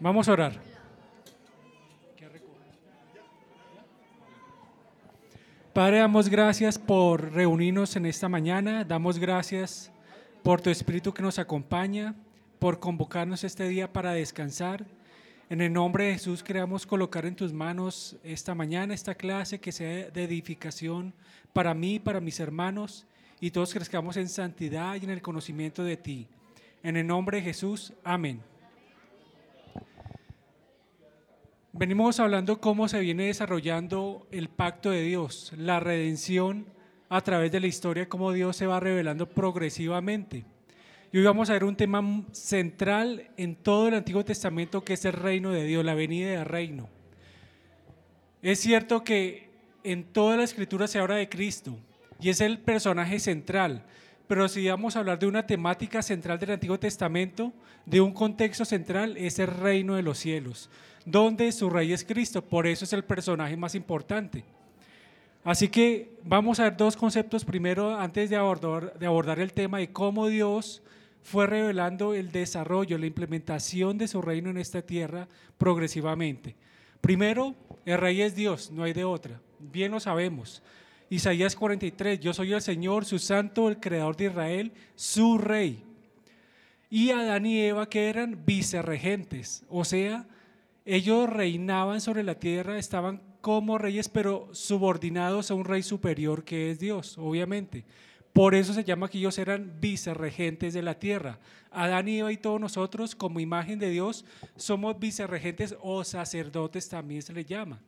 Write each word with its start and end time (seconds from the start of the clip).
Vamos 0.00 0.28
a 0.28 0.32
orar. 0.32 0.52
Padre, 5.72 5.98
damos 5.98 6.28
gracias 6.28 6.78
por 6.78 7.32
reunirnos 7.32 7.96
en 7.96 8.06
esta 8.06 8.28
mañana, 8.28 8.84
damos 8.84 9.18
gracias 9.18 9.90
por 10.44 10.60
tu 10.60 10.70
Espíritu 10.70 11.12
que 11.12 11.22
nos 11.22 11.38
acompaña, 11.38 12.14
por 12.60 12.78
convocarnos 12.78 13.42
este 13.42 13.68
día 13.68 13.92
para 13.92 14.12
descansar. 14.12 14.86
En 15.50 15.60
el 15.60 15.72
nombre 15.72 16.04
de 16.04 16.12
Jesús 16.14 16.44
queremos 16.44 16.86
colocar 16.86 17.26
en 17.26 17.34
tus 17.34 17.52
manos 17.52 18.16
esta 18.22 18.54
mañana, 18.54 18.94
esta 18.94 19.16
clase 19.16 19.60
que 19.60 19.72
sea 19.72 20.10
de 20.10 20.24
edificación 20.24 21.12
para 21.52 21.74
mí, 21.74 21.98
para 21.98 22.20
mis 22.20 22.38
hermanos, 22.38 23.04
y 23.40 23.50
todos 23.50 23.72
crezcamos 23.72 24.16
en 24.16 24.28
santidad 24.28 24.94
y 24.94 25.04
en 25.04 25.10
el 25.10 25.22
conocimiento 25.22 25.82
de 25.82 25.96
ti. 25.96 26.28
En 26.84 26.96
el 26.96 27.06
nombre 27.06 27.38
de 27.38 27.44
Jesús, 27.44 27.92
amén. 28.04 28.40
Venimos 31.72 32.18
hablando 32.18 32.60
cómo 32.60 32.88
se 32.88 32.98
viene 32.98 33.26
desarrollando 33.26 34.26
el 34.32 34.48
pacto 34.48 34.90
de 34.90 35.02
Dios, 35.02 35.52
la 35.54 35.80
redención 35.80 36.66
a 37.10 37.20
través 37.20 37.52
de 37.52 37.60
la 37.60 37.66
historia, 37.66 38.08
cómo 38.08 38.32
Dios 38.32 38.56
se 38.56 38.66
va 38.66 38.80
revelando 38.80 39.28
progresivamente. 39.28 40.46
Y 41.12 41.18
hoy 41.18 41.24
vamos 41.24 41.50
a 41.50 41.52
ver 41.52 41.64
un 41.64 41.76
tema 41.76 42.24
central 42.32 43.30
en 43.36 43.54
todo 43.54 43.88
el 43.88 43.94
Antiguo 43.94 44.24
Testamento 44.24 44.82
que 44.82 44.94
es 44.94 45.04
el 45.04 45.12
reino 45.12 45.50
de 45.50 45.64
Dios, 45.64 45.84
la 45.84 45.94
venida 45.94 46.30
del 46.30 46.46
reino. 46.46 46.88
Es 48.40 48.60
cierto 48.60 49.04
que 49.04 49.50
en 49.84 50.04
toda 50.04 50.38
la 50.38 50.44
escritura 50.44 50.88
se 50.88 50.98
habla 50.98 51.16
de 51.16 51.28
Cristo 51.28 51.78
y 52.18 52.30
es 52.30 52.40
el 52.40 52.60
personaje 52.60 53.20
central, 53.20 53.84
pero 54.26 54.48
si 54.48 54.66
vamos 54.68 54.96
a 54.96 55.00
hablar 55.00 55.18
de 55.18 55.26
una 55.26 55.46
temática 55.46 56.00
central 56.00 56.38
del 56.38 56.52
Antiguo 56.52 56.78
Testamento, 56.78 57.52
de 57.84 58.00
un 58.00 58.12
contexto 58.12 58.64
central, 58.64 59.18
es 59.18 59.38
el 59.38 59.48
reino 59.48 59.96
de 59.96 60.02
los 60.02 60.18
cielos, 60.18 60.70
donde 61.10 61.50
su 61.52 61.70
rey 61.70 61.92
es 61.92 62.04
Cristo, 62.04 62.42
por 62.42 62.66
eso 62.66 62.84
es 62.84 62.92
el 62.92 63.04
personaje 63.04 63.56
más 63.56 63.74
importante. 63.74 64.44
Así 65.44 65.68
que 65.68 66.12
vamos 66.24 66.60
a 66.60 66.64
ver 66.64 66.76
dos 66.76 66.96
conceptos 66.96 67.44
primero 67.44 67.96
antes 67.98 68.28
de 68.28 68.36
abordar, 68.36 69.40
el 69.40 69.52
tema 69.52 69.78
de 69.78 69.90
cómo 69.90 70.26
Dios 70.26 70.82
fue 71.22 71.46
revelando 71.46 72.14
el 72.14 72.30
desarrollo, 72.32 72.98
la 72.98 73.06
implementación 73.06 73.96
de 73.96 74.08
su 74.08 74.20
reino 74.20 74.50
en 74.50 74.58
esta 74.58 74.82
tierra 74.82 75.28
progresivamente. 75.56 76.54
Primero, 77.00 77.54
el 77.86 77.98
rey 77.98 78.20
es 78.22 78.34
Dios, 78.34 78.70
no 78.70 78.82
hay 78.82 78.92
de 78.92 79.04
otra. 79.04 79.40
Bien 79.58 79.90
lo 79.90 80.00
sabemos. 80.00 80.62
Isaías 81.10 81.56
43, 81.56 82.20
yo 82.20 82.34
soy 82.34 82.52
el 82.52 82.60
Señor, 82.60 83.04
su 83.04 83.18
santo, 83.18 83.68
el 83.68 83.80
creador 83.80 84.16
de 84.16 84.26
Israel, 84.26 84.72
su 84.94 85.38
rey. 85.38 85.82
Y 86.90 87.10
Adán 87.10 87.46
y 87.46 87.60
Eva 87.60 87.88
que 87.88 88.08
eran 88.08 88.44
vicerregentes, 88.44 89.64
o 89.68 89.84
sea, 89.84 90.26
ellos 90.94 91.28
reinaban 91.28 92.00
sobre 92.00 92.22
la 92.22 92.38
tierra, 92.38 92.78
estaban 92.78 93.22
como 93.40 93.78
reyes, 93.78 94.08
pero 94.08 94.48
subordinados 94.52 95.50
a 95.50 95.54
un 95.54 95.64
rey 95.64 95.82
superior 95.82 96.44
que 96.44 96.70
es 96.70 96.78
Dios, 96.78 97.16
obviamente. 97.18 97.84
Por 98.32 98.54
eso 98.54 98.72
se 98.72 98.84
llama 98.84 99.08
que 99.08 99.18
ellos 99.18 99.38
eran 99.38 99.80
vicerregentes 99.80 100.74
de 100.74 100.82
la 100.82 100.98
tierra. 100.98 101.38
Adán 101.70 102.08
y 102.08 102.18
Eva 102.18 102.32
y 102.32 102.36
todos 102.36 102.60
nosotros, 102.60 103.14
como 103.14 103.40
imagen 103.40 103.78
de 103.78 103.90
Dios, 103.90 104.24
somos 104.56 104.98
vicerregentes 104.98 105.76
o 105.80 106.04
sacerdotes 106.04 106.88
también 106.88 107.22
se 107.22 107.32
le 107.32 107.44
llama 107.44 107.80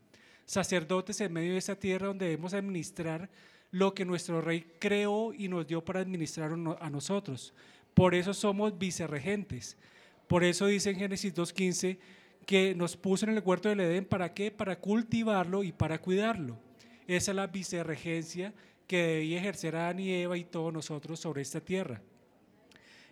sacerdotes 0.51 1.21
en 1.21 1.33
medio 1.33 1.53
de 1.53 1.59
esa 1.59 1.77
tierra 1.77 2.09
donde 2.09 2.25
debemos 2.25 2.55
administrar 2.55 3.31
lo 3.71 3.95
que 3.95 4.05
nuestro 4.05 4.41
rey 4.41 4.67
creó 4.81 5.33
y 5.33 5.47
nos 5.47 5.65
dio 5.65 5.85
para 5.85 6.01
administrar 6.01 6.51
a 6.51 6.91
nosotros. 6.91 7.55
Por 7.95 8.17
eso 8.17 8.35
somos 8.35 8.77
vicerregentes. 8.77 9.77
Por 10.27 10.43
eso 10.43 10.67
dice 10.67 10.91
en 10.91 10.97
Génesis 10.97 11.33
2.15 11.33 11.99
que 12.47 12.75
nos 12.75 12.97
puso 12.97 13.27
en 13.27 13.37
el 13.37 13.43
huerto 13.45 13.69
del 13.69 13.81
Edén, 13.81 14.05
¿para 14.05 14.35
qué? 14.35 14.51
Para 14.51 14.79
cultivarlo 14.79 15.63
y 15.63 15.73
para 15.73 15.99
cuidarlo. 15.99 16.59
Esa 17.07 17.33
es 17.33 17.37
la 17.37 17.47
vicerregencia 17.47 18.53
que 18.87 19.03
debía 19.03 19.39
ejercer 19.39 19.77
Adán 19.77 20.01
y 20.01 20.11
Eva 20.11 20.37
y 20.37 20.45
todos 20.45 20.73
nosotros 20.73 21.21
sobre 21.21 21.43
esta 21.43 21.61
tierra. 21.61 22.01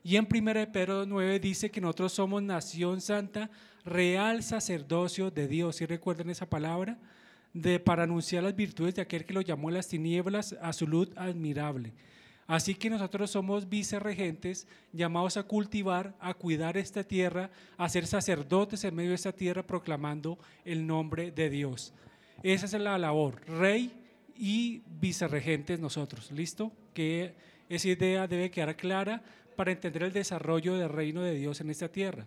Y 0.03 0.17
en 0.17 0.27
1 0.31 0.73
Pedro 0.73 1.07
9 1.07 1.39
dice 1.41 1.71
que 1.71 1.81
nosotros 1.81 2.13
somos 2.13 2.43
nación 2.43 3.01
santa, 3.01 3.51
real 3.85 4.43
sacerdocio 4.43 5.31
de 5.31 5.49
Dios. 5.49 5.81
¿Y 5.81 5.87
recuerden 5.87 6.31
esa 6.31 6.49
palabra? 6.49 6.99
de, 7.53 7.81
para 7.81 8.05
anunciar 8.05 8.43
las 8.43 8.55
virtudes 8.55 8.95
de 8.95 9.03
aquel 9.03 9.25
que 9.25 9.33
lo 9.33 9.41
llamó 9.41 9.71
las 9.71 9.89
tinieblas 9.89 10.55
a 10.61 10.73
su 10.73 10.87
luz 10.87 11.11
admirable. 11.17 11.93
Así 12.49 12.75
que 12.75 12.89
nosotros 12.89 13.31
somos 13.31 13.69
vicerregentes 13.69 14.67
llamados 14.93 15.37
a 15.37 15.43
cultivar, 15.43 16.17
a 16.19 16.33
cuidar 16.33 16.79
esta 16.79 17.05
tierra, 17.05 17.51
a 17.77 17.89
ser 17.91 18.07
sacerdotes 18.07 18.83
en 18.85 18.97
medio 18.97 19.11
de 19.11 19.17
esta 19.17 19.33
tierra 19.33 19.63
proclamando 19.63 20.39
el 20.65 20.87
nombre 20.87 21.31
de 21.31 21.51
Dios. 21.51 21.93
Esa 22.43 22.65
es 22.65 22.73
la 22.73 22.97
labor, 22.97 23.43
rey 23.47 23.93
y 24.35 24.83
vicerregentes 24.99 25.79
nosotros. 25.79 26.33
¿Listo? 26.33 26.73
Que 26.95 27.35
esa 27.69 27.89
idea 27.89 28.27
debe 28.27 28.51
quedar 28.51 28.75
clara 28.77 29.23
para 29.55 29.71
entender 29.71 30.05
el 30.05 30.13
desarrollo 30.13 30.75
del 30.77 30.89
reino 30.89 31.21
de 31.21 31.35
Dios 31.35 31.61
en 31.61 31.69
esta 31.69 31.89
tierra. 31.89 32.27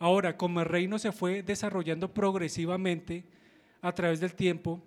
Ahora, 0.00 0.36
como 0.36 0.60
el 0.60 0.66
reino 0.66 0.98
se 0.98 1.12
fue 1.12 1.44
desarrollando 1.44 2.12
progresivamente, 2.12 3.24
a 3.82 3.92
través 3.92 4.20
del 4.20 4.34
tiempo, 4.34 4.80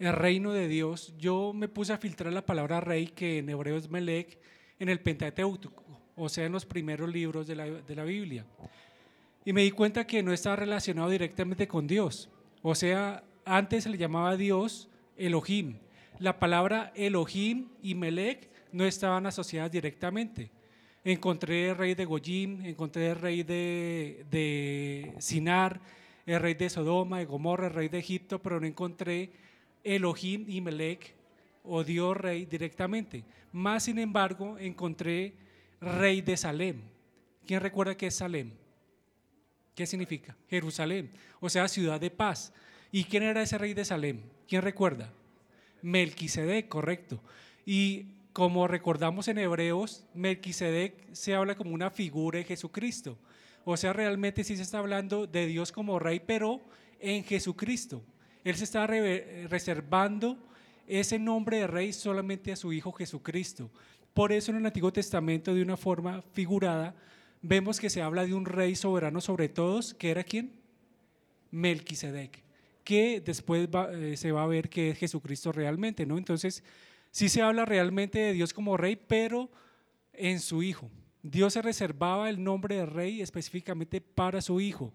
el 0.00 0.14
reino 0.14 0.52
de 0.52 0.66
Dios, 0.66 1.14
yo 1.18 1.52
me 1.52 1.68
puse 1.68 1.92
a 1.92 1.98
filtrar 1.98 2.32
la 2.32 2.44
palabra 2.44 2.80
rey, 2.80 3.06
que 3.06 3.38
en 3.38 3.50
hebreo 3.50 3.76
es 3.76 3.90
Melech, 3.90 4.38
en 4.78 4.88
el 4.88 5.00
Pentateuco, 5.00 5.84
o 6.16 6.28
sea, 6.28 6.46
en 6.46 6.52
los 6.52 6.64
primeros 6.64 7.08
libros 7.10 7.46
de 7.46 7.54
la, 7.54 7.66
de 7.66 7.94
la 7.94 8.04
Biblia. 8.04 8.46
Y 9.44 9.52
me 9.52 9.62
di 9.62 9.70
cuenta 9.70 10.06
que 10.06 10.22
no 10.22 10.32
estaba 10.32 10.56
relacionado 10.56 11.10
directamente 11.10 11.68
con 11.68 11.86
Dios. 11.86 12.30
O 12.62 12.74
sea, 12.74 13.22
antes 13.44 13.84
se 13.84 13.90
le 13.90 13.98
llamaba 13.98 14.36
Dios 14.36 14.88
Elohim. 15.16 15.76
La 16.18 16.38
palabra 16.38 16.92
Elohim 16.94 17.68
y 17.82 17.94
Melech 17.94 18.48
no 18.72 18.84
estaban 18.84 19.26
asociadas 19.26 19.70
directamente. 19.70 20.50
Encontré 21.04 21.70
el 21.70 21.76
rey 21.76 21.94
de 21.94 22.04
Goyim, 22.04 22.64
encontré 22.64 23.10
el 23.10 23.16
rey 23.16 23.42
de, 23.42 24.24
de 24.30 25.14
Sinar, 25.18 25.80
el 26.26 26.40
rey 26.40 26.54
de 26.54 26.68
Sodoma, 26.68 27.18
de 27.18 27.24
Gomorra, 27.24 27.68
el 27.68 27.74
rey 27.74 27.88
de 27.88 27.98
Egipto, 27.98 28.40
pero 28.40 28.60
no 28.60 28.66
encontré 28.66 29.30
Elohim 29.84 30.44
y 30.48 30.60
Melech 30.60 31.14
o 31.64 31.84
Dios 31.84 32.16
rey 32.16 32.46
directamente. 32.46 33.24
Más 33.52 33.84
sin 33.84 33.98
embargo, 33.98 34.58
encontré 34.58 35.34
rey 35.80 36.20
de 36.20 36.36
Salem. 36.36 36.80
¿Quién 37.46 37.60
recuerda 37.60 37.96
qué 37.96 38.08
es 38.08 38.14
Salem? 38.16 38.52
¿Qué 39.74 39.86
significa? 39.86 40.36
Jerusalén, 40.48 41.10
o 41.40 41.48
sea, 41.48 41.68
ciudad 41.68 42.00
de 42.00 42.10
paz. 42.10 42.52
¿Y 42.92 43.04
quién 43.04 43.22
era 43.22 43.42
ese 43.42 43.58
rey 43.58 43.72
de 43.72 43.84
Salem? 43.84 44.20
¿Quién 44.48 44.62
recuerda? 44.62 45.12
Melquisedec, 45.82 46.68
correcto. 46.68 47.20
Y 47.64 48.06
como 48.32 48.68
recordamos 48.68 49.28
en 49.28 49.38
Hebreos, 49.38 50.04
Melquisedec 50.14 51.12
se 51.12 51.34
habla 51.34 51.56
como 51.56 51.72
una 51.72 51.90
figura 51.90 52.38
de 52.38 52.44
Jesucristo. 52.44 53.16
O 53.64 53.76
sea, 53.76 53.92
realmente 53.92 54.44
sí 54.44 54.56
se 54.56 54.62
está 54.62 54.78
hablando 54.78 55.26
de 55.26 55.46
Dios 55.46 55.72
como 55.72 55.98
rey, 55.98 56.20
pero 56.20 56.60
en 56.98 57.24
Jesucristo. 57.24 58.02
Él 58.44 58.56
se 58.56 58.64
está 58.64 58.86
reservando 58.86 60.38
ese 60.86 61.18
nombre 61.18 61.58
de 61.58 61.66
rey 61.66 61.92
solamente 61.92 62.52
a 62.52 62.56
su 62.56 62.72
Hijo 62.72 62.92
Jesucristo. 62.92 63.70
Por 64.14 64.32
eso 64.32 64.50
en 64.50 64.58
el 64.58 64.66
Antiguo 64.66 64.92
Testamento, 64.92 65.54
de 65.54 65.62
una 65.62 65.76
forma 65.76 66.22
figurada, 66.32 66.94
vemos 67.42 67.78
que 67.78 67.90
se 67.90 68.02
habla 68.02 68.26
de 68.26 68.34
un 68.34 68.44
rey 68.44 68.74
soberano 68.74 69.20
sobre 69.20 69.48
todos, 69.48 69.94
que 69.94 70.10
era 70.10 70.24
quién? 70.24 70.52
Melquisedec, 71.52 72.42
que 72.82 73.20
después 73.20 73.68
eh, 73.92 74.16
se 74.16 74.32
va 74.32 74.42
a 74.42 74.48
ver 74.48 74.68
que 74.68 74.90
es 74.90 74.98
Jesucristo 74.98 75.52
realmente, 75.52 76.06
¿no? 76.06 76.18
Entonces, 76.18 76.64
sí 77.10 77.28
se 77.28 77.42
habla 77.42 77.64
realmente 77.64 78.18
de 78.18 78.32
Dios 78.32 78.52
como 78.52 78.76
rey, 78.76 78.96
pero 78.96 79.50
en 80.12 80.40
su 80.40 80.62
Hijo. 80.62 80.90
Dios 81.22 81.52
se 81.52 81.62
reservaba 81.62 82.30
el 82.30 82.42
nombre 82.42 82.76
de 82.76 82.86
rey 82.86 83.20
específicamente 83.20 84.00
para 84.00 84.40
su 84.40 84.60
hijo. 84.60 84.92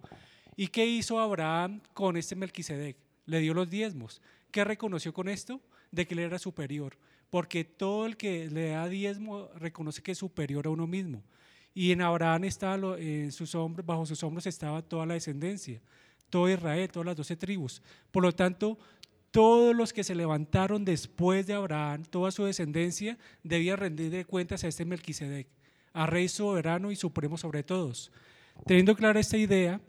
¿Y 0.55 0.67
qué 0.67 0.85
hizo 0.85 1.19
Abraham 1.19 1.81
con 1.93 2.17
este 2.17 2.35
Melquisedec? 2.35 3.04
Le 3.25 3.39
dio 3.39 3.53
los 3.53 3.69
diezmos. 3.69 4.21
¿Qué 4.51 4.63
reconoció 4.63 5.13
con 5.13 5.27
esto? 5.29 5.61
De 5.91 6.07
que 6.07 6.13
él 6.13 6.21
era 6.21 6.39
superior. 6.39 6.97
Porque 7.29 7.63
todo 7.63 8.05
el 8.05 8.17
que 8.17 8.49
le 8.49 8.69
da 8.69 8.87
diezmo 8.87 9.49
reconoce 9.55 10.01
que 10.01 10.11
es 10.11 10.17
superior 10.17 10.67
a 10.67 10.69
uno 10.69 10.87
mismo. 10.87 11.23
Y 11.73 11.91
en 11.91 12.01
Abraham 12.01 12.45
estaba 12.45 12.97
en 12.97 13.31
sus 13.31 13.53
hombros, 13.55 13.85
bajo 13.85 14.05
sus 14.05 14.23
hombros 14.23 14.47
estaba 14.47 14.81
toda 14.81 15.05
la 15.05 15.15
descendencia, 15.15 15.81
todo 16.29 16.49
Israel, 16.49 16.89
todas 16.89 17.05
las 17.07 17.17
doce 17.17 17.35
tribus. 17.35 17.81
Por 18.11 18.23
lo 18.23 18.31
tanto, 18.31 18.77
todos 19.31 19.75
los 19.75 19.91
que 19.91 20.05
se 20.05 20.15
levantaron 20.15 20.85
después 20.85 21.45
de 21.47 21.53
Abraham, 21.53 22.03
toda 22.03 22.31
su 22.31 22.45
descendencia, 22.45 23.17
debía 23.43 23.75
rendir 23.75 24.25
cuentas 24.25 24.63
a 24.63 24.69
este 24.69 24.85
Melquisedec 24.85 25.47
a 25.95 26.05
Rey 26.05 26.27
soberano 26.27 26.91
y 26.91 26.95
supremo 26.97 27.37
sobre 27.37 27.63
todos. 27.63 28.11
Teniendo 28.65 28.95
clara 28.95 29.19
esta 29.19 29.37
idea, 29.37 29.79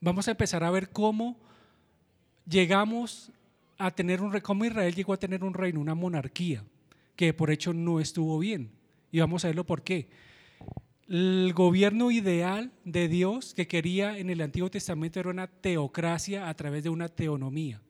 vamos 0.00 0.28
a 0.28 0.30
empezar 0.30 0.62
a 0.62 0.70
ver 0.70 0.90
cómo 0.90 1.36
llegamos 2.48 3.30
a 3.76 3.90
tener 3.90 4.20
un 4.20 4.38
cómo 4.40 4.64
Israel 4.64 4.94
llegó 4.94 5.12
a 5.12 5.18
tener 5.18 5.44
un 5.44 5.54
reino, 5.54 5.80
una 5.80 5.94
monarquía, 5.94 6.64
que 7.16 7.32
por 7.32 7.50
hecho 7.50 7.72
no 7.72 8.00
estuvo 8.00 8.38
bien. 8.38 8.70
Y 9.12 9.20
vamos 9.20 9.44
a 9.44 9.48
verlo 9.48 9.64
por 9.64 9.82
qué. 9.82 10.08
el 11.08 11.52
gobierno 11.54 12.10
ideal 12.10 12.70
de 12.84 13.08
Dios 13.08 13.54
que 13.54 13.66
quería 13.66 14.18
en 14.18 14.28
el 14.28 14.42
Antiguo 14.42 14.70
Testamento 14.70 15.18
era 15.20 15.30
una 15.30 15.46
teocracia 15.46 16.48
a 16.48 16.54
través 16.54 16.82
de 16.82 16.90
una 16.90 17.08
teonomía. 17.08 17.80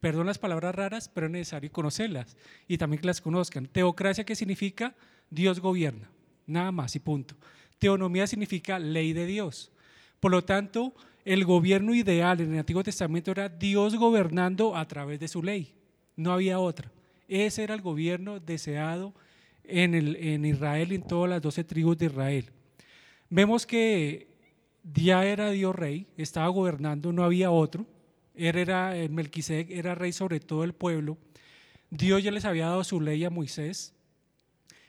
Perdón 0.00 0.26
las 0.26 0.38
palabras 0.38 0.74
raras, 0.74 1.08
pero 1.08 1.26
es 1.26 1.32
necesario 1.32 1.72
conocerlas 1.72 2.36
y 2.68 2.78
también 2.78 3.00
que 3.00 3.06
las 3.06 3.20
conozcan. 3.20 3.66
Teocracia 3.66 4.24
que 4.24 4.36
significa 4.36 4.94
Dios 5.30 5.60
gobierna, 5.60 6.10
nada 6.46 6.70
más 6.70 6.94
y 6.94 7.00
punto. 7.00 7.36
Teonomía 7.78 8.26
significa 8.26 8.78
ley 8.78 9.12
de 9.12 9.26
Dios. 9.26 9.72
Por 10.20 10.30
lo 10.30 10.44
tanto, 10.44 10.94
el 11.28 11.44
gobierno 11.44 11.94
ideal 11.94 12.40
en 12.40 12.54
el 12.54 12.60
Antiguo 12.60 12.82
Testamento 12.82 13.30
era 13.30 13.50
Dios 13.50 13.94
gobernando 13.96 14.74
a 14.74 14.88
través 14.88 15.20
de 15.20 15.28
su 15.28 15.42
ley. 15.42 15.74
No 16.16 16.32
había 16.32 16.58
otra. 16.58 16.90
Ese 17.28 17.64
era 17.64 17.74
el 17.74 17.82
gobierno 17.82 18.40
deseado 18.40 19.12
en, 19.62 19.94
el, 19.94 20.16
en 20.16 20.46
Israel 20.46 20.90
en 20.90 21.02
todas 21.02 21.28
las 21.28 21.42
doce 21.42 21.64
tribus 21.64 21.98
de 21.98 22.06
Israel. 22.06 22.50
Vemos 23.28 23.66
que 23.66 24.28
ya 24.82 25.26
era 25.26 25.50
Dios 25.50 25.76
rey, 25.76 26.06
estaba 26.16 26.48
gobernando, 26.48 27.12
no 27.12 27.24
había 27.24 27.50
otro. 27.50 27.84
Él 28.34 28.56
era, 28.56 28.96
eh, 28.96 29.10
Melquisedec 29.10 29.70
era 29.70 29.94
rey 29.94 30.12
sobre 30.12 30.40
todo 30.40 30.64
el 30.64 30.72
pueblo. 30.72 31.18
Dios 31.90 32.22
ya 32.22 32.30
les 32.30 32.46
había 32.46 32.68
dado 32.68 32.84
su 32.84 33.02
ley 33.02 33.22
a 33.26 33.28
Moisés 33.28 33.94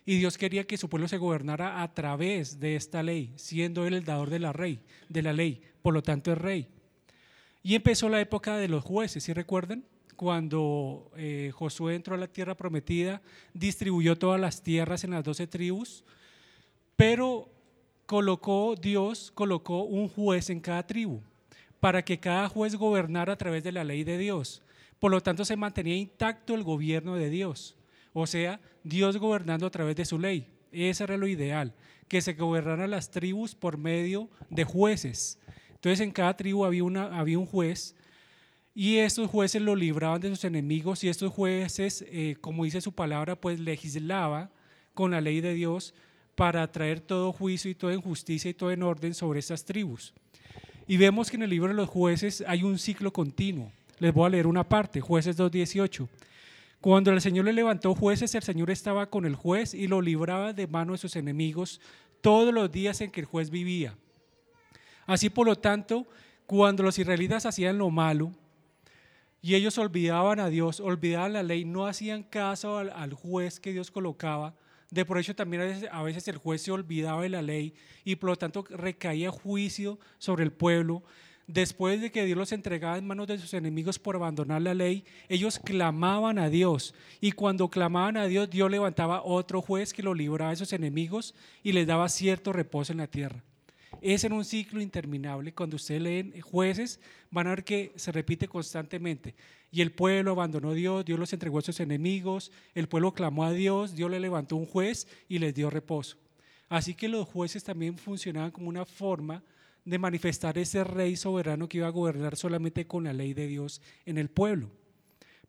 y 0.10 0.18
Dios 0.18 0.40
quería 0.40 0.66
que 0.66 0.76
su 0.76 0.90
pueblo 0.90 1.08
se 1.08 1.20
gobernara 1.20 1.84
a 1.84 1.94
través 1.94 2.60
de 2.60 2.76
esta 2.76 3.04
ley, 3.04 3.32
siendo 3.36 3.86
él 3.86 3.94
el 3.94 4.06
dador 4.06 4.32
de 4.32 4.40
la, 4.40 4.52
rey, 4.52 4.80
de 5.08 5.22
la 5.22 5.34
ley, 5.34 5.62
por 5.84 5.94
lo 5.94 6.02
tanto 6.02 6.32
es 6.32 6.38
rey. 6.40 6.68
Y 7.62 7.76
empezó 7.76 8.10
la 8.10 8.20
época 8.20 8.58
de 8.58 8.70
los 8.70 8.84
jueces, 8.84 9.24
¿sí 9.24 9.34
recuerdan? 9.34 9.84
Cuando 10.16 11.12
eh, 11.16 11.52
Josué 11.54 11.94
entró 11.94 12.16
a 12.16 12.18
la 12.18 12.26
tierra 12.26 12.58
prometida, 12.58 13.22
distribuyó 13.54 14.18
todas 14.18 14.42
las 14.42 14.64
tierras 14.64 15.04
en 15.04 15.12
las 15.12 15.24
doce 15.24 15.46
tribus, 15.46 16.04
pero 16.96 17.48
colocó, 18.08 18.74
Dios 18.82 19.32
colocó 19.36 19.84
un 19.84 20.10
juez 20.10 20.50
en 20.50 20.60
cada 20.60 20.88
tribu 20.88 21.22
para 21.80 22.04
que 22.04 22.20
cada 22.20 22.50
juez 22.50 22.74
gobernara 22.74 23.34
a 23.34 23.38
través 23.38 23.64
de 23.64 23.74
la 23.74 23.84
ley 23.84 24.04
de 24.04 24.18
Dios. 24.18 24.64
Por 24.98 25.12
lo 25.12 25.22
tanto, 25.22 25.46
se 25.46 25.56
mantenía 25.56 25.96
intacto 25.98 26.56
el 26.56 26.64
gobierno 26.64 27.14
de 27.14 27.30
Dios. 27.30 27.76
O 28.14 28.28
sea, 28.28 28.60
Dios 28.84 29.18
gobernando 29.18 29.66
a 29.66 29.72
través 29.72 29.96
de 29.96 30.06
su 30.06 30.20
ley. 30.20 30.48
Ese 30.72 31.04
era 31.04 31.18
lo 31.18 31.28
ideal, 31.28 31.74
que 32.08 32.22
se 32.22 32.34
gobernaran 32.34 32.92
las 32.92 33.12
tribus 33.12 33.56
por 33.56 33.78
medio 33.78 34.30
de 34.50 34.64
jueces. 34.64 35.40
Entonces, 35.72 36.02
en 36.02 36.12
cada 36.12 36.36
tribu 36.36 36.66
había, 36.66 36.84
una, 36.84 37.18
había 37.18 37.40
un 37.40 37.46
juez 37.46 37.96
y 38.76 38.98
estos 38.98 39.30
jueces 39.30 39.62
lo 39.62 39.76
libraban 39.76 40.22
de 40.22 40.30
sus 40.30 40.44
enemigos 40.44 41.04
y 41.04 41.10
estos 41.10 41.34
jueces, 41.34 42.06
eh, 42.08 42.36
como 42.40 42.64
dice 42.64 42.82
su 42.82 42.94
palabra, 42.94 43.36
pues 43.36 43.60
legislaba 43.60 44.52
con 44.94 45.12
la 45.12 45.22
ley 45.22 45.42
de 45.42 45.54
Dios 45.54 45.94
para 46.36 46.72
traer 46.72 47.02
todo 47.02 47.34
juicio 47.34 47.70
y 47.70 47.76
toda 47.76 47.94
injusticia 47.94 48.50
y 48.50 48.54
todo 48.54 48.72
en 48.72 48.84
orden 48.84 49.14
sobre 49.14 49.40
estas 49.40 49.66
tribus. 49.66 50.14
Y 50.88 50.98
vemos 50.98 51.30
que 51.30 51.36
en 51.36 51.44
el 51.44 51.50
libro 51.50 51.68
de 51.68 51.74
los 51.74 51.90
jueces 51.90 52.44
hay 52.48 52.64
un 52.64 52.80
ciclo 52.80 53.12
continuo. 53.12 53.72
Les 54.00 54.14
voy 54.14 54.28
a 54.28 54.30
leer 54.30 54.48
una 54.48 54.64
parte, 54.64 55.02
jueces 55.02 55.38
2.18. 55.38 56.08
Cuando 56.82 57.12
el 57.12 57.20
Señor 57.20 57.46
le 57.46 57.54
levantó 57.54 57.94
jueces, 57.94 58.34
el 58.36 58.44
Señor 58.44 58.70
estaba 58.70 59.10
con 59.10 59.26
el 59.26 59.36
juez 59.36 59.74
y 59.74 59.88
lo 59.88 60.02
libraba 60.02 60.54
de 60.54 60.68
mano 60.68 60.94
de 60.94 60.98
sus 60.98 61.18
enemigos 61.18 61.82
todos 62.22 62.54
los 62.54 62.72
días 62.72 63.02
en 63.02 63.12
que 63.12 63.20
el 63.20 63.26
juez 63.26 63.50
vivía. 63.50 63.98
Así 65.06 65.30
por 65.30 65.46
lo 65.46 65.58
tanto, 65.58 66.08
cuando 66.46 66.84
los 66.84 66.98
israelitas 66.98 67.46
hacían 67.46 67.78
lo 67.78 67.90
malo 67.90 68.32
y 69.42 69.56
ellos 69.56 69.78
olvidaban 69.78 70.40
a 70.40 70.50
Dios, 70.50 70.80
olvidaban 70.80 71.34
la 71.34 71.44
ley, 71.44 71.66
no 71.66 71.86
hacían 71.86 72.24
caso 72.24 72.78
al, 72.78 73.14
juez 73.14 73.60
que 73.60 73.74
Dios 73.74 73.92
colocaba, 73.92 74.56
de 74.90 75.06
por 75.06 75.20
hecho, 75.20 75.36
también 75.36 75.88
a 75.92 76.02
veces, 76.02 76.28
el 76.28 76.38
juez 76.38 76.64
se 76.64 76.72
olvidaba 76.72 77.22
de 77.22 77.30
la 77.30 77.42
ley 77.42 77.76
y 78.04 78.16
por 78.16 78.32
lo 78.32 78.36
tanto 78.38 78.66
recaía 78.70 79.30
juicio 79.30 80.00
sobre 80.18 80.44
el 80.44 80.52
pueblo. 80.52 81.04
Después 81.52 82.00
de 82.00 82.12
que 82.12 82.26
Dios 82.26 82.38
los 82.38 82.52
entregaba 82.52 83.00
en 83.00 83.08
manos 83.08 83.26
de 83.26 83.40
sus 83.40 83.56
enemigos 83.56 83.98
por 83.98 84.16
abandonar 84.16 84.62
la 84.62 84.76
ley, 84.76 85.04
ellos 85.30 85.58
clamaban 85.58 86.38
a 86.38 86.48
Dios. 86.48 86.94
Y 87.20 87.32
cuando 87.32 87.70
clamaban 87.70 88.18
a 88.18 88.28
Dios, 88.28 88.52
Dios 88.52 88.70
levantaba 88.70 89.24
otro 89.24 89.60
juez 89.60 89.92
que 89.92 90.04
lo 90.04 90.14
libraba 90.14 90.52
de 90.52 90.58
sus 90.58 90.74
enemigos 90.74 91.34
y 91.64 91.72
les 91.72 91.88
daba 91.88 92.08
cierto 92.08 92.54
reposo 92.54 92.92
en 92.92 93.00
la 93.00 93.08
tierra. 93.08 93.44
Es 94.00 94.24
en 94.26 94.34
un 94.34 94.46
ciclo 94.46 94.80
interminable. 94.80 95.52
Cuando 95.52 95.78
ustedes 95.78 96.04
leen 96.04 96.40
jueces, 96.40 97.00
van 97.32 97.48
a 97.48 97.50
ver 97.50 97.64
que 97.64 97.94
se 97.96 98.12
repite 98.12 98.48
constantemente. 98.48 99.34
Y 99.72 99.82
el 99.82 99.92
pueblo 99.92 100.34
abandonó 100.34 100.70
a 100.70 100.76
Dios, 100.76 101.04
Dios 101.04 101.18
los 101.18 101.34
entregó 101.34 101.58
a 101.58 101.64
sus 101.64 101.80
enemigos, 101.80 102.52
el 102.76 102.88
pueblo 102.88 103.12
clamó 103.12 103.44
a 103.44 103.54
Dios, 103.54 103.96
Dios 103.96 104.12
le 104.12 104.20
levantó 104.20 104.56
un 104.56 104.68
juez 104.68 105.08
y 105.28 105.40
les 105.40 105.56
dio 105.56 105.72
reposo. 105.72 106.16
Así 106.70 106.94
que 106.94 107.10
los 107.10 107.28
jueces 107.28 107.64
también 107.64 107.98
funcionaban 107.98 108.52
como 108.52 108.70
una 108.70 108.86
forma 108.86 109.42
de 109.90 110.00
manifestar 110.00 110.58
ese 110.58 110.84
rey 110.84 111.16
soberano 111.16 111.68
que 111.68 111.78
iba 111.78 111.88
a 111.88 111.92
gobernar 111.92 112.36
solamente 112.36 112.86
con 112.86 113.06
la 113.06 113.14
ley 113.14 113.34
de 113.34 113.48
Dios 113.48 113.82
en 114.06 114.18
el 114.18 114.30
pueblo. 114.30 114.70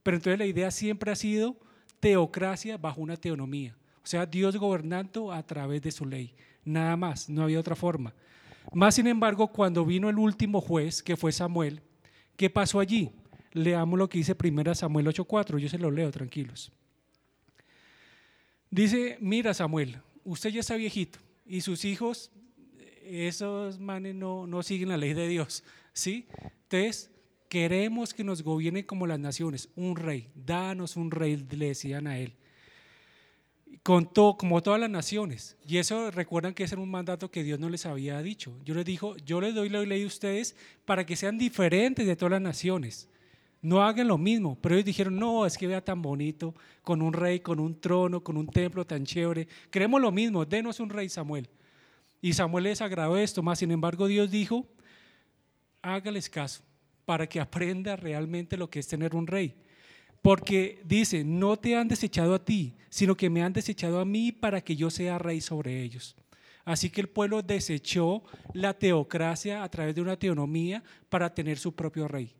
Pero 0.02 0.16
entonces 0.16 0.38
la 0.38 0.46
idea 0.46 0.70
siempre 0.70 1.12
ha 1.12 1.16
sido 1.16 1.58
teocracia 2.00 2.78
bajo 2.78 3.02
una 3.02 3.16
teonomía, 3.16 3.76
o 4.02 4.06
sea, 4.06 4.24
Dios 4.24 4.56
gobernando 4.56 5.30
a 5.30 5.42
través 5.42 5.82
de 5.82 5.92
su 5.92 6.06
ley, 6.06 6.34
nada 6.64 6.96
más, 6.96 7.28
no 7.28 7.42
había 7.42 7.60
otra 7.60 7.76
forma. 7.76 8.14
Más 8.72 8.94
sin 8.94 9.06
embargo, 9.06 9.48
cuando 9.48 9.84
vino 9.84 10.08
el 10.08 10.18
último 10.18 10.60
juez, 10.60 11.02
que 11.02 11.16
fue 11.16 11.32
Samuel, 11.32 11.82
¿qué 12.36 12.48
pasó 12.48 12.80
allí? 12.80 13.10
Leamos 13.52 13.98
lo 13.98 14.08
que 14.08 14.18
dice 14.18 14.34
1 14.34 14.74
Samuel 14.74 15.08
8:4, 15.08 15.58
yo 15.58 15.68
se 15.68 15.78
lo 15.78 15.90
leo, 15.90 16.10
tranquilos. 16.10 16.72
Dice, 18.70 19.18
mira 19.20 19.52
Samuel, 19.52 20.00
usted 20.24 20.50
ya 20.50 20.60
está 20.60 20.76
viejito 20.76 21.18
y 21.44 21.60
sus 21.60 21.84
hijos, 21.84 22.30
esos 23.10 23.78
manes 23.78 24.14
no, 24.14 24.46
no 24.46 24.62
siguen 24.62 24.88
la 24.88 24.96
ley 24.96 25.14
de 25.14 25.28
Dios, 25.28 25.64
¿sí? 25.92 26.26
Entonces, 26.62 27.10
queremos 27.48 28.14
que 28.14 28.24
nos 28.24 28.42
gobierne 28.42 28.86
como 28.86 29.06
las 29.06 29.18
naciones, 29.18 29.68
un 29.76 29.96
rey, 29.96 30.30
danos 30.34 30.96
un 30.96 31.10
rey, 31.10 31.36
le 31.36 31.66
decían 31.66 32.06
a 32.06 32.18
él 32.18 32.34
con 33.82 34.04
como 34.04 34.62
todas 34.62 34.80
las 34.80 34.90
naciones. 34.90 35.56
Y 35.66 35.78
eso 35.78 36.10
recuerdan 36.10 36.54
que 36.54 36.64
ese 36.64 36.74
era 36.74 36.82
un 36.82 36.90
mandato 36.90 37.30
que 37.30 37.42
Dios 37.42 37.58
no 37.58 37.68
les 37.68 37.86
había 37.86 38.20
dicho. 38.22 38.56
Yo 38.64 38.74
les 38.74 38.84
dijo, 38.84 39.16
yo 39.18 39.40
les 39.40 39.54
doy 39.54 39.68
la 39.68 39.80
ley 39.82 40.02
a 40.02 40.06
ustedes 40.06 40.54
para 40.84 41.04
que 41.06 41.16
sean 41.16 41.38
diferentes 41.38 42.06
de 42.06 42.16
todas 42.16 42.32
las 42.32 42.42
naciones. 42.42 43.08
No 43.62 43.82
hagan 43.82 44.08
lo 44.08 44.18
mismo. 44.18 44.58
Pero 44.60 44.74
ellos 44.74 44.86
dijeron, 44.86 45.16
no, 45.18 45.46
es 45.46 45.56
que 45.56 45.66
vea 45.66 45.82
tan 45.82 46.02
bonito, 46.02 46.54
con 46.82 47.02
un 47.02 47.12
rey, 47.12 47.40
con 47.40 47.60
un 47.60 47.80
trono, 47.80 48.22
con 48.22 48.36
un 48.36 48.46
templo 48.46 48.86
tan 48.86 49.04
chévere. 49.04 49.48
Queremos 49.70 50.00
lo 50.00 50.10
mismo, 50.12 50.44
denos 50.44 50.80
un 50.80 50.90
rey 50.90 51.08
Samuel. 51.08 51.48
Y 52.20 52.34
Samuel 52.34 52.64
les 52.64 52.80
agradó 52.80 53.16
esto, 53.16 53.42
más 53.42 53.58
sin 53.58 53.70
embargo 53.70 54.06
Dios 54.06 54.30
dijo, 54.30 54.66
hágales 55.82 56.28
caso 56.28 56.62
para 57.04 57.26
que 57.28 57.40
aprenda 57.40 57.96
realmente 57.96 58.56
lo 58.56 58.70
que 58.70 58.78
es 58.78 58.86
tener 58.86 59.14
un 59.16 59.26
rey. 59.26 59.56
Porque 60.22 60.80
dice, 60.84 61.24
no 61.24 61.56
te 61.56 61.76
han 61.76 61.88
desechado 61.88 62.34
a 62.34 62.44
ti, 62.44 62.76
sino 62.90 63.16
que 63.16 63.30
me 63.30 63.42
han 63.42 63.52
desechado 63.52 64.00
a 64.00 64.04
mí 64.04 64.32
para 64.32 64.60
que 64.60 64.76
yo 64.76 64.90
sea 64.90 65.18
rey 65.18 65.40
sobre 65.40 65.82
ellos. 65.82 66.14
Así 66.64 66.90
que 66.90 67.00
el 67.00 67.08
pueblo 67.08 67.42
desechó 67.42 68.22
la 68.52 68.74
teocracia 68.74 69.62
a 69.62 69.68
través 69.70 69.94
de 69.94 70.02
una 70.02 70.18
teonomía 70.18 70.84
para 71.08 71.34
tener 71.34 71.58
su 71.58 71.74
propio 71.74 72.06
rey. 72.06 72.34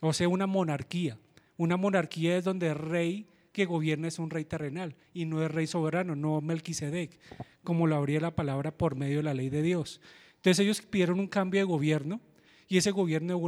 O 0.00 0.12
sea, 0.12 0.28
una 0.28 0.46
monarquía. 0.46 1.18
Una 1.56 1.76
monarquía 1.76 2.38
es 2.38 2.44
donde 2.44 2.68
el 2.68 2.74
rey 2.74 3.28
que 3.56 3.64
gobierna 3.64 4.08
es 4.08 4.18
un 4.18 4.28
rey 4.28 4.44
terrenal 4.44 4.96
y 5.14 5.24
no 5.24 5.42
es 5.42 5.50
rey 5.50 5.66
soberano, 5.66 6.14
no 6.14 6.42
Melquisedec, 6.42 7.18
como 7.64 7.86
lo 7.86 7.96
habría 7.96 8.20
la 8.20 8.36
palabra 8.36 8.70
por 8.70 8.96
medio 8.96 9.16
de 9.16 9.22
la 9.22 9.32
ley 9.32 9.48
de 9.48 9.62
Dios. 9.62 10.02
Entonces 10.34 10.62
ellos 10.62 10.82
pidieron 10.82 11.18
un 11.18 11.26
cambio 11.26 11.60
de 11.60 11.64
gobierno 11.64 12.20
y 12.68 12.76
ese 12.76 12.90
gobierno 12.90 13.40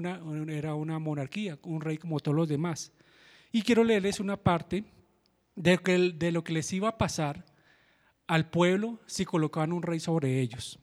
era 0.48 0.74
una 0.74 0.98
monarquía, 0.98 1.58
un 1.62 1.82
rey 1.82 1.98
como 1.98 2.20
todos 2.20 2.34
los 2.34 2.48
demás. 2.48 2.90
Y 3.52 3.60
quiero 3.60 3.84
leerles 3.84 4.18
una 4.18 4.38
parte 4.38 4.84
de, 5.54 5.76
de 6.16 6.32
lo 6.32 6.42
que 6.42 6.54
les 6.54 6.72
iba 6.72 6.88
a 6.88 6.96
pasar 6.96 7.44
al 8.26 8.48
pueblo 8.48 9.00
si 9.04 9.26
colocaban 9.26 9.74
un 9.74 9.82
rey 9.82 10.00
sobre 10.00 10.40
ellos. 10.40 10.78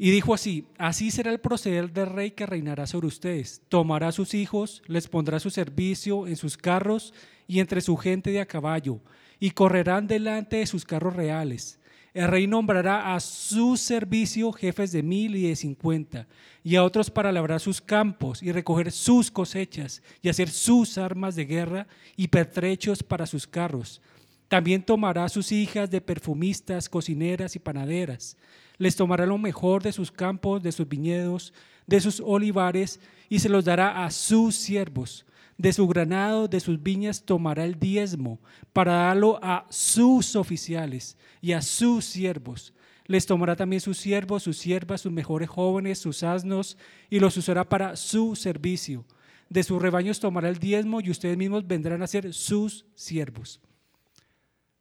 Y 0.00 0.12
dijo 0.12 0.32
así, 0.32 0.64
así 0.78 1.10
será 1.10 1.32
el 1.32 1.40
proceder 1.40 1.92
del 1.92 2.06
rey 2.06 2.30
que 2.30 2.46
reinará 2.46 2.86
sobre 2.86 3.08
ustedes. 3.08 3.62
Tomará 3.68 4.08
a 4.08 4.12
sus 4.12 4.32
hijos, 4.32 4.80
les 4.86 5.08
pondrá 5.08 5.40
su 5.40 5.50
servicio 5.50 6.28
en 6.28 6.36
sus 6.36 6.56
carros 6.56 7.12
y 7.48 7.58
entre 7.58 7.80
su 7.80 7.96
gente 7.96 8.30
de 8.30 8.40
a 8.40 8.46
caballo, 8.46 9.00
y 9.40 9.50
correrán 9.50 10.06
delante 10.06 10.58
de 10.58 10.66
sus 10.66 10.84
carros 10.84 11.16
reales. 11.16 11.80
El 12.14 12.28
rey 12.28 12.46
nombrará 12.46 13.14
a 13.14 13.20
su 13.20 13.76
servicio 13.76 14.52
jefes 14.52 14.92
de 14.92 15.02
mil 15.02 15.34
y 15.34 15.48
de 15.48 15.56
cincuenta, 15.56 16.28
y 16.62 16.76
a 16.76 16.84
otros 16.84 17.10
para 17.10 17.32
labrar 17.32 17.58
sus 17.58 17.80
campos 17.80 18.40
y 18.42 18.52
recoger 18.52 18.92
sus 18.92 19.32
cosechas, 19.32 20.00
y 20.22 20.28
hacer 20.28 20.48
sus 20.48 20.96
armas 20.96 21.34
de 21.34 21.44
guerra 21.44 21.88
y 22.16 22.28
pertrechos 22.28 23.02
para 23.02 23.26
sus 23.26 23.48
carros. 23.48 24.00
También 24.46 24.82
tomará 24.82 25.24
a 25.24 25.28
sus 25.28 25.50
hijas 25.50 25.90
de 25.90 26.00
perfumistas, 26.00 26.88
cocineras 26.88 27.56
y 27.56 27.58
panaderas. 27.58 28.36
Les 28.78 28.96
tomará 28.96 29.26
lo 29.26 29.38
mejor 29.38 29.82
de 29.82 29.92
sus 29.92 30.10
campos, 30.10 30.62
de 30.62 30.72
sus 30.72 30.88
viñedos, 30.88 31.52
de 31.86 32.00
sus 32.00 32.20
olivares, 32.24 33.00
y 33.28 33.40
se 33.40 33.48
los 33.48 33.64
dará 33.64 34.04
a 34.04 34.10
sus 34.10 34.54
siervos 34.54 35.26
de 35.58 35.72
su 35.72 35.86
granado, 35.88 36.46
de 36.46 36.60
sus 36.60 36.80
viñas, 36.80 37.24
tomará 37.24 37.64
el 37.64 37.78
diezmo 37.78 38.40
para 38.72 38.92
darlo 38.92 39.40
a 39.42 39.66
sus 39.68 40.36
oficiales 40.36 41.18
y 41.42 41.52
a 41.52 41.60
sus 41.60 42.04
siervos. 42.04 42.72
Les 43.06 43.26
tomará 43.26 43.56
también 43.56 43.80
sus 43.80 43.98
siervos, 43.98 44.44
sus 44.44 44.56
siervas, 44.56 45.00
sus 45.00 45.10
mejores 45.10 45.48
jóvenes, 45.48 45.98
sus 45.98 46.22
asnos, 46.22 46.78
y 47.10 47.18
los 47.18 47.36
usará 47.36 47.68
para 47.68 47.96
su 47.96 48.36
servicio. 48.36 49.04
De 49.48 49.64
sus 49.64 49.82
rebaños 49.82 50.20
tomará 50.20 50.48
el 50.48 50.58
diezmo 50.58 51.00
y 51.00 51.10
ustedes 51.10 51.36
mismos 51.36 51.66
vendrán 51.66 52.02
a 52.02 52.06
ser 52.06 52.32
sus 52.32 52.86
siervos. 52.94 53.60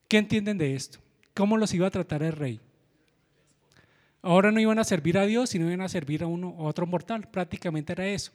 ¿Qué 0.07 0.17
entienden 0.17 0.57
de 0.57 0.75
esto? 0.75 0.99
¿Cómo 1.33 1.57
los 1.57 1.73
iba 1.73 1.87
a 1.87 1.91
tratar 1.91 2.21
el 2.21 2.33
rey? 2.33 2.59
Ahora 4.27 4.51
no 4.51 4.59
iban 4.59 4.77
a 4.77 4.83
servir 4.83 5.17
a 5.17 5.25
Dios, 5.25 5.51
sino 5.51 5.67
iban 5.67 5.79
a 5.79 5.87
servir 5.87 6.21
a, 6.21 6.27
uno, 6.27 6.55
a 6.59 6.63
otro 6.63 6.85
mortal. 6.85 7.29
Prácticamente 7.29 7.93
era 7.93 8.07
eso. 8.07 8.33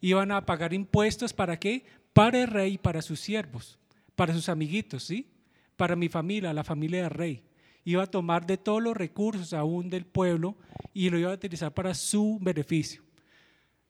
Iban 0.00 0.32
a 0.32 0.44
pagar 0.44 0.74
impuestos 0.74 1.32
para 1.32 1.60
qué? 1.60 1.84
Para 2.12 2.42
el 2.42 2.48
rey 2.48 2.76
para 2.76 3.02
sus 3.02 3.20
siervos, 3.20 3.78
para 4.16 4.34
sus 4.34 4.48
amiguitos, 4.48 5.04
¿sí? 5.04 5.30
Para 5.76 5.94
mi 5.94 6.08
familia, 6.08 6.52
la 6.52 6.64
familia 6.64 7.02
del 7.02 7.10
rey 7.10 7.44
iba 7.84 8.02
a 8.02 8.06
tomar 8.06 8.46
de 8.46 8.56
todos 8.56 8.82
los 8.82 8.96
recursos 8.96 9.52
aún 9.52 9.88
del 9.88 10.04
pueblo 10.04 10.56
y 10.92 11.08
lo 11.08 11.18
iba 11.18 11.30
a 11.30 11.34
utilizar 11.34 11.72
para 11.72 11.94
su 11.94 12.38
beneficio. 12.40 13.02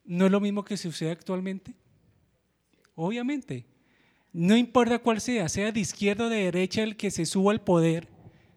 ¿No 0.05 0.27
es 0.27 0.31
lo 0.31 0.39
mismo 0.39 0.63
que 0.63 0.77
sucede 0.77 1.09
actualmente? 1.09 1.73
Obviamente. 2.93 3.65
No 4.31 4.55
importa 4.55 4.99
cuál 4.99 5.19
sea, 5.19 5.49
sea 5.49 5.71
de 5.71 5.79
izquierda 5.79 6.27
o 6.27 6.29
de 6.29 6.45
derecha 6.45 6.83
el 6.83 6.95
que 6.95 7.09
se 7.09 7.25
suba 7.25 7.51
al 7.51 7.61
poder, 7.61 8.07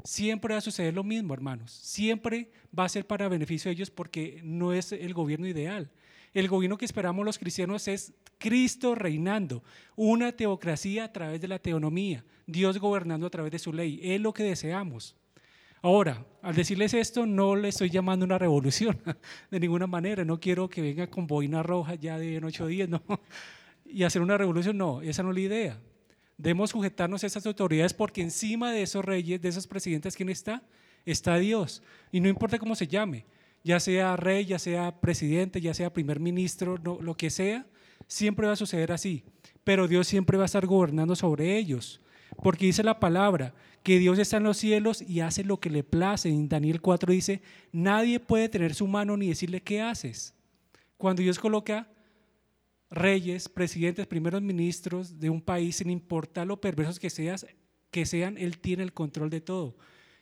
siempre 0.04 0.54
va 0.54 0.58
a 0.58 0.62
suceder 0.62 0.94
lo 0.94 1.04
mismo, 1.04 1.34
hermanos. 1.34 1.72
Siempre 1.72 2.50
va 2.76 2.84
a 2.84 2.88
ser 2.88 3.06
para 3.06 3.28
beneficio 3.28 3.68
de 3.68 3.74
ellos 3.74 3.90
porque 3.90 4.40
no 4.42 4.72
es 4.72 4.92
el 4.92 5.14
gobierno 5.14 5.46
ideal. 5.46 5.90
El 6.34 6.48
gobierno 6.48 6.78
que 6.78 6.84
esperamos 6.84 7.24
los 7.24 7.38
cristianos 7.38 7.88
es 7.88 8.14
Cristo 8.38 8.94
reinando, 8.94 9.62
una 9.96 10.32
teocracia 10.32 11.04
a 11.04 11.12
través 11.12 11.40
de 11.40 11.48
la 11.48 11.58
teonomía, 11.58 12.24
Dios 12.46 12.78
gobernando 12.78 13.26
a 13.26 13.30
través 13.30 13.52
de 13.52 13.58
su 13.58 13.72
ley. 13.72 14.00
Es 14.02 14.20
lo 14.20 14.32
que 14.32 14.42
deseamos. 14.42 15.14
Ahora, 15.82 16.24
al 16.42 16.54
decirles 16.54 16.94
esto, 16.94 17.26
no 17.26 17.56
le 17.56 17.68
estoy 17.68 17.90
llamando 17.90 18.24
una 18.24 18.38
revolución 18.38 19.00
de 19.50 19.60
ninguna 19.60 19.86
manera. 19.86 20.24
No 20.24 20.40
quiero 20.40 20.68
que 20.68 20.80
venga 20.80 21.08
con 21.08 21.26
boina 21.26 21.62
roja 21.62 21.96
ya 21.96 22.18
de 22.18 22.36
en 22.36 22.44
ocho 22.44 22.66
días, 22.66 22.88
no. 22.88 23.02
Y 23.84 24.04
hacer 24.04 24.22
una 24.22 24.38
revolución, 24.38 24.78
no, 24.78 25.02
esa 25.02 25.22
no 25.22 25.30
es 25.30 25.34
la 25.34 25.40
idea. 25.40 25.80
Debemos 26.42 26.70
sujetarnos 26.70 27.22
a 27.22 27.28
esas 27.28 27.46
autoridades 27.46 27.94
porque 27.94 28.20
encima 28.20 28.72
de 28.72 28.82
esos 28.82 29.04
reyes, 29.04 29.40
de 29.40 29.48
esos 29.48 29.68
presidentes, 29.68 30.16
¿quién 30.16 30.28
está? 30.28 30.60
Está 31.06 31.36
Dios. 31.36 31.84
Y 32.10 32.18
no 32.18 32.28
importa 32.28 32.58
cómo 32.58 32.74
se 32.74 32.88
llame, 32.88 33.24
ya 33.62 33.78
sea 33.78 34.16
rey, 34.16 34.44
ya 34.44 34.58
sea 34.58 35.00
presidente, 35.00 35.60
ya 35.60 35.72
sea 35.72 35.92
primer 35.92 36.18
ministro, 36.18 36.78
lo 36.78 37.14
que 37.16 37.30
sea, 37.30 37.64
siempre 38.08 38.48
va 38.48 38.54
a 38.54 38.56
suceder 38.56 38.90
así. 38.90 39.22
Pero 39.62 39.86
Dios 39.86 40.08
siempre 40.08 40.36
va 40.36 40.42
a 40.42 40.46
estar 40.46 40.66
gobernando 40.66 41.14
sobre 41.14 41.56
ellos. 41.56 42.00
Porque 42.42 42.66
dice 42.66 42.82
la 42.82 42.98
palabra 42.98 43.54
que 43.84 44.00
Dios 44.00 44.18
está 44.18 44.38
en 44.38 44.42
los 44.42 44.56
cielos 44.56 45.00
y 45.00 45.20
hace 45.20 45.44
lo 45.44 45.60
que 45.60 45.70
le 45.70 45.84
place. 45.84 46.28
En 46.28 46.48
Daniel 46.48 46.80
4 46.80 47.12
dice, 47.12 47.40
nadie 47.70 48.18
puede 48.18 48.48
tener 48.48 48.74
su 48.74 48.88
mano 48.88 49.16
ni 49.16 49.28
decirle 49.28 49.60
qué 49.60 49.80
haces. 49.80 50.34
Cuando 50.98 51.22
Dios 51.22 51.38
coloca 51.38 51.86
reyes, 52.92 53.48
presidentes, 53.48 54.06
primeros 54.06 54.42
ministros 54.42 55.18
de 55.18 55.30
un 55.30 55.40
país, 55.40 55.76
sin 55.76 55.90
importar 55.90 56.46
lo 56.46 56.60
perversos 56.60 57.00
que, 57.00 57.10
seas, 57.10 57.46
que 57.90 58.04
sean, 58.06 58.36
Él 58.36 58.58
tiene 58.58 58.82
el 58.82 58.92
control 58.92 59.30
de 59.30 59.40
todo. 59.40 59.76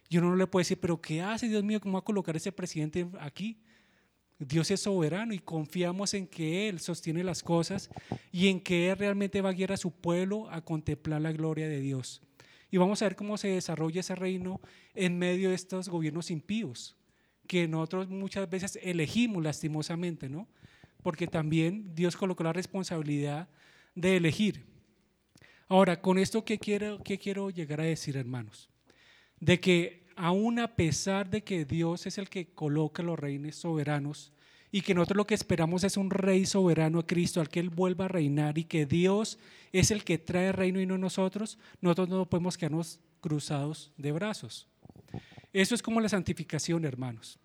Yo 0.09 0.21
no 0.21 0.35
le 0.37 0.47
puedo 0.47 0.61
decir, 0.61 0.79
pero 0.81 1.00
¿qué 1.00 1.21
hace 1.21 1.49
Dios 1.49 1.65
mío? 1.65 1.81
¿Cómo 1.81 1.95
va 1.95 1.99
a 2.00 2.05
colocar 2.05 2.37
ese 2.37 2.53
presidente 2.53 3.07
aquí? 3.21 3.59
Dios 4.39 4.71
es 4.71 4.81
soberano 4.81 5.35
y 5.35 5.39
confiamos 5.39 6.15
en 6.15 6.27
que 6.27 6.69
Él 6.69 6.81
sostiene 6.81 7.23
las 7.23 7.43
cosas 7.43 7.91
y 8.33 8.49
en 8.49 8.61
que 8.61 8.91
Él 8.91 8.97
realmente 8.97 9.43
va 9.43 9.50
a 9.50 9.53
guiar 9.53 9.73
a 9.73 9.77
su 9.77 9.91
pueblo 9.91 10.49
a 10.50 10.65
contemplar 10.65 11.21
la 11.21 11.33
gloria 11.33 11.69
de 11.69 11.81
Dios. 11.81 12.23
Y 12.71 12.79
vamos 12.79 13.03
a 13.03 13.05
ver 13.05 13.17
cómo 13.17 13.37
se 13.37 13.49
desarrolla 13.49 14.00
ese 14.00 14.15
reino 14.15 14.61
en 14.95 15.19
medio 15.19 15.50
de 15.50 15.57
estos 15.57 15.89
gobiernos 15.89 16.31
impíos, 16.31 16.97
que 17.47 17.67
nosotros 17.67 18.09
muchas 18.09 18.49
veces 18.49 18.79
elegimos 18.83 19.43
lastimosamente, 19.43 20.29
¿no? 20.29 20.49
Porque 21.02 21.26
también 21.26 21.95
Dios 21.95 22.16
colocó 22.16 22.45
la 22.45 22.52
responsabilidad 22.52 23.49
de 23.95 24.16
elegir. 24.16 24.64
Ahora, 25.69 26.00
con 26.00 26.19
esto, 26.19 26.45
¿qué 26.45 26.59
quiero, 26.59 27.02
qué 27.02 27.19
quiero 27.19 27.50
llegar 27.50 27.80
a 27.80 27.85
decir, 27.85 28.16
hermanos? 28.16 28.69
De 29.38 29.61
que 29.61 30.04
aún 30.16 30.59
a 30.59 30.75
pesar 30.75 31.30
de 31.30 31.42
que 31.42 31.64
Dios 31.64 32.07
es 32.07 32.19
el 32.19 32.28
que 32.28 32.52
coloca 32.52 33.02
los 33.02 33.19
reinos 33.19 33.57
soberanos 33.57 34.33
y 34.73 34.83
que 34.83 34.95
nosotros 34.95 35.16
lo 35.16 35.26
que 35.26 35.35
esperamos 35.35 35.83
es 35.85 35.97
un 35.97 36.11
rey 36.11 36.47
soberano 36.47 37.00
a 37.00 37.07
Cristo, 37.07 37.40
al 37.40 37.49
que 37.49 37.61
Él 37.61 37.71
vuelva 37.71 38.04
a 38.04 38.09
reinar 38.09 38.59
y 38.59 38.64
que 38.64 38.87
Dios 38.87 39.38
es 39.73 39.90
el 39.90 40.04
que 40.04 40.19
trae 40.19 40.52
reino 40.52 40.80
y 40.80 40.87
no 40.87 40.99
nosotros, 40.99 41.59
nosotros 41.80 42.09
no 42.09 42.28
podemos 42.28 42.59
quedarnos 42.59 43.00
cruzados 43.21 43.92
de 43.97 44.12
brazos. 44.12 44.69
Eso 45.52 45.75
es 45.75 45.83
como 45.83 46.00
la 46.00 46.09
santificación, 46.09 46.85
hermanos. 46.85 47.38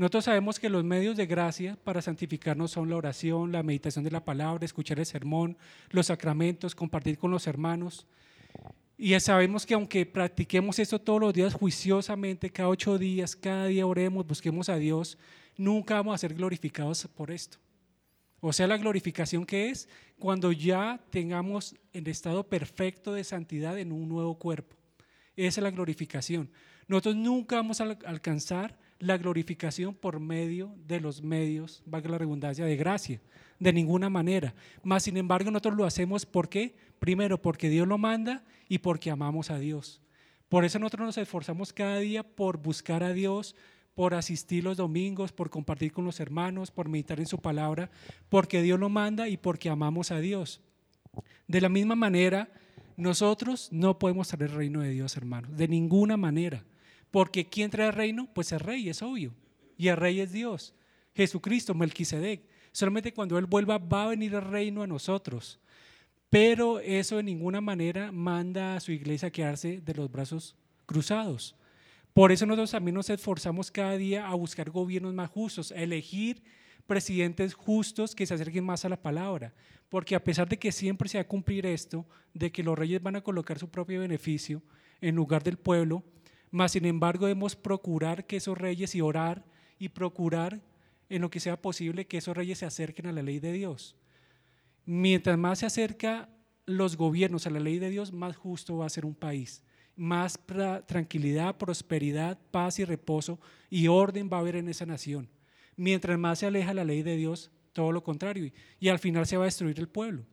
Nosotros 0.00 0.24
sabemos 0.24 0.58
que 0.58 0.70
los 0.70 0.82
medios 0.82 1.14
de 1.14 1.26
gracia 1.26 1.76
para 1.84 2.00
santificarnos 2.00 2.70
son 2.70 2.88
la 2.88 2.96
oración, 2.96 3.52
la 3.52 3.62
meditación 3.62 4.02
de 4.02 4.10
la 4.10 4.24
palabra, 4.24 4.64
escuchar 4.64 4.98
el 4.98 5.04
sermón, 5.04 5.58
los 5.90 6.06
sacramentos, 6.06 6.74
compartir 6.74 7.18
con 7.18 7.30
los 7.30 7.46
hermanos. 7.46 8.06
Y 8.96 9.20
sabemos 9.20 9.66
que 9.66 9.74
aunque 9.74 10.06
practiquemos 10.06 10.78
esto 10.78 10.98
todos 10.98 11.20
los 11.20 11.34
días 11.34 11.52
juiciosamente, 11.52 12.48
cada 12.48 12.70
ocho 12.70 12.96
días, 12.96 13.36
cada 13.36 13.66
día 13.66 13.86
oremos, 13.86 14.26
busquemos 14.26 14.70
a 14.70 14.76
Dios, 14.76 15.18
nunca 15.58 15.96
vamos 15.96 16.14
a 16.14 16.18
ser 16.18 16.32
glorificados 16.32 17.06
por 17.14 17.30
esto. 17.30 17.58
O 18.40 18.54
sea, 18.54 18.66
la 18.66 18.78
glorificación 18.78 19.44
que 19.44 19.68
es 19.68 19.86
cuando 20.18 20.50
ya 20.50 20.98
tengamos 21.10 21.76
el 21.92 22.08
estado 22.08 22.48
perfecto 22.48 23.12
de 23.12 23.22
santidad 23.22 23.78
en 23.78 23.92
un 23.92 24.08
nuevo 24.08 24.38
cuerpo. 24.38 24.76
Esa 25.36 25.60
es 25.60 25.62
la 25.62 25.70
glorificación. 25.70 26.50
Nosotros 26.88 27.16
nunca 27.16 27.56
vamos 27.56 27.82
a 27.82 27.98
alcanzar 28.06 28.78
la 29.00 29.18
glorificación 29.18 29.94
por 29.94 30.20
medio 30.20 30.74
de 30.86 31.00
los 31.00 31.22
medios, 31.22 31.82
valga 31.86 32.10
la 32.10 32.18
redundancia, 32.18 32.64
de 32.64 32.76
gracia, 32.76 33.20
de 33.58 33.72
ninguna 33.72 34.08
manera. 34.08 34.54
Más 34.84 35.02
sin 35.02 35.16
embargo, 35.16 35.50
nosotros 35.50 35.76
lo 35.76 35.84
hacemos 35.84 36.26
¿por 36.26 36.48
qué? 36.48 36.76
Primero, 36.98 37.40
porque 37.40 37.70
Dios 37.70 37.88
lo 37.88 37.98
manda 37.98 38.44
y 38.68 38.78
porque 38.78 39.10
amamos 39.10 39.50
a 39.50 39.58
Dios. 39.58 40.00
Por 40.48 40.64
eso 40.64 40.78
nosotros 40.78 41.06
nos 41.06 41.18
esforzamos 41.18 41.72
cada 41.72 41.98
día 41.98 42.22
por 42.22 42.58
buscar 42.58 43.02
a 43.02 43.12
Dios, 43.12 43.56
por 43.94 44.14
asistir 44.14 44.64
los 44.64 44.76
domingos, 44.76 45.32
por 45.32 45.48
compartir 45.48 45.92
con 45.92 46.04
los 46.04 46.20
hermanos, 46.20 46.70
por 46.70 46.88
meditar 46.88 47.20
en 47.20 47.26
su 47.26 47.38
palabra, 47.38 47.90
porque 48.28 48.60
Dios 48.60 48.78
lo 48.78 48.88
manda 48.88 49.28
y 49.28 49.36
porque 49.36 49.70
amamos 49.70 50.10
a 50.10 50.20
Dios. 50.20 50.60
De 51.48 51.60
la 51.60 51.68
misma 51.68 51.94
manera, 51.94 52.52
nosotros 52.96 53.68
no 53.72 53.98
podemos 53.98 54.28
traer 54.28 54.50
el 54.50 54.56
reino 54.56 54.80
de 54.80 54.90
Dios, 54.90 55.16
hermanos, 55.16 55.56
de 55.56 55.68
ninguna 55.68 56.16
manera. 56.16 56.64
Porque 57.10 57.48
¿quién 57.48 57.70
trae 57.70 57.88
el 57.88 57.92
reino? 57.92 58.28
Pues 58.32 58.52
el 58.52 58.60
rey, 58.60 58.88
es 58.88 59.02
obvio. 59.02 59.34
Y 59.76 59.88
el 59.88 59.96
rey 59.96 60.20
es 60.20 60.32
Dios, 60.32 60.74
Jesucristo, 61.14 61.74
Melquisedec. 61.74 62.42
Solamente 62.72 63.12
cuando 63.12 63.38
Él 63.38 63.46
vuelva 63.46 63.78
va 63.78 64.04
a 64.04 64.08
venir 64.08 64.34
el 64.34 64.42
reino 64.42 64.82
a 64.82 64.86
nosotros. 64.86 65.58
Pero 66.28 66.78
eso 66.78 67.16
de 67.16 67.24
ninguna 67.24 67.60
manera 67.60 68.12
manda 68.12 68.76
a 68.76 68.80
su 68.80 68.92
iglesia 68.92 69.28
a 69.28 69.32
quedarse 69.32 69.80
de 69.80 69.94
los 69.94 70.10
brazos 70.10 70.56
cruzados. 70.86 71.56
Por 72.12 72.30
eso 72.30 72.46
nosotros 72.46 72.70
también 72.70 72.94
nos 72.94 73.10
esforzamos 73.10 73.70
cada 73.70 73.96
día 73.96 74.28
a 74.28 74.34
buscar 74.34 74.70
gobiernos 74.70 75.14
más 75.14 75.30
justos, 75.30 75.72
a 75.72 75.76
elegir 75.76 76.42
presidentes 76.86 77.54
justos 77.54 78.14
que 78.14 78.26
se 78.26 78.34
acerquen 78.34 78.64
más 78.64 78.84
a 78.84 78.88
la 78.88 79.00
palabra. 79.00 79.54
Porque 79.88 80.14
a 80.14 80.22
pesar 80.22 80.48
de 80.48 80.58
que 80.58 80.70
siempre 80.70 81.08
se 81.08 81.18
va 81.18 81.22
a 81.22 81.28
cumplir 81.28 81.66
esto, 81.66 82.06
de 82.32 82.52
que 82.52 82.62
los 82.62 82.78
reyes 82.78 83.02
van 83.02 83.16
a 83.16 83.22
colocar 83.22 83.58
su 83.58 83.68
propio 83.68 84.00
beneficio 84.00 84.62
en 85.00 85.16
lugar 85.16 85.42
del 85.42 85.56
pueblo, 85.56 86.04
más 86.50 86.72
sin 86.72 86.84
embargo 86.84 87.26
debemos 87.26 87.56
procurar 87.56 88.26
que 88.26 88.36
esos 88.36 88.58
reyes 88.58 88.94
y 88.94 89.00
orar 89.00 89.44
y 89.78 89.88
procurar 89.90 90.60
en 91.08 91.22
lo 91.22 91.30
que 91.30 91.40
sea 91.40 91.60
posible 91.60 92.06
que 92.06 92.18
esos 92.18 92.36
reyes 92.36 92.58
se 92.58 92.66
acerquen 92.66 93.06
a 93.06 93.12
la 93.12 93.22
ley 93.22 93.40
de 93.40 93.52
Dios. 93.52 93.96
Mientras 94.84 95.38
más 95.38 95.60
se 95.60 95.66
acerca 95.66 96.28
los 96.66 96.96
gobiernos 96.96 97.46
a 97.46 97.50
la 97.50 97.60
ley 97.60 97.78
de 97.78 97.90
Dios, 97.90 98.12
más 98.12 98.36
justo 98.36 98.78
va 98.78 98.86
a 98.86 98.90
ser 98.90 99.04
un 99.04 99.14
país. 99.14 99.62
Más 99.96 100.38
tranquilidad, 100.86 101.58
prosperidad, 101.58 102.38
paz 102.50 102.78
y 102.78 102.84
reposo 102.84 103.38
y 103.68 103.88
orden 103.88 104.30
va 104.32 104.38
a 104.38 104.40
haber 104.40 104.56
en 104.56 104.68
esa 104.68 104.86
nación. 104.86 105.28
Mientras 105.76 106.18
más 106.18 106.38
se 106.38 106.46
aleja 106.46 106.74
la 106.74 106.84
ley 106.84 107.02
de 107.02 107.16
Dios, 107.16 107.50
todo 107.72 107.92
lo 107.92 108.02
contrario. 108.02 108.50
Y 108.78 108.88
al 108.88 108.98
final 108.98 109.26
se 109.26 109.36
va 109.36 109.44
a 109.44 109.46
destruir 109.46 109.78
el 109.78 109.88
pueblo. 109.88 110.24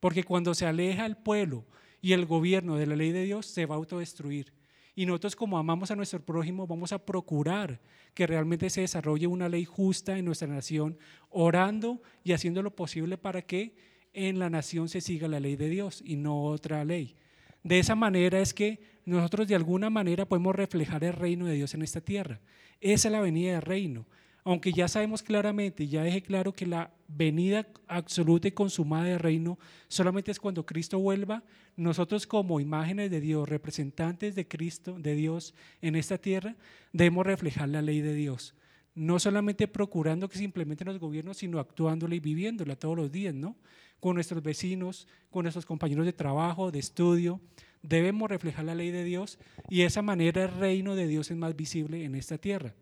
Porque 0.00 0.24
cuando 0.24 0.54
se 0.54 0.66
aleja 0.66 1.06
el 1.06 1.16
pueblo 1.16 1.64
y 2.00 2.12
el 2.12 2.26
gobierno 2.26 2.76
de 2.76 2.86
la 2.86 2.96
ley 2.96 3.12
de 3.12 3.24
Dios, 3.24 3.46
se 3.46 3.66
va 3.66 3.74
a 3.74 3.78
autodestruir. 3.78 4.52
Y 5.00 5.06
nosotros 5.06 5.34
como 5.34 5.56
amamos 5.56 5.90
a 5.90 5.96
nuestro 5.96 6.22
prójimo, 6.22 6.66
vamos 6.66 6.92
a 6.92 6.98
procurar 6.98 7.80
que 8.12 8.26
realmente 8.26 8.68
se 8.68 8.82
desarrolle 8.82 9.26
una 9.26 9.48
ley 9.48 9.64
justa 9.64 10.18
en 10.18 10.26
nuestra 10.26 10.46
nación, 10.46 10.98
orando 11.30 12.02
y 12.22 12.32
haciendo 12.32 12.60
lo 12.60 12.76
posible 12.76 13.16
para 13.16 13.40
que 13.40 13.74
en 14.12 14.38
la 14.38 14.50
nación 14.50 14.90
se 14.90 15.00
siga 15.00 15.26
la 15.26 15.40
ley 15.40 15.56
de 15.56 15.70
Dios 15.70 16.02
y 16.04 16.16
no 16.16 16.42
otra 16.44 16.84
ley. 16.84 17.16
De 17.62 17.78
esa 17.78 17.94
manera 17.94 18.40
es 18.40 18.52
que 18.52 18.78
nosotros 19.06 19.48
de 19.48 19.54
alguna 19.54 19.88
manera 19.88 20.28
podemos 20.28 20.54
reflejar 20.54 21.02
el 21.02 21.14
reino 21.14 21.46
de 21.46 21.54
Dios 21.54 21.72
en 21.72 21.80
esta 21.80 22.02
tierra. 22.02 22.38
Esa 22.82 23.08
es 23.08 23.12
la 23.12 23.22
venida 23.22 23.52
del 23.52 23.62
reino. 23.62 24.04
Aunque 24.44 24.72
ya 24.72 24.88
sabemos 24.88 25.22
claramente, 25.22 25.86
ya 25.86 26.02
deje 26.02 26.22
claro 26.22 26.52
que 26.52 26.66
la 26.66 26.90
venida 27.08 27.66
absoluta 27.86 28.48
y 28.48 28.52
consumada 28.52 29.04
del 29.04 29.18
reino 29.18 29.58
solamente 29.88 30.30
es 30.30 30.40
cuando 30.40 30.64
Cristo 30.64 30.98
vuelva, 30.98 31.42
nosotros 31.76 32.26
como 32.26 32.60
imágenes 32.60 33.10
de 33.10 33.20
Dios, 33.20 33.48
representantes 33.48 34.34
de 34.34 34.48
Cristo, 34.48 34.96
de 34.98 35.14
Dios 35.14 35.54
en 35.82 35.96
esta 35.96 36.18
tierra, 36.18 36.56
debemos 36.92 37.26
reflejar 37.26 37.68
la 37.68 37.82
ley 37.82 38.00
de 38.00 38.14
Dios. 38.14 38.54
No 38.94 39.18
solamente 39.18 39.68
procurando 39.68 40.28
que 40.28 40.38
se 40.38 40.44
implemente 40.44 40.84
en 40.84 40.88
los 40.88 40.98
gobiernos, 40.98 41.38
sino 41.38 41.58
actuándola 41.58 42.14
y 42.14 42.20
viviéndola 42.20 42.76
todos 42.76 42.96
los 42.96 43.12
días, 43.12 43.34
¿no? 43.34 43.56
Con 44.00 44.14
nuestros 44.14 44.42
vecinos, 44.42 45.06
con 45.30 45.44
nuestros 45.44 45.64
compañeros 45.64 46.06
de 46.06 46.12
trabajo, 46.12 46.70
de 46.70 46.80
estudio. 46.80 47.40
Debemos 47.82 48.28
reflejar 48.28 48.64
la 48.64 48.74
ley 48.74 48.90
de 48.90 49.04
Dios 49.04 49.38
y 49.68 49.78
de 49.78 49.84
esa 49.84 50.02
manera 50.02 50.42
el 50.42 50.50
reino 50.50 50.96
de 50.96 51.06
Dios 51.06 51.30
es 51.30 51.36
más 51.36 51.54
visible 51.54 52.04
en 52.04 52.14
esta 52.14 52.36
tierra. 52.36 52.74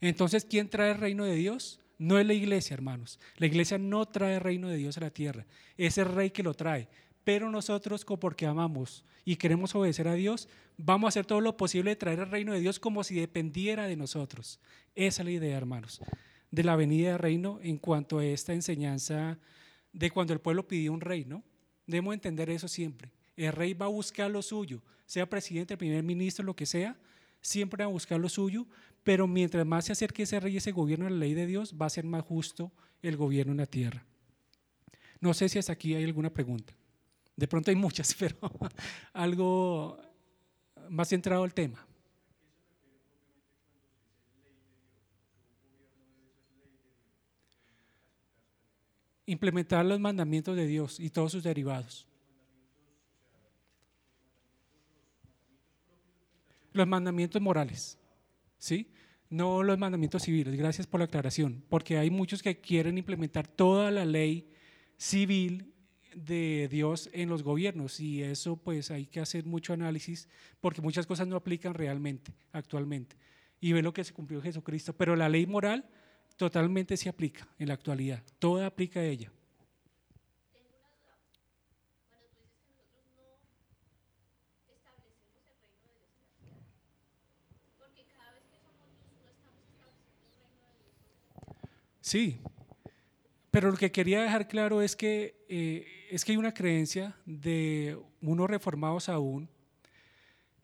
Entonces, 0.00 0.44
¿quién 0.44 0.68
trae 0.68 0.92
el 0.92 0.98
reino 0.98 1.24
de 1.24 1.34
Dios? 1.34 1.80
No 1.98 2.18
es 2.18 2.26
la 2.26 2.34
iglesia, 2.34 2.74
hermanos. 2.74 3.18
La 3.36 3.46
iglesia 3.46 3.78
no 3.78 4.06
trae 4.06 4.36
el 4.36 4.40
reino 4.40 4.68
de 4.68 4.76
Dios 4.76 4.96
a 4.96 5.00
la 5.00 5.10
tierra. 5.10 5.46
Es 5.76 5.98
el 5.98 6.06
rey 6.06 6.30
que 6.30 6.42
lo 6.42 6.54
trae. 6.54 6.88
Pero 7.24 7.50
nosotros, 7.50 8.04
porque 8.04 8.46
amamos 8.46 9.04
y 9.24 9.36
queremos 9.36 9.74
obedecer 9.74 10.08
a 10.08 10.14
Dios, 10.14 10.48
vamos 10.78 11.08
a 11.08 11.10
hacer 11.10 11.26
todo 11.26 11.40
lo 11.40 11.56
posible 11.56 11.90
de 11.90 11.96
traer 11.96 12.20
el 12.20 12.30
reino 12.30 12.52
de 12.52 12.60
Dios 12.60 12.78
como 12.78 13.04
si 13.04 13.16
dependiera 13.16 13.86
de 13.86 13.96
nosotros. 13.96 14.60
Esa 14.94 15.22
es 15.22 15.26
la 15.26 15.32
idea, 15.32 15.56
hermanos, 15.56 16.00
de 16.50 16.64
la 16.64 16.76
venida 16.76 17.10
del 17.10 17.18
reino 17.18 17.58
en 17.62 17.76
cuanto 17.78 18.18
a 18.20 18.24
esta 18.24 18.54
enseñanza 18.54 19.38
de 19.92 20.10
cuando 20.10 20.32
el 20.32 20.40
pueblo 20.40 20.66
pidió 20.66 20.92
un 20.92 21.00
rey, 21.00 21.24
¿no? 21.24 21.42
Debemos 21.86 22.14
entender 22.14 22.48
eso 22.48 22.68
siempre. 22.68 23.10
El 23.36 23.52
rey 23.52 23.74
va 23.74 23.86
a 23.86 23.90
buscar 23.90 24.30
lo 24.30 24.40
suyo, 24.40 24.82
sea 25.04 25.28
presidente, 25.28 25.76
primer 25.76 26.02
ministro, 26.02 26.44
lo 26.44 26.56
que 26.56 26.66
sea, 26.66 26.96
siempre 27.40 27.84
va 27.84 27.90
a 27.90 27.92
buscar 27.92 28.18
lo 28.18 28.28
suyo, 28.28 28.66
pero 29.08 29.26
mientras 29.26 29.64
más 29.64 29.86
se 29.86 29.92
acerque 29.92 30.24
ese 30.24 30.38
rey, 30.38 30.58
ese 30.58 30.70
gobierno 30.70 31.06
a 31.06 31.10
la 31.10 31.16
ley 31.16 31.32
de 31.32 31.46
Dios, 31.46 31.74
va 31.80 31.86
a 31.86 31.88
ser 31.88 32.04
más 32.04 32.22
justo 32.22 32.70
el 33.00 33.16
gobierno 33.16 33.52
en 33.52 33.56
la 33.56 33.64
tierra. 33.64 34.04
No 35.18 35.32
sé 35.32 35.48
si 35.48 35.58
hasta 35.58 35.72
aquí 35.72 35.94
hay 35.94 36.04
alguna 36.04 36.28
pregunta. 36.28 36.74
De 37.34 37.48
pronto 37.48 37.70
hay 37.70 37.74
muchas, 37.74 38.14
pero 38.18 38.36
algo 39.14 39.98
más 40.90 41.08
centrado 41.08 41.42
al 41.42 41.54
tema. 41.54 41.86
Implementar 49.24 49.86
los 49.86 49.98
mandamientos 49.98 50.54
de 50.54 50.66
Dios 50.66 51.00
y 51.00 51.08
todos 51.08 51.32
sus 51.32 51.42
derivados. 51.42 52.06
Los 56.74 56.86
mandamientos 56.86 57.40
morales. 57.40 57.98
¿Sí? 58.58 58.90
No 59.30 59.62
los 59.62 59.78
mandamientos 59.78 60.22
civiles. 60.22 60.56
Gracias 60.56 60.86
por 60.86 61.00
la 61.00 61.04
aclaración. 61.04 61.64
Porque 61.68 61.98
hay 61.98 62.10
muchos 62.10 62.42
que 62.42 62.60
quieren 62.60 62.98
implementar 62.98 63.46
toda 63.46 63.90
la 63.90 64.04
ley 64.04 64.50
civil 64.96 65.72
de 66.14 66.68
Dios 66.70 67.08
en 67.12 67.28
los 67.28 67.42
gobiernos 67.42 68.00
y 68.00 68.22
eso 68.22 68.56
pues 68.56 68.90
hay 68.90 69.06
que 69.06 69.20
hacer 69.20 69.44
mucho 69.44 69.72
análisis 69.72 70.28
porque 70.60 70.80
muchas 70.80 71.06
cosas 71.06 71.28
no 71.28 71.36
aplican 71.36 71.74
realmente 71.74 72.32
actualmente 72.52 73.16
y 73.60 73.72
ve 73.72 73.82
lo 73.82 73.92
que 73.92 74.04
se 74.04 74.12
cumplió 74.12 74.40
Jesucristo, 74.40 74.96
pero 74.96 75.16
la 75.16 75.28
ley 75.28 75.46
moral 75.46 75.88
totalmente 76.36 76.96
se 76.96 77.08
aplica 77.08 77.48
en 77.58 77.68
la 77.68 77.74
actualidad, 77.74 78.22
toda 78.38 78.66
aplica 78.66 79.00
a 79.00 79.04
ella. 79.04 79.32
Sí, 92.08 92.40
pero 93.50 93.70
lo 93.70 93.76
que 93.76 93.92
quería 93.92 94.22
dejar 94.22 94.48
claro 94.48 94.80
es 94.80 94.96
que, 94.96 95.44
eh, 95.46 95.86
es 96.10 96.24
que 96.24 96.32
hay 96.32 96.38
una 96.38 96.54
creencia 96.54 97.14
de 97.26 97.98
unos 98.22 98.48
reformados 98.48 99.10
aún 99.10 99.46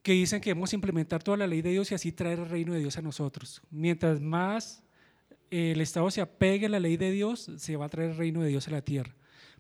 que 0.03 0.13
dicen 0.13 0.41
que 0.41 0.49
debemos 0.49 0.73
implementar 0.73 1.23
toda 1.23 1.37
la 1.37 1.47
ley 1.47 1.61
de 1.61 1.69
Dios 1.69 1.93
y 1.93 1.95
así 1.95 2.13
traer 2.13 2.39
el 2.39 2.49
reino 2.49 2.73
de 2.73 2.79
Dios 2.79 2.97
a 2.97 3.03
nosotros. 3.03 3.61
Mientras 3.69 4.23
más 4.23 4.83
eh, 5.51 5.73
el 5.73 5.83
Estado 5.83 6.11
se 6.11 6.23
apegue 6.23 6.65
a 6.65 6.71
la 6.71 6.81
ley 6.81 6.97
de 6.97 7.11
Dios, 7.11 7.51
se 7.59 7.77
va 7.77 7.85
a 7.85 7.91
traer 7.91 8.13
el 8.13 8.17
reino 8.17 8.41
de 8.41 8.49
Dios 8.49 8.67
a 8.69 8.71
la 8.71 8.81
tierra. 8.81 9.15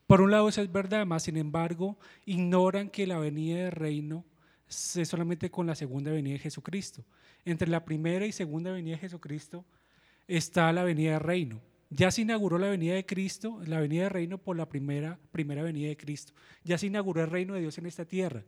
Por 0.07 0.23
un 0.23 0.31
lado 0.31 0.49
eso 0.49 0.63
es 0.63 0.73
verdad, 0.73 1.05
más 1.05 1.25
sin 1.25 1.37
embargo 1.37 1.99
ignoran 2.25 2.89
que 2.89 3.07
la 3.07 3.19
venida 3.19 3.59
del 3.59 3.73
reino 3.73 4.25
es 4.71 5.07
solamente 5.07 5.51
con 5.51 5.67
la 5.67 5.75
segunda 5.75 6.11
venida 6.11 6.33
de 6.33 6.39
Jesucristo. 6.39 7.05
Entre 7.45 7.69
la 7.69 7.85
primera 7.85 8.25
y 8.25 8.33
segunda 8.33 8.73
venida 8.73 8.95
de 8.95 9.01
Jesucristo 9.01 9.67
está 10.27 10.73
la 10.73 10.85
venida 10.85 11.13
del 11.13 11.21
reino. 11.21 11.74
Ya 11.95 12.11
se 12.11 12.23
inauguró 12.23 12.59
la 12.59 12.69
venida 12.69 12.95
de 12.95 13.07
Cristo, 13.07 13.61
la 13.67 13.79
venida 13.79 14.03
del 14.03 14.11
reino 14.11 14.39
por 14.39 14.57
la 14.57 14.69
primera, 14.69 15.17
primera 15.31 15.63
venida 15.63 15.89
de 15.89 15.97
Cristo. 15.97 16.33
Ya 16.65 16.77
se 16.77 16.89
inauguró 16.89 17.23
el 17.23 17.31
reino 17.31 17.55
de 17.55 17.61
Dios 17.61 17.79
en 17.79 17.87
esta 17.87 18.05
tierra. 18.05 18.43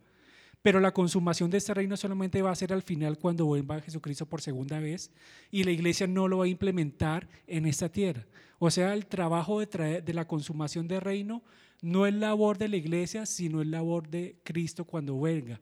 Pero 0.63 0.81
la 0.81 0.91
consumación 0.91 1.49
de 1.49 1.59
este 1.59 1.73
reino 1.73 1.97
solamente 1.97 2.43
va 2.43 2.51
a 2.51 2.57
ser 2.57 2.73
al 2.73 2.83
final 2.83 3.19
cuando 3.19 3.47
vuelva 3.47 3.81
Jesucristo 3.81 4.27
por 4.27 4.41
segunda 4.41 4.81
vez 4.81 5.13
y 5.53 5.63
la 5.63 5.71
iglesia 5.71 6.09
no 6.09 6.27
lo 6.27 6.39
va 6.39 6.47
a 6.47 6.49
implementar 6.49 7.29
en 7.47 7.67
esta 7.67 7.89
tierra. 7.89 8.27
O 8.59 8.69
sea, 8.69 8.95
el 8.95 9.07
trabajo 9.07 9.61
de, 9.61 10.03
de 10.03 10.15
la 10.15 10.27
consumación 10.27 10.89
del 10.89 11.03
reino 11.03 11.45
no 11.83 12.05
es 12.05 12.15
labor 12.15 12.59
de 12.59 12.69
la 12.69 12.77
iglesia, 12.79 13.27
sino 13.27 13.63
es 13.63 13.69
labor 13.69 14.09
de 14.09 14.41
Cristo 14.43 14.85
cuando 14.85 15.21
venga. 15.21 15.61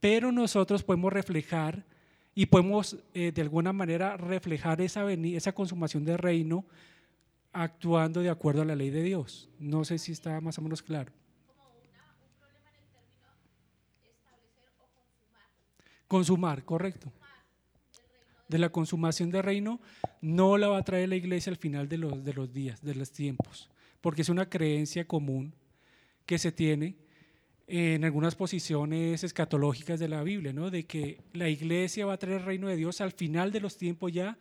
Pero 0.00 0.32
nosotros 0.32 0.82
podemos 0.82 1.12
reflejar 1.12 1.84
y 2.34 2.46
podemos 2.46 2.96
eh, 3.14 3.30
de 3.32 3.42
alguna 3.42 3.72
manera 3.72 4.16
reflejar 4.16 4.80
esa, 4.80 5.08
esa 5.12 5.52
consumación 5.52 6.04
del 6.04 6.18
reino 6.18 6.64
actuando 7.52 8.20
de 8.20 8.30
acuerdo 8.30 8.62
a 8.62 8.64
la 8.64 8.76
ley 8.76 8.90
de 8.90 9.02
Dios. 9.02 9.48
No 9.58 9.84
sé 9.84 9.98
si 9.98 10.12
está 10.12 10.40
más 10.40 10.58
o 10.58 10.62
menos 10.62 10.82
claro. 10.82 11.12
Consumar, 16.08 16.64
correcto. 16.64 17.12
De 18.48 18.58
la 18.58 18.68
consumación 18.68 19.30
del 19.30 19.42
reino 19.42 19.80
no 20.20 20.58
la 20.58 20.68
va 20.68 20.78
a 20.78 20.84
traer 20.84 21.08
la 21.08 21.16
iglesia 21.16 21.50
al 21.50 21.56
final 21.56 21.88
de 21.88 21.96
los, 21.96 22.22
de 22.22 22.34
los 22.34 22.52
días, 22.52 22.82
de 22.82 22.94
los 22.94 23.10
tiempos, 23.10 23.70
porque 24.02 24.20
es 24.20 24.28
una 24.28 24.48
creencia 24.48 25.06
común 25.06 25.54
que 26.26 26.38
se 26.38 26.52
tiene 26.52 26.96
en 27.66 28.04
algunas 28.04 28.34
posiciones 28.34 29.24
escatológicas 29.24 29.98
de 29.98 30.08
la 30.08 30.22
Biblia, 30.22 30.52
¿no? 30.52 30.70
de 30.70 30.84
que 30.84 31.22
la 31.32 31.48
iglesia 31.48 32.04
va 32.04 32.14
a 32.14 32.18
traer 32.18 32.40
el 32.40 32.46
reino 32.46 32.68
de 32.68 32.76
Dios 32.76 33.00
al 33.00 33.12
final 33.12 33.50
de 33.50 33.60
los 33.60 33.78
tiempos 33.78 34.12
ya 34.12 34.36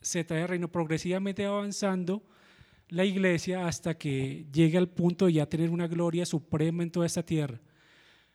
se 0.00 0.24
trae 0.24 0.46
reino 0.46 0.70
progresivamente 0.70 1.44
avanzando 1.44 2.22
la 2.88 3.04
iglesia 3.04 3.66
hasta 3.66 3.96
que 3.96 4.46
llegue 4.52 4.76
al 4.76 4.88
punto 4.88 5.26
de 5.26 5.34
ya 5.34 5.46
tener 5.46 5.70
una 5.70 5.86
gloria 5.86 6.26
suprema 6.26 6.82
en 6.82 6.90
toda 6.90 7.06
esta 7.06 7.24
tierra. 7.24 7.60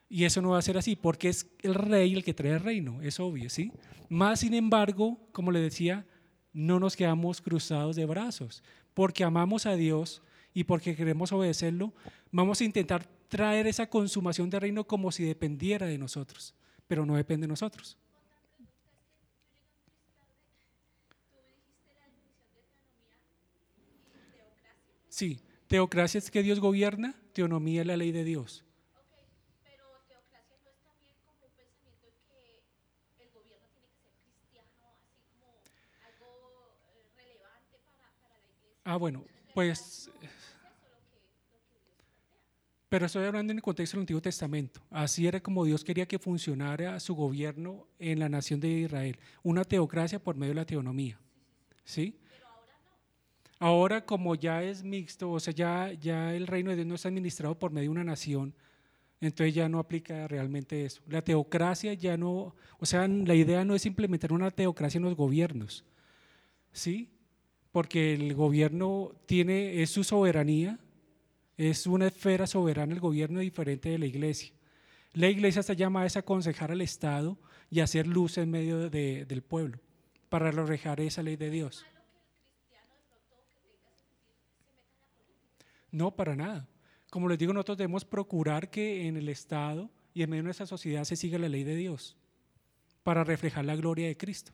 Y 0.07 0.23
eso 0.23 0.41
no 0.41 0.51
va 0.51 0.59
a 0.59 0.61
ser 0.61 0.77
así, 0.77 0.95
porque 0.95 1.29
es 1.29 1.49
el 1.61 1.73
rey 1.73 2.13
el 2.13 2.23
que 2.23 2.33
trae 2.33 2.53
el 2.53 2.59
reino, 2.59 3.01
es 3.01 3.19
obvio, 3.19 3.49
¿sí? 3.49 3.71
Más 4.07 4.41
sin 4.41 4.53
embargo, 4.53 5.19
como 5.31 5.51
le 5.51 5.59
decía, 5.59 6.05
no 6.53 6.79
nos 6.79 6.95
quedamos 6.95 7.41
cruzados 7.41 7.95
de 7.95 8.05
brazos, 8.05 8.63
porque 8.93 9.23
amamos 9.23 9.65
a 9.65 9.75
Dios 9.75 10.21
y 10.53 10.63
porque 10.63 10.95
queremos 10.95 11.31
obedecerlo, 11.31 11.93
vamos 12.31 12.61
a 12.61 12.63
intentar 12.63 13.05
traer 13.27 13.67
esa 13.67 13.89
consumación 13.89 14.49
del 14.49 14.61
reino 14.61 14.85
como 14.85 15.11
si 15.11 15.23
dependiera 15.23 15.87
de 15.87 15.97
nosotros, 15.97 16.53
pero 16.87 17.05
no 17.05 17.15
depende 17.15 17.45
de 17.45 17.49
nosotros. 17.49 17.97
Sí, 25.15 25.39
teocracia 25.67 26.17
es 26.17 26.29
que 26.29 26.43
Dios 26.43 26.59
gobierna, 26.59 27.15
teonomía 27.31 27.79
es 27.79 27.87
la 27.87 27.95
ley 27.95 28.11
de 28.11 28.25
Dios. 28.25 28.65
pero 29.63 29.85
teocracia 30.09 30.57
no 30.61 30.69
es 30.69 30.75
también 30.83 31.15
como 31.25 31.45
un 31.45 31.53
pensamiento 31.55 32.11
que 32.27 33.23
el 33.23 33.31
gobierno 33.31 33.65
tiene 33.71 33.87
que 33.95 34.03
ser 34.03 34.19
cristiano, 34.27 34.91
así 34.91 35.23
como 35.23 35.55
algo 36.03 36.75
relevante 37.15 37.79
para, 37.85 38.11
la 38.27 38.39
iglesia. 38.43 38.81
Ah, 38.83 38.97
bueno, 38.97 39.23
pues... 39.53 40.11
Pero 42.89 43.05
estoy 43.05 43.23
hablando 43.23 43.51
en 43.51 43.59
el 43.59 43.63
contexto 43.63 43.95
del 43.95 44.01
Antiguo 44.01 44.21
Testamento. 44.21 44.81
Así 44.89 45.27
era 45.27 45.39
como 45.39 45.63
Dios 45.63 45.85
quería 45.85 46.09
que 46.09 46.19
funcionara 46.19 46.99
su 46.99 47.15
gobierno 47.15 47.87
en 47.99 48.19
la 48.19 48.27
nación 48.27 48.59
de 48.59 48.67
Israel. 48.67 49.17
Una 49.43 49.63
teocracia 49.63 50.21
por 50.21 50.35
medio 50.35 50.51
de 50.51 50.59
la 50.59 50.65
teonomía. 50.65 51.17
¿Sí? 51.85 52.19
Ahora 53.59 54.05
como 54.05 54.35
ya 54.35 54.63
es 54.63 54.83
mixto, 54.83 55.31
o 55.31 55.39
sea, 55.39 55.53
ya, 55.53 56.35
el 56.35 56.47
reino 56.47 56.71
de 56.71 56.77
Dios 56.77 56.87
no 56.87 56.95
está 56.95 57.07
administrado 57.07 57.57
por 57.57 57.71
medio 57.71 57.89
de 57.89 57.91
una 57.91 58.03
nación, 58.03 58.53
entonces 59.21 59.55
ya 59.55 59.69
no 59.69 59.79
aplica 59.79 60.27
realmente 60.27 60.85
eso. 60.85 61.01
La 61.07 61.21
teocracia 61.21 61.93
ya 61.93 62.17
no, 62.17 62.55
o 62.79 62.85
sea, 62.85 63.07
la 63.07 63.33
idea 63.33 63.63
no 63.63 63.75
es 63.75 63.85
implementar 63.85 64.33
una 64.33 64.51
teocracia 64.51 64.97
en 64.97 65.05
los 65.05 65.15
gobiernos, 65.15 65.85
¿sí? 66.73 67.09
Porque 67.71 68.13
el 68.13 68.33
gobierno 68.35 69.13
tiene, 69.25 69.81
es 69.81 69.89
su 69.89 70.03
soberanía, 70.03 70.79
es 71.57 71.87
una 71.87 72.07
esfera 72.07 72.47
soberana 72.47 72.93
el 72.93 72.99
gobierno 72.99 73.39
diferente 73.39 73.89
de 73.89 73.99
la 73.99 74.05
iglesia. 74.05 74.51
La 75.13 75.29
iglesia 75.29 75.61
está 75.61 75.73
llamada 75.73 76.07
a 76.13 76.19
aconsejar 76.19 76.71
al 76.71 76.81
Estado 76.81 77.37
y 77.71 77.79
hacer 77.79 78.05
luz 78.05 78.37
en 78.37 78.51
medio 78.51 78.89
del 78.89 79.41
pueblo 79.41 79.79
para 80.27 80.51
reflejar 80.51 80.99
esa 80.99 81.23
ley 81.23 81.37
de 81.37 81.49
Dios. 81.49 81.85
No, 85.95 86.13
para 86.13 86.35
nada. 86.35 86.67
Como 87.09 87.29
les 87.29 87.39
digo, 87.39 87.53
nosotros 87.53 87.77
debemos 87.77 88.03
procurar 88.03 88.69
que 88.69 89.07
en 89.07 89.15
el 89.15 89.29
Estado 89.29 89.89
y 90.13 90.23
en 90.23 90.29
medio 90.29 90.43
de 90.43 90.47
nuestra 90.47 90.65
sociedad 90.65 91.05
se 91.05 91.15
siga 91.15 91.39
la 91.39 91.47
ley 91.47 91.63
de 91.63 91.77
Dios 91.77 92.17
para 93.03 93.23
reflejar 93.23 93.63
la 93.63 93.77
gloria 93.77 94.07
de 94.07 94.17
Cristo. 94.17 94.51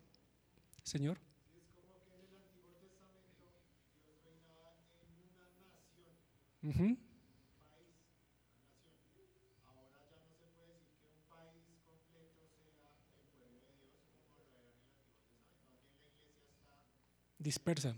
Señor. 0.83 1.17
Uh 6.61 6.95
dispersa. 17.39 17.95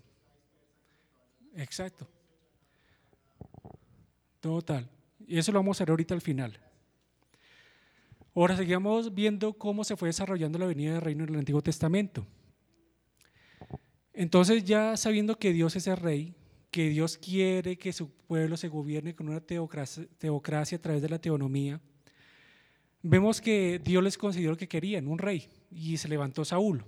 Exacto. 1.57 2.07
Total. 4.43 4.89
Y 5.25 5.37
eso 5.37 5.53
lo 5.53 5.59
vamos 5.59 5.79
a 5.79 5.85
ver 5.85 5.91
ahorita 5.91 6.13
al 6.13 6.19
final. 6.19 6.59
Ahora 8.35 8.57
seguimos 8.57 9.15
viendo 9.15 9.53
cómo 9.53 9.85
se 9.85 9.95
fue 9.95 10.09
desarrollando 10.09 10.59
la 10.59 10.65
venida 10.65 10.91
del 10.91 11.01
reino 11.01 11.23
en 11.23 11.29
el 11.29 11.39
Antiguo 11.39 11.61
Testamento. 11.61 12.27
Entonces 14.11 14.65
ya 14.65 14.97
sabiendo 14.97 15.39
que 15.39 15.53
Dios 15.53 15.77
es 15.77 15.87
el 15.87 15.95
rey, 15.95 16.35
que 16.71 16.89
Dios 16.89 17.17
quiere 17.17 17.77
que 17.77 17.93
su 17.93 18.11
pueblo 18.11 18.57
se 18.57 18.67
gobierne 18.67 19.15
con 19.15 19.29
una 19.29 19.39
teocracia, 19.39 20.05
teocracia 20.17 20.77
a 20.77 20.81
través 20.81 21.01
de 21.01 21.07
la 21.07 21.19
teonomía, 21.19 21.79
vemos 23.01 23.39
que 23.39 23.79
Dios 23.81 24.03
les 24.03 24.17
concedió 24.17 24.49
lo 24.49 24.57
que 24.57 24.67
querían, 24.67 25.07
un 25.07 25.19
rey, 25.19 25.47
y 25.71 25.95
se 25.95 26.09
levantó 26.09 26.43
Saúl. 26.43 26.83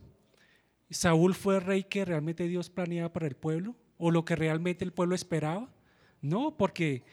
¿Saúl 0.89 1.34
fue 1.34 1.56
el 1.56 1.62
rey 1.62 1.84
que 1.86 2.04
realmente 2.04 2.50
Dios 2.50 2.70
planeaba 2.70 3.13
para 3.13 3.28
el 3.28 3.38
pueblo? 3.38 3.78
¿O 3.98 4.12
lo 4.12 4.26
que 4.26 4.36
realmente 4.36 4.84
el 4.84 4.91
pueblo 4.91 5.15
esperaba? 5.15 5.74
No, 6.22 6.58
porque 6.58 7.06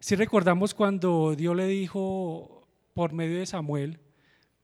si 0.00 0.16
recordamos 0.16 0.74
cuando 0.74 1.36
Dios 1.36 1.54
le 1.54 1.66
dijo 1.66 2.66
por 2.94 3.12
medio 3.12 3.38
de 3.38 3.46
Samuel, 3.46 4.00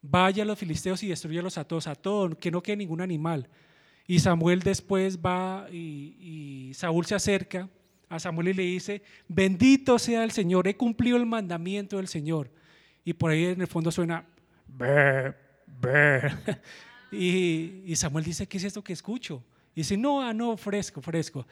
vaya 0.02 0.42
a 0.42 0.46
los 0.46 0.58
filisteos 0.58 1.02
y 1.02 1.08
destruyalos 1.08 1.58
a 1.58 1.64
todos, 1.64 1.86
a 1.86 1.94
todos, 1.94 2.36
que 2.36 2.50
no 2.50 2.62
quede 2.62 2.76
ningún 2.76 3.00
animal. 3.00 3.48
Y 4.06 4.20
Samuel 4.20 4.60
después 4.60 5.18
va 5.18 5.68
y, 5.70 6.70
Saúl 6.74 7.06
se 7.06 7.14
acerca 7.14 7.68
a 8.08 8.18
Samuel 8.18 8.48
y 8.48 8.54
le 8.54 8.62
dice, 8.62 9.02
bendito 9.28 9.98
sea 9.98 10.22
el 10.24 10.30
Señor, 10.30 10.68
he 10.68 10.76
cumplido 10.76 11.16
el 11.16 11.26
mandamiento 11.26 11.96
del 11.96 12.08
Señor. 12.08 12.50
Y 13.04 13.12
por 13.12 13.30
ahí 13.30 13.46
en 13.46 13.60
el 13.60 13.66
fondo 13.66 13.90
suena, 13.90 14.24
be, 14.66 15.34
be. 15.66 16.20
Y, 17.12 17.94
Samuel 17.96 18.24
dice, 18.24 18.48
¿qué 18.48 18.58
es 18.58 18.64
esto 18.64 18.82
que 18.82 18.92
escucho? 18.92 19.42
Dice, 19.76 19.98
no, 19.98 20.22
ah, 20.22 20.32
no, 20.32 20.56
fresco, 20.56 21.02
fresco. 21.02 21.46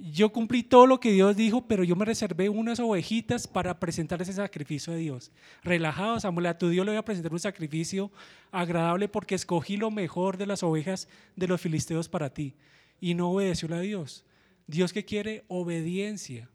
Yo 0.00 0.32
cumplí 0.32 0.62
todo 0.62 0.86
lo 0.86 0.98
que 0.98 1.12
Dios 1.12 1.36
dijo, 1.36 1.68
pero 1.68 1.84
yo 1.84 1.94
me 1.94 2.06
reservé 2.06 2.48
unas 2.48 2.80
ovejitas 2.80 3.46
para 3.46 3.78
presentar 3.78 4.20
ese 4.22 4.32
sacrificio 4.32 4.94
a 4.94 4.96
Dios. 4.96 5.30
Relajado, 5.62 6.18
Samuel, 6.18 6.46
a 6.46 6.56
tu 6.56 6.70
Dios 6.70 6.86
le 6.86 6.92
voy 6.92 6.98
a 6.98 7.04
presentar 7.04 7.34
un 7.34 7.38
sacrificio 7.38 8.10
agradable 8.50 9.08
porque 9.08 9.34
escogí 9.34 9.76
lo 9.76 9.90
mejor 9.90 10.38
de 10.38 10.46
las 10.46 10.62
ovejas 10.62 11.06
de 11.36 11.48
los 11.48 11.60
filisteos 11.60 12.08
para 12.08 12.32
ti. 12.32 12.54
Y 12.98 13.12
no 13.12 13.30
obedeció 13.30 13.72
a 13.74 13.80
Dios. 13.80 14.24
Dios 14.66 14.94
que 14.94 15.04
quiere 15.04 15.44
obediencia. 15.46 16.48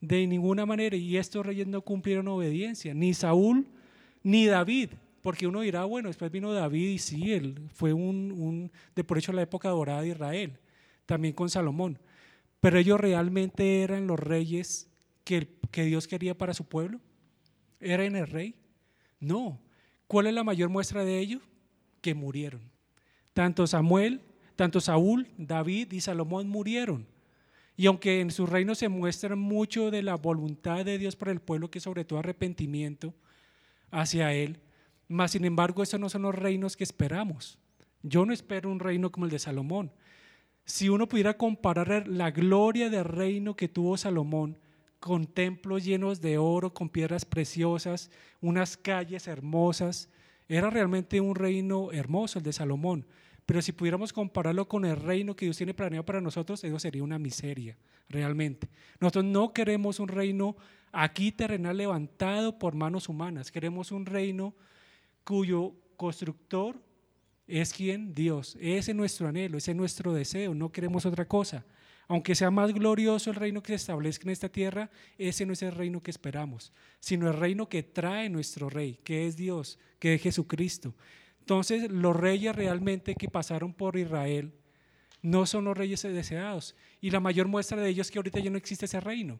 De 0.00 0.26
ninguna 0.26 0.64
manera. 0.64 0.96
Y 0.96 1.18
estos 1.18 1.44
reyes 1.44 1.66
no 1.66 1.82
cumplieron 1.82 2.26
obediencia. 2.28 2.94
Ni 2.94 3.12
Saúl 3.12 3.66
ni 4.22 4.46
David. 4.46 4.92
Porque 5.22 5.46
uno 5.46 5.60
dirá, 5.60 5.84
bueno, 5.84 6.08
después 6.08 6.30
vino 6.30 6.52
David 6.52 6.88
y 6.88 6.98
sí, 6.98 7.32
él 7.32 7.68
fue 7.74 7.92
un, 7.92 8.70
de 8.94 9.04
por 9.04 9.18
hecho 9.18 9.32
la 9.32 9.42
época 9.42 9.68
dorada 9.68 10.02
de 10.02 10.08
Israel, 10.08 10.58
también 11.06 11.34
con 11.34 11.50
Salomón. 11.50 11.98
Pero 12.60 12.78
ellos 12.78 13.00
realmente 13.00 13.82
eran 13.82 14.06
los 14.06 14.18
reyes 14.18 14.88
que, 15.24 15.48
que 15.70 15.84
Dios 15.84 16.06
quería 16.08 16.36
para 16.36 16.54
su 16.54 16.64
pueblo. 16.64 17.00
¿Eran 17.80 18.16
el 18.16 18.26
rey? 18.26 18.54
No. 19.18 19.60
¿Cuál 20.06 20.26
es 20.26 20.34
la 20.34 20.44
mayor 20.44 20.68
muestra 20.70 21.04
de 21.04 21.18
ello? 21.18 21.40
Que 22.00 22.14
murieron. 22.14 22.70
Tanto 23.32 23.66
Samuel, 23.66 24.22
tanto 24.56 24.80
Saúl, 24.80 25.28
David 25.36 25.92
y 25.92 26.00
Salomón 26.00 26.48
murieron. 26.48 27.06
Y 27.76 27.86
aunque 27.86 28.20
en 28.20 28.30
su 28.30 28.44
reino 28.46 28.74
se 28.74 28.88
muestra 28.88 29.36
mucho 29.36 29.90
de 29.90 30.02
la 30.02 30.16
voluntad 30.16 30.84
de 30.84 30.98
Dios 30.98 31.16
para 31.16 31.32
el 31.32 31.40
pueblo, 31.40 31.70
que 31.70 31.80
sobre 31.80 32.04
todo 32.04 32.18
arrepentimiento 32.18 33.14
hacia 33.90 34.34
Él, 34.34 34.60
mas, 35.10 35.32
sin 35.32 35.44
embargo, 35.44 35.82
esos 35.82 35.98
no 35.98 36.08
son 36.08 36.22
los 36.22 36.36
reinos 36.36 36.76
que 36.76 36.84
esperamos. 36.84 37.58
Yo 38.00 38.24
no 38.24 38.32
espero 38.32 38.70
un 38.70 38.78
reino 38.78 39.10
como 39.10 39.26
el 39.26 39.32
de 39.32 39.40
Salomón. 39.40 39.90
Si 40.64 40.88
uno 40.88 41.08
pudiera 41.08 41.36
comparar 41.36 42.06
la 42.06 42.30
gloria 42.30 42.88
del 42.90 43.04
reino 43.04 43.56
que 43.56 43.66
tuvo 43.66 43.96
Salomón 43.96 44.56
con 45.00 45.26
templos 45.26 45.84
llenos 45.84 46.20
de 46.20 46.38
oro, 46.38 46.72
con 46.72 46.88
piedras 46.88 47.24
preciosas, 47.24 48.08
unas 48.40 48.76
calles 48.76 49.26
hermosas, 49.26 50.08
era 50.48 50.70
realmente 50.70 51.20
un 51.20 51.34
reino 51.34 51.90
hermoso 51.90 52.38
el 52.38 52.44
de 52.44 52.52
Salomón. 52.52 53.04
Pero 53.46 53.62
si 53.62 53.72
pudiéramos 53.72 54.12
compararlo 54.12 54.68
con 54.68 54.84
el 54.84 54.94
reino 54.94 55.34
que 55.34 55.46
Dios 55.46 55.56
tiene 55.56 55.74
planeado 55.74 56.06
para 56.06 56.20
nosotros, 56.20 56.62
eso 56.62 56.78
sería 56.78 57.02
una 57.02 57.18
miseria, 57.18 57.76
realmente. 58.08 58.68
Nosotros 59.00 59.24
no 59.24 59.52
queremos 59.52 59.98
un 59.98 60.06
reino 60.06 60.56
aquí 60.92 61.32
terrenal 61.32 61.78
levantado 61.78 62.60
por 62.60 62.76
manos 62.76 63.08
humanas, 63.08 63.50
queremos 63.50 63.90
un 63.90 64.06
reino 64.06 64.54
cuyo 65.24 65.74
constructor 65.96 66.80
es 67.46 67.72
quien 67.72 68.14
Dios. 68.14 68.56
Ese 68.60 68.92
es 68.92 68.96
nuestro 68.96 69.28
anhelo, 69.28 69.58
ese 69.58 69.72
es 69.72 69.76
nuestro 69.76 70.12
deseo, 70.12 70.54
no 70.54 70.70
queremos 70.70 71.04
otra 71.06 71.26
cosa. 71.26 71.64
Aunque 72.08 72.34
sea 72.34 72.50
más 72.50 72.72
glorioso 72.74 73.30
el 73.30 73.36
reino 73.36 73.62
que 73.62 73.68
se 73.68 73.76
establezca 73.76 74.24
en 74.24 74.30
esta 74.30 74.48
tierra, 74.48 74.90
ese 75.16 75.46
no 75.46 75.52
es 75.52 75.62
el 75.62 75.72
reino 75.72 76.02
que 76.02 76.10
esperamos, 76.10 76.72
sino 76.98 77.28
el 77.28 77.34
reino 77.34 77.68
que 77.68 77.84
trae 77.84 78.28
nuestro 78.28 78.68
rey, 78.68 78.98
que 79.04 79.26
es 79.26 79.36
Dios, 79.36 79.78
que 79.98 80.14
es 80.14 80.22
Jesucristo. 80.22 80.94
Entonces, 81.38 81.90
los 81.90 82.16
reyes 82.16 82.54
realmente 82.54 83.14
que 83.14 83.28
pasaron 83.28 83.72
por 83.72 83.96
Israel 83.96 84.52
no 85.22 85.46
son 85.46 85.64
los 85.64 85.76
reyes 85.76 86.02
deseados. 86.02 86.74
Y 87.00 87.10
la 87.10 87.20
mayor 87.20 87.46
muestra 87.46 87.80
de 87.80 87.88
ellos 87.88 88.06
es 88.06 88.10
que 88.10 88.18
ahorita 88.18 88.40
ya 88.40 88.50
no 88.50 88.58
existe 88.58 88.86
ese 88.86 89.00
reino. 89.00 89.38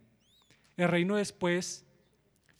El 0.77 0.89
reino 0.89 1.17
después 1.17 1.85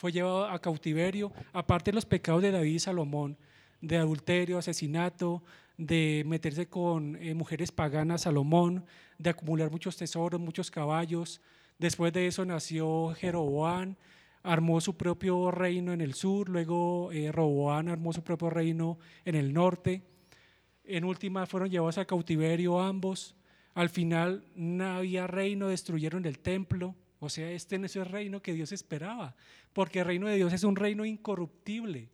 fue 0.01 0.13
llevado 0.13 0.49
a 0.49 0.59
cautiverio, 0.59 1.31
aparte 1.53 1.91
de 1.91 1.97
los 1.97 2.07
pecados 2.07 2.41
de 2.41 2.51
David 2.51 2.73
y 2.73 2.79
Salomón, 2.79 3.37
de 3.83 3.99
adulterio, 3.99 4.57
asesinato, 4.57 5.43
de 5.77 6.23
meterse 6.27 6.69
con 6.69 7.17
eh, 7.17 7.35
mujeres 7.35 7.71
paganas, 7.71 8.23
Salomón, 8.23 8.87
de 9.19 9.29
acumular 9.29 9.71
muchos 9.71 9.99
tesoros, 9.99 10.41
muchos 10.41 10.71
caballos. 10.71 11.43
Después 11.79 12.15
de 12.15 12.27
eso 12.27 12.47
nació 12.47 13.13
Jeroboam, 13.15 13.97
armó 14.43 14.81
su 14.81 14.97
propio 14.97 15.51
reino 15.51 15.93
en 15.93 16.01
el 16.01 16.15
sur, 16.15 16.49
luego 16.49 17.13
eh, 17.13 17.31
Roboán 17.31 17.91
armó 17.91 18.15
su 18.15 18.23
propio 18.23 18.49
reino 18.49 18.99
en 19.27 19.35
el 19.35 19.53
norte. 19.53 20.03
En 20.83 21.05
última 21.05 21.45
fueron 21.45 21.69
llevados 21.69 21.99
a 21.99 22.07
cautiverio 22.07 22.81
ambos. 22.81 23.37
Al 23.75 23.91
final 23.91 24.47
no 24.55 24.97
había 24.97 25.27
reino, 25.27 25.69
destruyeron 25.69 26.25
el 26.25 26.39
templo. 26.39 26.95
O 27.21 27.29
sea, 27.29 27.51
este 27.53 27.79
no 27.79 27.87
es 27.87 27.95
el 27.97 28.07
reino 28.07 28.43
que 28.43 28.55
Dios 28.55 28.73
esperaba, 28.73 29.37
porque 29.75 30.01
el 30.01 30.07
reino 30.07 30.27
de 30.27 30.37
Dios 30.37 30.53
es 30.53 30.65
un 30.65 30.75
reino 30.75 31.05
incorruptible, 31.05 32.09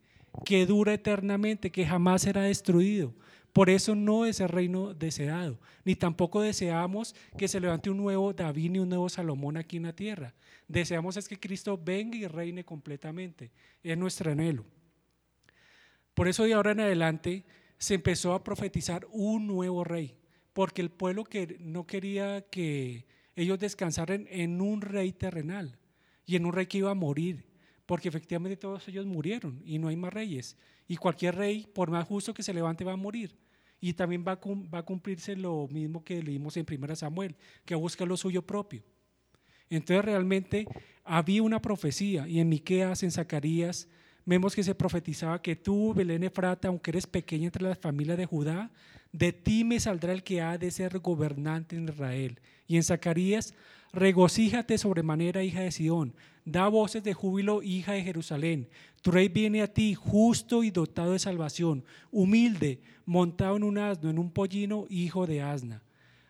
que 0.45 0.67
dura 0.67 0.93
eternamente, 0.93 1.71
que 1.71 1.87
jamás 1.87 2.23
será 2.23 2.43
destruido. 2.43 3.15
Por 3.53 3.71
eso 3.71 3.95
no 3.95 4.27
es 4.27 4.41
el 4.41 4.51
reino 4.51 4.93
deseado, 4.93 5.59
ni 5.85 5.95
tampoco 5.95 6.43
deseamos 6.43 7.15
que 7.39 7.49
se 7.49 7.61
levante 7.61 7.89
un 7.89 7.97
nuevo 7.97 8.35
David 8.35 8.73
ni 8.73 8.79
un 8.81 8.89
nuevo 8.91 9.09
Salomón 9.09 9.57
aquí 9.57 9.79
en 9.79 9.85
la 9.85 9.95
tierra. 9.95 10.35
Deseamos 10.69 11.17
es 11.17 11.29
que 11.29 11.41
Cristo 11.41 11.81
venga 11.83 12.17
y 12.19 12.27
reine 12.27 12.65
completamente. 12.65 13.53
Es 13.83 13.97
nuestro 13.97 14.33
anhelo. 14.33 14.65
Por 16.13 16.29
eso 16.29 16.45
de 16.45 16.53
ahora 16.53 16.73
en 16.73 16.81
adelante 16.81 17.45
se 17.79 17.95
empezó 17.95 18.35
a 18.35 18.43
profetizar 18.43 19.07
un 19.11 19.47
nuevo 19.47 19.85
rey, 19.85 20.17
porque 20.53 20.83
el 20.83 20.91
pueblo 20.91 21.25
que 21.25 21.57
no 21.61 21.87
quería 21.87 22.43
que 22.51 23.07
ellos 23.37 23.59
descansaron 23.59 24.27
en 24.31 24.61
un 24.61 24.81
rey 24.81 25.13
terrenal 25.13 25.79
y 26.25 26.37
en 26.37 26.47
un 26.47 26.53
rey 26.53 26.67
que 26.67 26.79
iba 26.79 26.91
a 26.91 26.95
morir, 26.95 27.45
porque 27.85 28.09
efectivamente 28.09 28.57
todos 28.57 28.89
ellos 28.89 29.07
murieron 29.07 29.63
y 29.65 29.79
no 29.79 29.89
hay 29.89 29.97
más 29.97 30.13
reyes. 30.13 30.57
Y 30.89 30.97
cualquier 30.97 31.37
rey, 31.37 31.69
por 31.73 31.91
más 31.91 32.07
justo 32.07 32.33
que 32.33 32.43
se 32.43 32.55
levante, 32.55 32.83
va 32.83 32.93
a 32.93 32.97
morir. 32.97 33.37
Y 33.79 33.93
también 33.93 34.25
va 34.27 34.33
a, 34.33 34.83
cumplirse 34.83 35.37
lo 35.37 35.69
mismo 35.69 36.03
que 36.03 36.23
leímos 36.23 36.57
en 36.57 36.67
1 36.69 36.97
Samuel, 36.97 37.37
que 37.65 37.75
busca 37.75 38.07
lo 38.07 38.17
suyo 38.17 38.43
propio. 38.43 38.83
Entonces 39.69 40.05
realmente 40.05 40.67
había 41.05 41.43
una 41.43 41.61
profecía 41.61 42.27
y 42.27 42.41
en 42.41 42.49
Miqueas, 42.49 43.03
en 43.03 43.11
Zacarías, 43.11 43.89
vemos 44.25 44.55
que 44.55 44.63
se 44.63 44.75
profetizaba 44.75 45.43
que 45.43 45.57
tú, 45.57 45.93
Belén 45.93 46.25
Efrata, 46.25 46.69
aunque 46.69 46.91
eres 46.91 47.07
pequeña 47.07 47.47
entre 47.47 47.65
las 47.65 47.79
familias 47.79 48.17
de 48.17 48.27
Judá, 48.27 48.71
de 49.17 49.33
ti 49.33 49.65
me 49.65 49.81
saldrá 49.81 50.13
el 50.13 50.23
que 50.23 50.43
ha 50.43 50.59
de 50.59 50.71
ser 50.71 50.99
gobernante 50.99 51.75
en 51.75 51.89
Israel. 51.89 52.39
Y 52.67 52.77
en 52.77 52.83
Zacarías, 52.83 53.55
regocíjate 53.93 54.77
sobremanera, 54.77 55.43
hija 55.43 55.63
de 55.63 55.73
Sión, 55.73 56.15
da 56.45 56.69
voces 56.69 57.03
de 57.03 57.15
júbilo, 57.15 57.63
hija 57.63 57.93
de 57.93 58.03
Jerusalén. 58.03 58.69
Tu 59.01 59.11
rey 59.11 59.29
viene 59.29 59.63
a 59.63 59.73
ti, 59.73 59.95
justo 59.95 60.63
y 60.63 60.71
dotado 60.71 61.13
de 61.13 61.19
salvación, 61.19 61.83
humilde, 62.11 62.83
montado 63.07 63.57
en 63.57 63.63
un 63.63 63.79
asno, 63.79 64.11
en 64.11 64.19
un 64.19 64.31
pollino, 64.31 64.85
hijo 64.91 65.27
de 65.27 65.41
asna. 65.41 65.83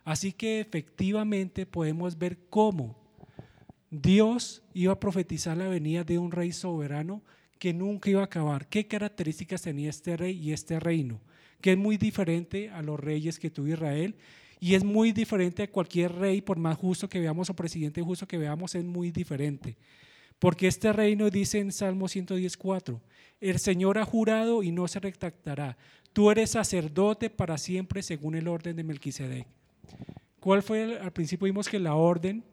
Así 0.04 0.32
que 0.32 0.60
efectivamente 0.60 1.66
podemos 1.66 2.16
ver 2.16 2.38
cómo 2.48 2.96
Dios 3.90 4.62
iba 4.74 4.92
a 4.92 5.00
profetizar 5.00 5.56
la 5.56 5.66
venida 5.66 6.04
de 6.04 6.18
un 6.18 6.30
rey 6.30 6.52
soberano 6.52 7.24
que 7.58 7.74
nunca 7.74 8.10
iba 8.10 8.20
a 8.20 8.26
acabar. 8.26 8.68
¿Qué 8.68 8.86
características 8.86 9.62
tenía 9.62 9.90
este 9.90 10.16
rey 10.16 10.38
y 10.38 10.52
este 10.52 10.78
reino? 10.78 11.20
Que 11.60 11.72
es 11.72 11.78
muy 11.78 11.96
diferente 11.96 12.70
a 12.70 12.82
los 12.82 12.98
reyes 12.98 13.38
que 13.38 13.50
tuvo 13.50 13.68
Israel 13.68 14.16
y 14.58 14.74
es 14.74 14.84
muy 14.84 15.12
diferente 15.12 15.64
a 15.64 15.70
cualquier 15.70 16.12
rey, 16.12 16.40
por 16.40 16.58
más 16.58 16.76
justo 16.78 17.08
que 17.08 17.20
veamos 17.20 17.50
o 17.50 17.54
presidente 17.54 18.02
justo 18.02 18.26
que 18.26 18.38
veamos, 18.38 18.74
es 18.74 18.84
muy 18.84 19.10
diferente. 19.10 19.76
Porque 20.38 20.66
este 20.66 20.92
reino 20.92 21.30
dice 21.30 21.58
en 21.58 21.72
Salmo 21.72 22.08
114, 22.08 22.98
el 23.40 23.58
Señor 23.58 23.98
ha 23.98 24.04
jurado 24.04 24.62
y 24.62 24.70
no 24.70 24.88
se 24.88 25.00
retractará. 25.00 25.76
Tú 26.12 26.30
eres 26.30 26.50
sacerdote 26.50 27.30
para 27.30 27.58
siempre 27.58 28.02
según 28.02 28.34
el 28.34 28.48
orden 28.48 28.76
de 28.76 28.84
Melquisedec. 28.84 29.46
¿Cuál 30.40 30.62
fue? 30.62 30.98
al 30.98 31.12
principio 31.12 31.46
vimos 31.46 31.68
que 31.68 31.78
la 31.78 31.94
orden 31.94 32.44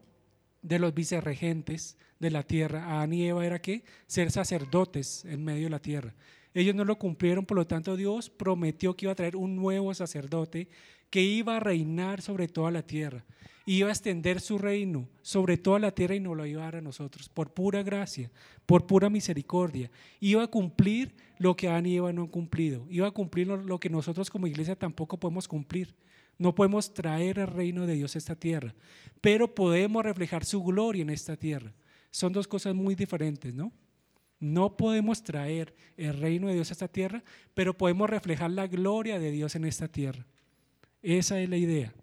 de 0.62 0.78
los 0.78 0.94
vicerregentes 0.94 1.96
de 2.18 2.30
la 2.30 2.42
tierra, 2.42 2.96
Adán 2.96 3.12
y 3.12 3.26
Eva, 3.26 3.44
era 3.44 3.60
que 3.60 3.84
ser 4.06 4.30
sacerdotes 4.30 5.24
en 5.26 5.44
medio 5.44 5.64
de 5.64 5.70
la 5.70 5.78
tierra. 5.78 6.14
Ellos 6.54 6.74
no 6.74 6.84
lo 6.84 6.98
cumplieron, 6.98 7.44
por 7.44 7.56
lo 7.56 7.66
tanto 7.66 7.96
Dios 7.96 8.30
prometió 8.30 8.96
que 8.96 9.06
iba 9.06 9.12
a 9.12 9.16
traer 9.16 9.36
un 9.36 9.56
nuevo 9.56 9.92
sacerdote 9.92 10.68
que 11.10 11.22
iba 11.22 11.56
a 11.56 11.60
reinar 11.60 12.22
sobre 12.22 12.48
toda 12.48 12.70
la 12.70 12.82
tierra, 12.82 13.24
iba 13.66 13.88
a 13.88 13.92
extender 13.92 14.40
su 14.40 14.58
reino 14.58 15.08
sobre 15.22 15.56
toda 15.56 15.78
la 15.78 15.92
tierra 15.92 16.14
y 16.14 16.20
nos 16.20 16.36
lo 16.36 16.46
iba 16.46 16.62
a 16.62 16.64
dar 16.66 16.76
a 16.76 16.80
nosotros, 16.80 17.28
por 17.28 17.52
pura 17.52 17.82
gracia, 17.82 18.30
por 18.66 18.86
pura 18.86 19.10
misericordia. 19.10 19.90
Iba 20.20 20.44
a 20.44 20.48
cumplir 20.48 21.14
lo 21.38 21.56
que 21.56 21.68
Adán 21.68 21.86
y 21.86 21.96
Eva 21.96 22.12
no 22.12 22.22
han 22.22 22.28
cumplido, 22.28 22.86
iba 22.88 23.06
a 23.08 23.12
cumplir 23.12 23.48
lo 23.48 23.78
que 23.78 23.90
nosotros 23.90 24.30
como 24.30 24.46
iglesia 24.46 24.76
tampoco 24.76 25.18
podemos 25.18 25.48
cumplir. 25.48 25.94
No 26.36 26.54
podemos 26.54 26.92
traer 26.92 27.38
el 27.38 27.46
reino 27.46 27.86
de 27.86 27.94
Dios 27.94 28.14
a 28.14 28.18
esta 28.18 28.34
tierra, 28.34 28.74
pero 29.20 29.54
podemos 29.54 30.04
reflejar 30.04 30.44
su 30.44 30.62
gloria 30.64 31.02
en 31.02 31.10
esta 31.10 31.36
tierra. 31.36 31.72
Son 32.10 32.32
dos 32.32 32.48
cosas 32.48 32.74
muy 32.74 32.94
diferentes, 32.94 33.54
¿no? 33.54 33.72
No 34.44 34.76
podemos 34.76 35.22
traer 35.22 35.74
el 35.96 36.18
reino 36.18 36.48
de 36.48 36.54
Dios 36.54 36.68
a 36.68 36.74
esta 36.74 36.86
tierra, 36.86 37.24
pero 37.54 37.78
podemos 37.78 38.10
reflejar 38.10 38.50
la 38.50 38.66
gloria 38.66 39.18
de 39.18 39.30
Dios 39.30 39.54
en 39.56 39.64
esta 39.64 39.88
tierra. 39.88 40.26
Esa 41.00 41.40
es 41.40 41.48
la 41.48 41.56
idea. 41.56 41.94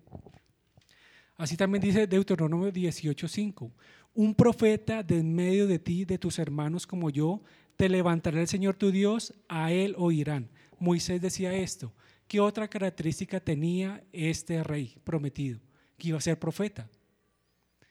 Así 1.38 1.56
también 1.56 1.84
dice 1.84 2.08
Deuteronomio 2.08 2.72
18:5. 2.72 3.72
Un 4.16 4.34
profeta 4.34 5.04
de 5.04 5.20
en 5.20 5.36
medio 5.36 5.68
de 5.68 5.78
ti, 5.78 6.04
de 6.04 6.18
tus 6.18 6.40
hermanos 6.40 6.88
como 6.88 7.12
yo, 7.12 7.44
te 7.78 7.88
levantará 7.88 8.42
el 8.42 8.48
Señor 8.48 8.74
tu 8.74 8.90
Dios, 8.90 9.36
a 9.48 9.72
él 9.72 9.94
oirán. 9.96 10.50
Moisés 10.80 11.22
decía 11.22 11.54
esto. 11.54 11.94
¿Qué 12.28 12.40
otra 12.40 12.68
característica 12.68 13.40
tenía 13.40 14.04
este 14.12 14.64
rey 14.64 14.98
prometido? 15.04 15.60
Que 16.00 16.08
iba 16.08 16.18
a 16.18 16.22
ser 16.22 16.40
profeta. 16.40 16.90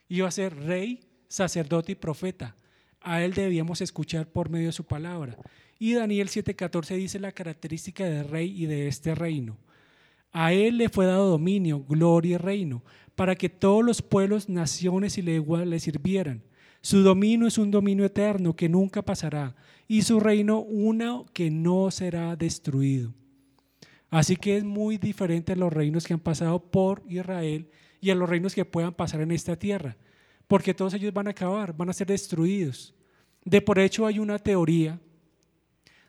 Iba 0.08 0.26
a 0.26 0.32
ser 0.32 0.56
rey, 0.56 1.04
sacerdote 1.28 1.92
y 1.92 1.94
profeta. 1.94 2.56
A 3.00 3.22
él 3.22 3.34
debíamos 3.34 3.80
escuchar 3.80 4.26
por 4.26 4.50
medio 4.50 4.66
de 4.66 4.72
su 4.72 4.84
palabra. 4.84 5.36
Y 5.78 5.94
Daniel 5.94 6.28
7:14 6.28 6.96
dice 6.96 7.18
la 7.18 7.32
característica 7.32 8.04
del 8.04 8.28
rey 8.28 8.62
y 8.62 8.66
de 8.66 8.88
este 8.88 9.14
reino. 9.14 9.56
A 10.32 10.52
él 10.52 10.78
le 10.78 10.88
fue 10.88 11.06
dado 11.06 11.30
dominio, 11.30 11.84
gloria 11.88 12.34
y 12.34 12.36
reino, 12.36 12.84
para 13.14 13.34
que 13.34 13.48
todos 13.48 13.84
los 13.84 14.02
pueblos, 14.02 14.48
naciones 14.48 15.18
y 15.18 15.22
lenguas 15.22 15.66
le 15.66 15.80
sirvieran. 15.80 16.42
Su 16.82 17.02
dominio 17.02 17.46
es 17.46 17.58
un 17.58 17.70
dominio 17.70 18.04
eterno 18.04 18.54
que 18.54 18.68
nunca 18.68 19.02
pasará, 19.02 19.56
y 19.88 20.02
su 20.02 20.20
reino 20.20 20.60
uno 20.60 21.26
que 21.32 21.50
no 21.50 21.90
será 21.90 22.36
destruido. 22.36 23.12
Así 24.10 24.36
que 24.36 24.56
es 24.56 24.64
muy 24.64 24.98
diferente 24.98 25.52
a 25.52 25.56
los 25.56 25.72
reinos 25.72 26.06
que 26.06 26.14
han 26.14 26.20
pasado 26.20 26.58
por 26.60 27.02
Israel 27.08 27.68
y 28.00 28.10
a 28.10 28.14
los 28.14 28.28
reinos 28.28 28.54
que 28.54 28.64
puedan 28.64 28.94
pasar 28.94 29.20
en 29.20 29.30
esta 29.30 29.56
tierra, 29.56 29.96
porque 30.50 30.74
todos 30.74 30.94
ellos 30.94 31.12
van 31.12 31.28
a 31.28 31.30
acabar, 31.30 31.76
van 31.76 31.90
a 31.90 31.92
ser 31.92 32.08
destruidos. 32.08 32.92
De 33.44 33.60
por 33.60 33.78
hecho 33.78 34.04
hay 34.04 34.18
una 34.18 34.36
teoría 34.36 34.98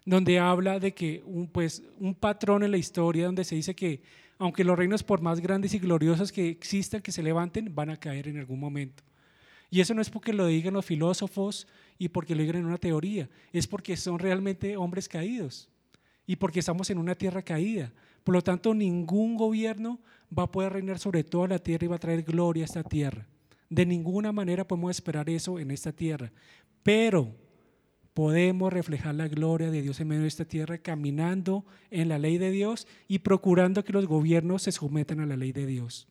donde 0.04 0.40
habla 0.40 0.80
de 0.80 0.96
que 0.96 1.22
un, 1.28 1.48
pues, 1.48 1.84
un 2.00 2.16
patrón 2.16 2.64
en 2.64 2.72
la 2.72 2.78
historia 2.78 3.28
donde 3.28 3.44
se 3.44 3.54
dice 3.54 3.76
que 3.76 4.02
aunque 4.40 4.64
los 4.64 4.76
reinos 4.76 5.04
por 5.04 5.22
más 5.22 5.40
grandes 5.42 5.76
y 5.76 5.78
gloriosos 5.78 6.32
que 6.32 6.50
existan, 6.50 7.04
que 7.04 7.12
se 7.12 7.22
levanten, 7.22 7.76
van 7.76 7.92
a 7.92 7.98
caer 7.98 8.30
en 8.30 8.40
algún 8.40 8.60
momento. 8.60 9.04
Y 9.70 9.80
eso 9.80 9.94
no 9.94 10.02
es 10.02 10.10
porque 10.10 10.34
lo 10.34 10.48
digan 10.48 10.74
los 10.74 10.88
filósofos 10.88 11.68
y 12.00 12.10
porque 12.10 12.34
lo 12.34 12.42
digan 12.42 12.62
en 12.62 12.66
una 12.66 12.80
teoría, 12.80 13.30
es 13.54 13.68
porque 13.68 13.96
son 13.96 14.18
realmente 14.18 14.76
hombres 14.76 15.08
caídos 15.08 15.70
y 16.26 16.38
porque 16.38 16.62
estamos 16.62 16.90
en 16.90 16.98
una 16.98 17.14
tierra 17.14 17.44
caída. 17.44 17.94
Por 18.24 18.34
lo 18.34 18.42
tanto, 18.42 18.74
ningún 18.74 19.38
gobierno 19.38 20.00
va 20.36 20.44
a 20.44 20.52
poder 20.52 20.74
reinar 20.74 20.98
sobre 20.98 21.24
toda 21.24 21.48
la 21.48 21.60
tierra 21.60 21.86
y 21.86 21.90
va 21.90 21.98
a 21.98 22.00
traer 22.00 22.24
gloria 22.24 22.64
a 22.64 22.66
esta 22.66 22.82
tierra. 22.82 23.28
De 23.72 23.86
ninguna 23.86 24.34
manera 24.34 24.68
podemos 24.68 24.92
esperar 24.92 25.30
eso 25.30 25.58
en 25.58 25.72
esta 25.72 25.94
tierra. 25.94 26.34
Pero 26.84 27.34
podemos 28.14 28.74
reflejar 28.74 29.16
la 29.16 29.30
gloria 29.30 29.72
de 29.72 29.82
Dios 29.82 30.02
en 30.02 30.10
medio 30.10 30.24
de 30.24 30.28
esta 30.28 30.44
tierra 30.44 30.78
caminando 30.78 31.66
en 31.90 32.10
la 32.10 32.20
ley 32.20 32.38
de 32.38 32.52
Dios 32.52 32.86
y 33.08 33.20
procurando 33.20 33.86
que 33.86 33.94
los 33.94 34.08
gobiernos 34.08 34.64
se 34.64 34.74
sometan 34.74 35.22
a 35.22 35.26
la 35.26 35.38
ley 35.38 35.54
de 35.54 35.66
Dios. 35.66 36.10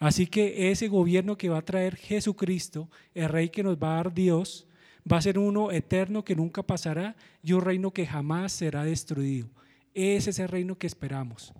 Así 0.00 0.26
que 0.26 0.72
ese 0.72 0.88
gobierno 0.88 1.38
que 1.38 1.48
va 1.48 1.58
a 1.58 1.64
traer 1.64 1.94
Jesucristo, 1.94 2.90
el 3.14 3.28
rey 3.28 3.48
que 3.50 3.62
nos 3.62 3.76
va 3.76 3.92
a 3.92 3.96
dar 3.98 4.12
Dios, 4.12 4.66
va 5.10 5.18
a 5.18 5.22
ser 5.22 5.38
uno 5.38 5.70
eterno 5.70 6.24
que 6.24 6.34
nunca 6.34 6.64
pasará 6.64 7.14
y 7.44 7.52
un 7.52 7.60
reino 7.60 7.92
que 7.92 8.06
jamás 8.06 8.50
será 8.50 8.82
destruido. 8.82 9.48
Ese 9.94 10.30
es 10.30 10.40
el 10.40 10.48
reino 10.48 10.76
que 10.76 10.88
esperamos. 10.88 11.54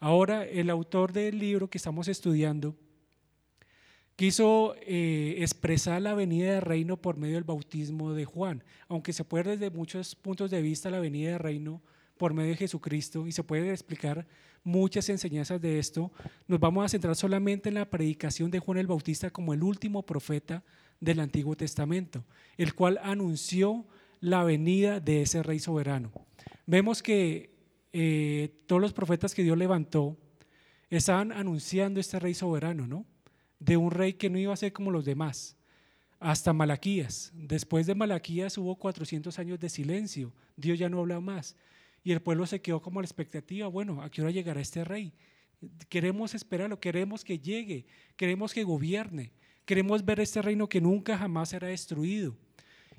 Ahora, 0.00 0.46
el 0.46 0.70
autor 0.70 1.12
del 1.12 1.38
libro 1.38 1.68
que 1.68 1.76
estamos 1.76 2.08
estudiando 2.08 2.74
quiso 4.18 4.74
eh, 4.80 5.36
expresar 5.38 6.02
la 6.02 6.12
venida 6.12 6.54
del 6.54 6.62
reino 6.62 6.96
por 6.96 7.16
medio 7.16 7.36
del 7.36 7.44
bautismo 7.44 8.14
de 8.14 8.24
Juan, 8.24 8.64
aunque 8.88 9.12
se 9.12 9.22
puede 9.22 9.56
desde 9.56 9.70
muchos 9.70 10.16
puntos 10.16 10.50
de 10.50 10.60
vista 10.60 10.90
la 10.90 10.98
venida 10.98 11.30
del 11.30 11.38
reino 11.38 11.80
por 12.16 12.34
medio 12.34 12.50
de 12.50 12.56
Jesucristo 12.56 13.28
y 13.28 13.32
se 13.32 13.44
puede 13.44 13.70
explicar 13.70 14.26
muchas 14.64 15.08
enseñanzas 15.08 15.62
de 15.62 15.78
esto, 15.78 16.10
nos 16.48 16.58
vamos 16.58 16.84
a 16.84 16.88
centrar 16.88 17.14
solamente 17.14 17.68
en 17.68 17.76
la 17.76 17.88
predicación 17.88 18.50
de 18.50 18.58
Juan 18.58 18.78
el 18.78 18.88
Bautista 18.88 19.30
como 19.30 19.54
el 19.54 19.62
último 19.62 20.02
profeta 20.04 20.64
del 20.98 21.20
Antiguo 21.20 21.56
Testamento, 21.56 22.24
el 22.56 22.74
cual 22.74 22.98
anunció 23.04 23.86
la 24.18 24.42
venida 24.42 24.98
de 24.98 25.22
ese 25.22 25.44
rey 25.44 25.60
soberano. 25.60 26.10
Vemos 26.66 27.04
que 27.04 27.54
eh, 27.92 28.52
todos 28.66 28.82
los 28.82 28.92
profetas 28.92 29.32
que 29.32 29.44
Dios 29.44 29.56
levantó 29.56 30.16
estaban 30.90 31.30
anunciando 31.30 32.00
este 32.00 32.18
rey 32.18 32.34
soberano, 32.34 32.88
¿no? 32.88 33.06
De 33.58 33.76
un 33.76 33.90
rey 33.90 34.14
que 34.14 34.30
no 34.30 34.38
iba 34.38 34.52
a 34.52 34.56
ser 34.56 34.72
como 34.72 34.90
los 34.90 35.04
demás, 35.04 35.56
hasta 36.20 36.52
Malaquías. 36.52 37.32
Después 37.34 37.86
de 37.86 37.94
Malaquías 37.94 38.58
hubo 38.58 38.76
400 38.76 39.38
años 39.38 39.58
de 39.58 39.68
silencio, 39.68 40.32
Dios 40.56 40.78
ya 40.78 40.88
no 40.88 41.00
habla 41.00 41.20
más. 41.20 41.56
Y 42.04 42.12
el 42.12 42.22
pueblo 42.22 42.46
se 42.46 42.60
quedó 42.60 42.80
como 42.80 43.00
a 43.00 43.02
la 43.02 43.06
expectativa, 43.06 43.68
bueno, 43.68 44.02
¿a 44.02 44.10
qué 44.10 44.22
hora 44.22 44.30
llegará 44.30 44.60
este 44.60 44.84
rey? 44.84 45.12
Queremos 45.88 46.34
esperarlo, 46.34 46.78
queremos 46.78 47.24
que 47.24 47.38
llegue, 47.38 47.86
queremos 48.16 48.52
que 48.52 48.64
gobierne. 48.64 49.32
Queremos 49.64 50.02
ver 50.04 50.20
este 50.20 50.40
reino 50.40 50.68
que 50.68 50.80
nunca 50.80 51.18
jamás 51.18 51.50
será 51.50 51.68
destruido. 51.68 52.36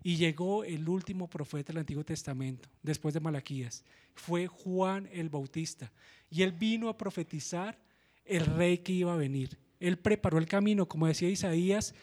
Y 0.03 0.17
llegó 0.17 0.63
el 0.63 0.87
último 0.87 1.27
profeta 1.27 1.73
del 1.73 1.79
Antiguo 1.79 2.03
Testamento, 2.03 2.69
después 2.83 3.13
de 3.13 3.19
Malaquías. 3.19 3.83
Fue 4.13 4.47
Juan 4.47 5.09
el 5.11 5.29
Bautista. 5.29 5.91
Y 6.29 6.43
él 6.43 6.51
vino 6.51 6.89
a 6.89 6.97
profetizar 6.97 7.77
el 8.23 8.45
rey 8.45 8.77
que 8.77 8.91
iba 8.91 9.13
a 9.13 9.17
venir. 9.17 9.57
Él 9.79 9.97
preparó 9.97 10.37
el 10.37 10.45
camino, 10.45 10.87
como 10.87 11.07
decía 11.07 11.29
Isaías, 11.29 11.93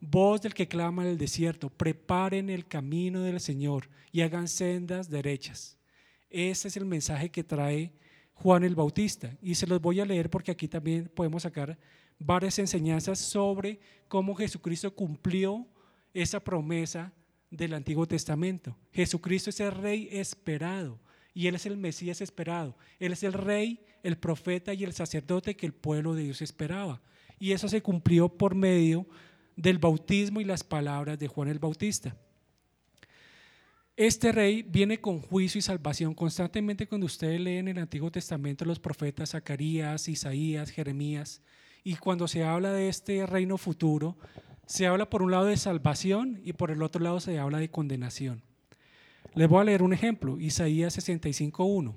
voz 0.00 0.42
del 0.42 0.54
que 0.54 0.68
clama 0.68 1.02
en 1.02 1.10
el 1.10 1.18
desierto, 1.18 1.70
preparen 1.70 2.50
el 2.50 2.66
camino 2.66 3.22
del 3.22 3.40
Señor 3.40 3.88
y 4.10 4.20
hagan 4.20 4.48
sendas 4.48 5.08
derechas. 5.08 5.78
Ese 6.28 6.68
es 6.68 6.76
el 6.76 6.84
mensaje 6.84 7.30
que 7.30 7.44
trae 7.44 7.92
Juan 8.34 8.64
el 8.64 8.74
Bautista. 8.74 9.36
Y 9.40 9.54
se 9.54 9.66
los 9.66 9.80
voy 9.80 10.00
a 10.00 10.04
leer 10.04 10.30
porque 10.30 10.50
aquí 10.50 10.68
también 10.68 11.10
podemos 11.14 11.42
sacar 11.42 11.78
varias 12.18 12.58
enseñanzas 12.58 13.18
sobre 13.18 13.80
cómo 14.08 14.34
Jesucristo 14.34 14.94
cumplió 14.94 15.66
esa 16.14 16.40
promesa 16.40 17.12
del 17.50 17.74
Antiguo 17.74 18.06
Testamento. 18.06 18.76
Jesucristo 18.92 19.50
es 19.50 19.60
el 19.60 19.72
rey 19.72 20.08
esperado 20.10 20.98
y 21.34 21.46
Él 21.46 21.54
es 21.54 21.66
el 21.66 21.76
Mesías 21.76 22.20
esperado. 22.20 22.76
Él 22.98 23.12
es 23.12 23.22
el 23.22 23.32
rey, 23.32 23.84
el 24.02 24.18
profeta 24.18 24.74
y 24.74 24.84
el 24.84 24.92
sacerdote 24.92 25.56
que 25.56 25.66
el 25.66 25.74
pueblo 25.74 26.14
de 26.14 26.24
Dios 26.24 26.42
esperaba. 26.42 27.02
Y 27.42 27.50
eso 27.50 27.68
se 27.68 27.82
cumplió 27.82 28.28
por 28.28 28.54
medio 28.54 29.04
del 29.56 29.78
bautismo 29.78 30.40
y 30.40 30.44
las 30.44 30.62
palabras 30.62 31.18
de 31.18 31.26
Juan 31.26 31.48
el 31.48 31.58
Bautista. 31.58 32.14
Este 33.96 34.30
rey 34.30 34.62
viene 34.62 35.00
con 35.00 35.20
juicio 35.20 35.58
y 35.58 35.62
salvación. 35.62 36.14
Constantemente 36.14 36.86
cuando 36.86 37.06
ustedes 37.06 37.40
leen 37.40 37.66
en 37.66 37.78
el 37.78 37.82
Antiguo 37.82 38.12
Testamento 38.12 38.64
los 38.64 38.78
profetas 38.78 39.30
Zacarías, 39.30 40.06
Isaías, 40.06 40.70
Jeremías, 40.70 41.42
y 41.82 41.96
cuando 41.96 42.28
se 42.28 42.44
habla 42.44 42.70
de 42.70 42.88
este 42.88 43.26
reino 43.26 43.58
futuro, 43.58 44.16
se 44.64 44.86
habla 44.86 45.10
por 45.10 45.20
un 45.20 45.32
lado 45.32 45.46
de 45.46 45.56
salvación 45.56 46.40
y 46.44 46.52
por 46.52 46.70
el 46.70 46.80
otro 46.80 47.02
lado 47.02 47.18
se 47.18 47.40
habla 47.40 47.58
de 47.58 47.72
condenación. 47.72 48.44
Les 49.34 49.48
voy 49.48 49.62
a 49.62 49.64
leer 49.64 49.82
un 49.82 49.92
ejemplo, 49.92 50.38
Isaías 50.38 50.96
65.1. 50.96 51.92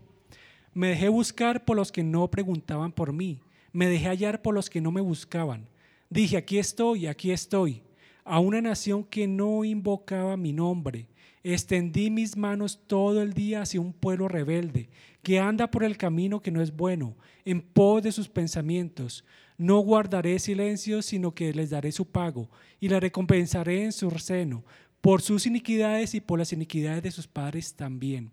Me 0.73 0.87
dejé 0.87 1.07
buscar 1.07 1.65
por 1.65 1.75
los 1.77 1.91
que 1.91 2.01
no 2.01 2.31
preguntaban 2.31 2.91
por 2.91 3.13
mí, 3.13 3.41
me 3.75 3.89
dejé 3.89 4.07
hallar 4.07 4.41
por 4.41 4.55
los 4.55 4.69
que 4.69 4.79
no 4.79 4.89
me 4.89 5.01
buscaban. 5.01 5.67
Dije, 6.09 6.37
aquí 6.37 6.59
estoy, 6.59 7.07
aquí 7.07 7.31
estoy. 7.31 7.83
a 8.23 8.39
una 8.39 8.59
nación 8.59 9.03
que 9.03 9.27
no 9.27 9.63
invocaba 9.63 10.35
mi 10.35 10.51
nombre. 10.51 11.09
Extendí 11.43 12.09
mis 12.09 12.35
manos 12.35 12.79
todo 12.87 13.21
el 13.21 13.33
día 13.33 13.61
hacia 13.61 13.79
un 13.79 13.93
pueblo 13.93 14.27
rebelde, 14.27 14.89
que 15.21 15.39
anda 15.39 15.69
por 15.69 15.83
el 15.83 15.95
camino 15.95 16.41
que 16.41 16.49
no 16.49 16.61
es 16.61 16.75
bueno, 16.75 17.15
en 17.43 17.61
pos 17.61 18.01
de 18.01 18.11
sus 18.11 18.29
pensamientos. 18.29 19.25
No 19.57 19.77
guardaré 19.79 20.39
silencio, 20.39 21.03
sino 21.03 21.35
que 21.35 21.53
les 21.53 21.69
daré 21.69 21.91
su 21.91 22.09
pago, 22.09 22.49
y 22.79 22.89
la 22.89 22.99
recompensaré 22.99 23.83
en 23.83 23.91
su 23.91 24.09
seno, 24.11 24.63
por 25.01 25.21
sus 25.21 25.45
iniquidades 25.45 26.15
y 26.15 26.21
por 26.21 26.39
las 26.39 26.51
iniquidades 26.51 27.03
de 27.03 27.11
sus 27.11 27.27
padres 27.27 27.75
también. 27.75 28.31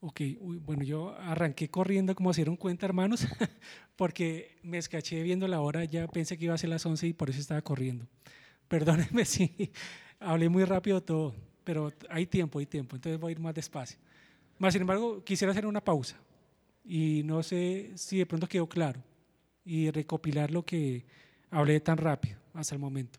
Ok, 0.00 0.20
bueno, 0.40 0.84
yo 0.84 1.16
arranqué 1.18 1.68
corriendo 1.70 2.14
como 2.14 2.32
se 2.32 2.42
dieron 2.42 2.56
cuenta, 2.56 2.86
hermanos, 2.86 3.26
porque 3.96 4.56
me 4.62 4.78
escaché 4.78 5.22
viendo 5.24 5.48
la 5.48 5.60
hora, 5.60 5.84
ya 5.84 6.06
pensé 6.06 6.38
que 6.38 6.44
iba 6.44 6.54
a 6.54 6.58
ser 6.58 6.70
las 6.70 6.86
11 6.86 7.08
y 7.08 7.12
por 7.12 7.30
eso 7.30 7.40
estaba 7.40 7.60
corriendo. 7.62 8.06
Perdónenme 8.68 9.24
si 9.24 9.72
hablé 10.20 10.48
muy 10.48 10.64
rápido 10.64 11.02
todo, 11.02 11.34
pero 11.64 11.92
hay 12.08 12.26
tiempo, 12.26 12.60
hay 12.60 12.66
tiempo, 12.66 12.94
entonces 12.94 13.20
voy 13.20 13.30
a 13.30 13.32
ir 13.32 13.40
más 13.40 13.54
despacio. 13.54 13.98
Más 14.58 14.72
sin 14.72 14.82
embargo, 14.82 15.24
quisiera 15.24 15.50
hacer 15.50 15.66
una 15.66 15.80
pausa 15.80 16.16
y 16.84 17.22
no 17.24 17.42
sé 17.42 17.90
si 17.96 18.18
de 18.18 18.26
pronto 18.26 18.46
quedó 18.46 18.68
claro 18.68 19.02
y 19.64 19.90
recopilar 19.90 20.52
lo 20.52 20.64
que 20.64 21.04
hablé 21.50 21.80
tan 21.80 21.98
rápido 21.98 22.38
hasta 22.54 22.74
el 22.74 22.80
momento. 22.80 23.18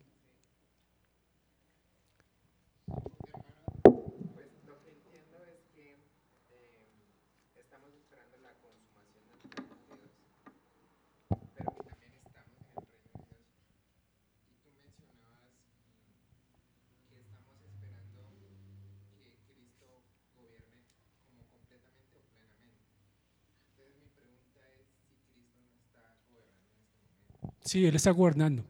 Sí, 27.70 27.86
Él 27.86 27.96
está 27.96 28.10
gobernando. 28.10 28.66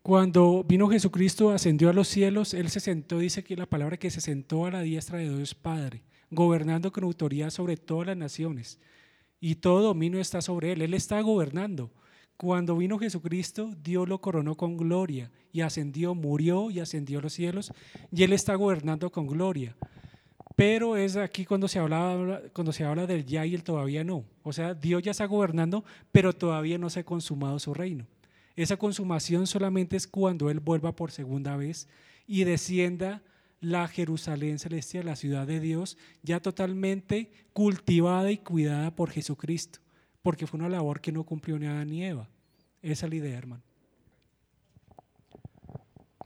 Cuando 0.00 0.64
vino 0.64 0.88
Jesucristo, 0.88 1.50
ascendió 1.50 1.90
a 1.90 1.92
los 1.92 2.08
cielos, 2.08 2.54
Él 2.54 2.70
se 2.70 2.80
sentó, 2.80 3.18
dice 3.18 3.44
que 3.44 3.56
la 3.56 3.66
palabra 3.66 3.98
que 3.98 4.10
se 4.10 4.22
sentó 4.22 4.64
a 4.64 4.70
la 4.70 4.80
diestra 4.80 5.18
de 5.18 5.28
Dios 5.28 5.54
Padre, 5.54 6.00
gobernando 6.30 6.90
con 6.90 7.04
autoridad 7.04 7.50
sobre 7.50 7.76
todas 7.76 8.06
las 8.06 8.16
naciones. 8.16 8.78
Y 9.38 9.56
todo 9.56 9.82
dominio 9.82 10.18
está 10.18 10.40
sobre 10.40 10.72
Él. 10.72 10.80
Él 10.80 10.94
está 10.94 11.20
gobernando. 11.20 11.90
Cuando 12.38 12.74
vino 12.74 12.98
Jesucristo, 12.98 13.74
Dios 13.84 14.08
lo 14.08 14.18
coronó 14.22 14.54
con 14.54 14.78
gloria 14.78 15.30
y 15.52 15.60
ascendió, 15.60 16.14
murió 16.14 16.70
y 16.70 16.80
ascendió 16.80 17.18
a 17.18 17.22
los 17.22 17.34
cielos. 17.34 17.70
Y 18.10 18.22
Él 18.22 18.32
está 18.32 18.54
gobernando 18.54 19.12
con 19.12 19.26
gloria. 19.26 19.76
Pero 20.56 20.96
es 20.96 21.16
aquí 21.16 21.44
cuando 21.44 21.68
se, 21.68 21.80
habla, 21.80 22.40
cuando 22.54 22.72
se 22.72 22.84
habla 22.84 23.06
del 23.06 23.26
ya 23.26 23.44
y 23.44 23.54
el 23.54 23.62
todavía 23.62 24.04
no. 24.04 24.24
O 24.42 24.54
sea, 24.54 24.72
Dios 24.72 25.02
ya 25.02 25.10
está 25.10 25.26
gobernando, 25.26 25.84
pero 26.12 26.32
todavía 26.32 26.78
no 26.78 26.88
se 26.88 27.00
ha 27.00 27.04
consumado 27.04 27.58
su 27.58 27.74
reino. 27.74 28.06
Esa 28.58 28.76
consumación 28.76 29.46
solamente 29.46 29.96
es 29.96 30.08
cuando 30.08 30.50
Él 30.50 30.58
vuelva 30.58 30.96
por 30.96 31.12
segunda 31.12 31.56
vez 31.56 31.86
y 32.26 32.42
descienda 32.42 33.22
la 33.60 33.86
Jerusalén 33.86 34.58
celestial, 34.58 35.06
la 35.06 35.14
ciudad 35.14 35.46
de 35.46 35.60
Dios, 35.60 35.96
ya 36.24 36.42
totalmente 36.42 37.30
cultivada 37.52 38.32
y 38.32 38.38
cuidada 38.38 38.96
por 38.96 39.10
Jesucristo, 39.10 39.78
porque 40.22 40.48
fue 40.48 40.58
una 40.58 40.68
labor 40.68 41.00
que 41.00 41.12
no 41.12 41.22
cumplió 41.22 41.56
ni 41.56 41.66
Adán 41.66 41.88
ni 41.88 42.04
Eva. 42.04 42.28
Esa 42.82 43.06
es 43.06 43.10
la 43.10 43.16
idea, 43.16 43.38
hermano. 43.38 43.62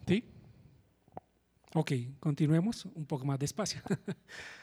¿Sí? 0.08 0.24
Ok, 1.74 1.92
continuemos 2.18 2.86
un 2.94 3.04
poco 3.04 3.26
más 3.26 3.38
despacio. 3.38 3.82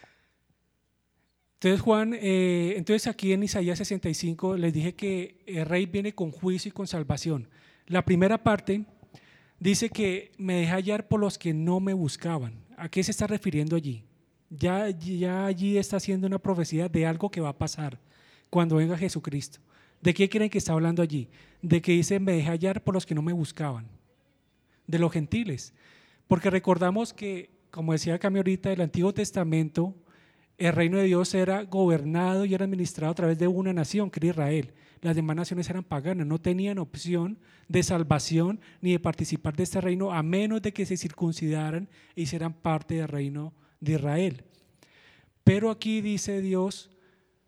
Entonces 1.62 1.82
Juan, 1.82 2.14
eh, 2.14 2.76
entonces 2.78 3.08
aquí 3.08 3.34
en 3.34 3.44
Isaías 3.44 3.80
65 3.80 4.56
les 4.56 4.72
dije 4.72 4.96
que 4.96 5.36
el 5.46 5.66
rey 5.66 5.88
viene 5.88 6.16
con 6.16 6.32
juicio 6.32 6.70
y 6.70 6.72
con 6.72 6.88
salvación. 6.88 7.50
La 7.86 8.06
primera 8.06 8.42
parte 8.42 8.86
dice 9.60 9.90
que 9.90 10.32
me 10.38 10.54
deja 10.54 10.76
hallar 10.76 11.10
por 11.10 11.20
los 11.20 11.38
que 11.38 11.54
no 11.54 11.82
me 11.82 11.92
buscaban. 11.92 12.54
¿A 12.78 12.88
qué 12.88 13.04
se 13.04 13.12
está 13.12 13.28
refiriendo 13.28 13.76
allí? 13.76 14.06
Ya, 14.50 14.90
ya 14.90 15.48
allí 15.48 15.78
está 15.78 15.98
haciendo 15.98 16.28
una 16.28 16.40
profecía 16.40 16.88
de 16.88 17.06
algo 17.06 17.30
que 17.30 17.42
va 17.42 17.50
a 17.50 17.58
pasar 17.58 18.00
cuando 18.50 18.78
venga 18.78 18.98
Jesucristo. 18.98 19.60
¿De 20.00 20.14
qué 20.14 20.30
creen 20.30 20.50
que 20.50 20.60
está 20.60 20.72
hablando 20.72 21.02
allí? 21.02 21.28
De 21.62 21.82
que 21.82 21.92
dice, 21.92 22.22
me 22.22 22.32
deja 22.32 22.52
hallar 22.52 22.86
por 22.86 22.94
los 22.94 23.06
que 23.06 23.16
no 23.16 23.22
me 23.22 23.34
buscaban. 23.34 23.86
De 24.88 24.98
los 24.98 25.12
gentiles. 25.12 25.74
Porque 26.26 26.50
recordamos 26.50 27.12
que, 27.12 27.50
como 27.70 27.92
decía 27.92 28.18
Cami 28.18 28.38
ahorita, 28.38 28.72
el 28.72 28.80
Antiguo 28.80 29.14
Testamento 29.14 29.94
el 30.60 30.74
reino 30.74 30.98
de 30.98 31.06
Dios 31.06 31.34
era 31.34 31.64
gobernado 31.64 32.44
y 32.44 32.54
era 32.54 32.66
administrado 32.66 33.12
a 33.12 33.16
través 33.16 33.40
de 33.40 33.48
una 33.48 33.72
nación, 33.72 34.12
que 34.12 34.20
era 34.20 34.28
Israel. 34.28 34.74
Las 35.02 35.16
demás 35.16 35.38
naciones 35.38 35.70
eran 35.70 35.86
paganas, 35.86 36.28
no 36.28 36.38
tenían 36.38 36.80
opción 36.80 37.40
de 37.70 37.82
salvación 37.82 38.60
ni 38.82 38.92
de 38.92 39.00
participar 39.00 39.56
de 39.56 39.64
este 39.64 39.80
reino 39.80 40.12
a 40.12 40.22
menos 40.22 40.62
de 40.62 40.74
que 40.74 40.86
se 40.86 40.98
circuncidaran 40.98 41.88
y 42.14 42.24
hicieran 42.24 42.54
parte 42.54 42.96
del 42.96 43.08
reino 43.08 43.54
de 43.80 43.94
Israel. 43.94 44.44
Pero 45.46 45.72
aquí 45.72 46.02
dice 46.02 46.42
Dios, 46.42 46.92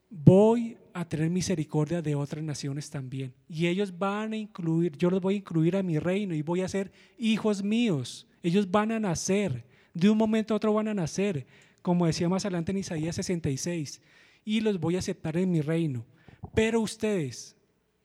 voy 0.09 0.77
a 0.93 1.03
tener 1.03 1.29
misericordia 1.29 2.01
de 2.01 2.15
otras 2.15 2.43
naciones 2.43 2.89
también. 2.89 3.33
Y 3.49 3.67
ellos 3.67 3.97
van 3.97 4.31
a 4.31 4.37
incluir, 4.37 4.97
yo 4.97 5.09
los 5.09 5.19
voy 5.19 5.33
a 5.33 5.37
incluir 5.37 5.75
a 5.75 5.83
mi 5.83 5.99
reino 5.99 6.33
y 6.33 6.41
voy 6.41 6.61
a 6.61 6.69
ser 6.69 6.93
hijos 7.17 7.61
míos. 7.61 8.25
Ellos 8.41 8.71
van 8.71 8.93
a 8.93 9.01
nacer, 9.01 9.65
de 9.93 10.09
un 10.09 10.17
momento 10.17 10.53
a 10.53 10.57
otro 10.57 10.73
van 10.73 10.87
a 10.87 10.93
nacer 10.93 11.45
como 11.81 12.05
decía 12.05 12.29
más 12.29 12.45
adelante 12.45 12.71
en 12.71 12.79
Isaías 12.79 13.15
66, 13.15 14.01
y 14.45 14.61
los 14.61 14.79
voy 14.79 14.95
a 14.95 14.99
aceptar 14.99 15.37
en 15.37 15.51
mi 15.51 15.61
reino. 15.61 16.05
Pero 16.53 16.81
ustedes 16.81 17.55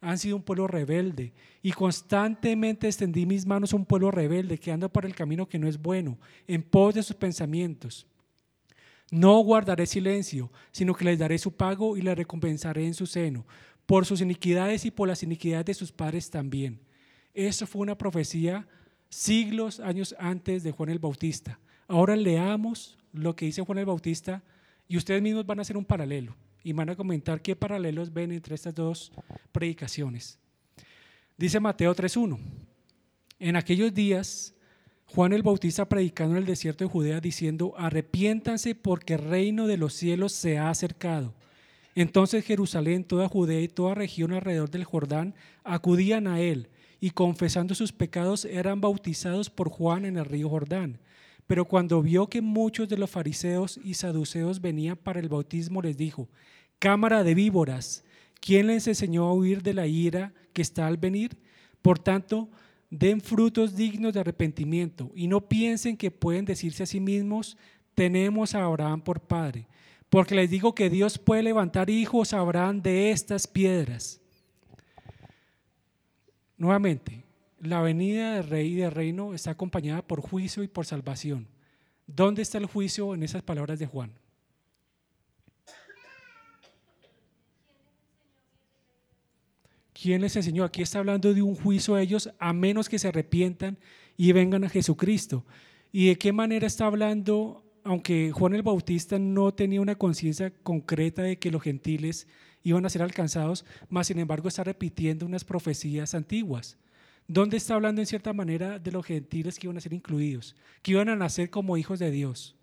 han 0.01 0.19
sido 0.19 0.37
un 0.37 0.43
pueblo 0.43 0.67
rebelde 0.67 1.33
y 1.63 1.73
constantemente 1.73 2.87
extendí 2.87 3.27
mis 3.27 3.47
manos 3.47 3.73
a 3.73 3.77
un 3.77 3.87
pueblo 3.87 4.11
rebelde 4.11 4.59
que 4.59 4.71
anda 4.71 4.89
por 4.89 5.05
el 5.05 5.15
camino 5.15 5.49
que 5.49 5.59
no 5.59 5.69
es 5.69 5.81
bueno, 5.81 6.19
en 6.47 6.63
pos 6.63 6.95
de 6.95 7.03
sus 7.03 7.17
pensamientos. 7.17 8.07
No 9.11 9.39
guardaré 9.41 9.87
silencio, 9.87 10.51
sino 10.73 10.95
que 10.95 11.05
les 11.05 11.19
daré 11.19 11.39
su 11.39 11.53
pago 11.53 11.97
y 11.97 12.03
les 12.03 12.17
recompensaré 12.17 12.87
en 12.87 12.95
su 12.95 13.07
seno, 13.07 13.47
por 13.87 14.05
sus 14.05 14.21
iniquidades 14.21 14.85
y 14.85 14.91
por 14.91 15.09
las 15.09 15.23
iniquidades 15.23 15.67
de 15.67 15.75
sus 15.75 15.93
padres 15.93 16.29
también. 16.29 16.81
Eso 17.33 17.67
fue 17.67 17.83
una 17.83 17.97
profecía 17.97 18.67
siglos, 19.09 19.81
años 19.81 20.15
antes 20.19 20.63
de 20.63 20.73
Juan 20.73 20.91
el 20.91 20.99
Bautista. 20.99 21.61
Ahora 21.89 22.17
leamos 22.17 22.99
lo 23.13 23.37
que 23.37 23.47
dice 23.47 23.63
Juan 23.63 23.79
el 23.79 23.87
Bautista 23.87 24.43
y 24.89 24.97
ustedes 24.97 25.23
mismos 25.23 25.47
van 25.47 25.59
a 25.59 25.63
hacer 25.63 25.77
un 25.77 25.85
paralelo 25.85 26.37
y 26.63 26.73
van 26.73 26.91
a 26.91 26.97
comentar 26.97 27.41
qué 27.41 27.55
paralelos 27.55 28.13
ven 28.13 28.33
entre 28.33 28.55
estas 28.55 28.75
dos 28.75 29.13
predicaciones. 29.53 30.39
Dice 31.37 31.61
Mateo 31.61 31.95
3.1, 31.95 32.39
en 33.39 33.57
aquellos 33.57 33.95
días 33.95 34.55
Juan 35.07 35.33
el 35.33 35.43
Bautista 35.43 35.89
predicando 35.89 36.35
en 36.35 36.43
el 36.43 36.47
desierto 36.47 36.85
de 36.85 36.91
Judea 36.91 37.21
diciendo, 37.21 37.75
arrepiéntanse 37.77 38.75
porque 38.75 39.15
el 39.15 39.21
reino 39.21 39.67
de 39.67 39.77
los 39.77 39.95
cielos 39.95 40.33
se 40.33 40.59
ha 40.59 40.71
acercado. 40.71 41.35
Entonces 41.95 42.45
Jerusalén, 42.45 43.05
toda 43.05 43.29
Judea 43.29 43.61
y 43.61 43.69
toda 43.69 43.95
región 43.95 44.33
alrededor 44.33 44.71
del 44.71 44.85
Jordán 44.85 45.35
acudían 45.63 46.27
a 46.27 46.41
él 46.41 46.69
y 47.01 47.11
confesando 47.11 47.75
sus 47.75 47.93
pecados 47.93 48.45
eran 48.45 48.81
bautizados 48.81 49.49
por 49.51 49.69
Juan 49.69 50.05
en 50.05 50.17
el 50.17 50.25
río 50.25 50.49
Jordán. 50.49 50.99
Pero 51.47 51.65
cuando 51.65 52.03
vio 52.03 52.27
que 52.29 52.41
muchos 52.41 52.89
de 52.89 52.99
los 52.99 53.11
fariseos 53.11 53.79
y 53.83 53.95
saduceos 53.95 54.61
venían 54.61 54.97
para 54.97 55.21
el 55.21 55.29
bautismo, 55.29 55.81
les 55.81 55.97
dijo, 55.97 56.29
Cámara 56.79 57.25
de 57.25 57.35
víboras, 57.35 58.05
¿quién 58.41 58.67
les 58.67 58.87
enseñó 58.87 59.25
a 59.25 59.33
huir 59.33 59.63
de 59.63 59.75
la 59.75 59.87
ira 59.87 60.35
que 60.53 60.63
está 60.63 60.87
al 60.87 60.97
venir? 60.97 61.37
Por 61.83 61.99
tanto, 61.99 62.49
den 62.91 63.21
frutos 63.21 63.77
dignos 63.77 64.13
de 64.13 64.21
arrepentimiento 64.21 65.11
y 65.15 65.29
no 65.29 65.49
piensen 65.49 65.97
que 65.97 66.11
pueden 66.11 66.45
decirse 66.45 66.83
a 66.83 66.87
sí 66.87 67.01
mismos, 67.01 67.57
tenemos 67.95 68.55
a 68.55 68.65
Abraham 68.65 69.01
por 69.01 69.21
padre. 69.21 69.67
Porque 70.11 70.35
les 70.35 70.51
digo 70.51 70.75
que 70.75 70.91
Dios 70.91 71.19
puede 71.19 71.43
levantar 71.43 71.91
hijos 71.91 72.33
a 72.33 72.41
Abraham 72.41 72.83
de 72.83 73.11
estas 73.11 73.47
piedras. 73.47 74.21
Nuevamente, 76.57 77.26
la 77.61 77.81
venida 77.81 78.35
del 78.35 78.49
rey 78.49 78.73
y 78.73 78.77
del 78.77 78.91
reino 78.91 79.35
está 79.35 79.53
acompañada 79.53 80.03
por 80.03 80.21
juicio 80.21 80.63
y 80.63 80.69
por 80.69 80.87
salvación. 80.87 81.49
¿Dónde 82.07 82.43
está 82.43 82.59
el 82.59 82.67
juicio 82.67 83.15
en 83.15 83.23
esas 83.23 83.43
palabras 83.43 83.79
de 83.79 83.87
Juan? 83.87 84.13
¿Quién 89.93 90.21
les 90.21 90.37
enseñó? 90.37 90.63
Aquí 90.63 90.83
está 90.83 90.99
hablando 90.99 91.33
de 91.33 91.43
un 91.43 91.57
juicio 91.57 91.95
a 91.95 92.03
ellos 92.03 92.31
a 92.39 92.53
menos 92.53 92.89
que 92.89 92.99
se 92.99 93.09
arrepientan 93.09 93.79
y 94.17 94.33
vengan 94.33 94.63
a 94.65 94.69
Jesucristo. 94.69 95.45
¿Y 95.91 96.09
de 96.09 96.19
qué 96.19 96.33
manera 96.33 96.67
está 96.67 96.87
hablando? 96.87 97.65
Aunque 97.83 98.31
Juan 98.31 98.55
el 98.55 98.63
Bautista 98.63 99.19
no 99.19 99.55
tenía 99.55 99.81
una 99.81 99.95
conciencia 99.95 100.53
concreta 100.63 101.23
de 101.23 101.39
que 101.39 101.51
los 101.51 101.63
gentiles 101.63 102.29
iban 102.63 102.85
a 102.85 102.91
ser 102.91 103.01
alcanzados, 103.03 103.65
más 103.89 104.09
sin 104.09 104.19
embargo 104.19 104.49
está 104.49 104.65
repitiendo 104.65 105.25
unas 105.25 105.45
profecías 105.45 106.15
antiguas 106.15 106.77
¿Dónde 107.29 107.57
está 107.57 107.75
hablando 107.75 108.01
en 108.01 108.07
cierta 108.07 108.33
manera 108.33 108.79
de 108.79 108.93
los 108.93 109.05
gentiles 109.05 109.59
que 109.59 109.67
iban 109.67 109.77
a 109.77 109.81
ser 109.81 109.93
incluidos? 109.93 110.55
Que 110.83 110.93
iban 110.93 111.09
a 111.09 111.17
nacer 111.17 111.51
como 111.51 111.77
hijos 111.77 111.99
de 111.99 112.11
Dios. 112.11 112.55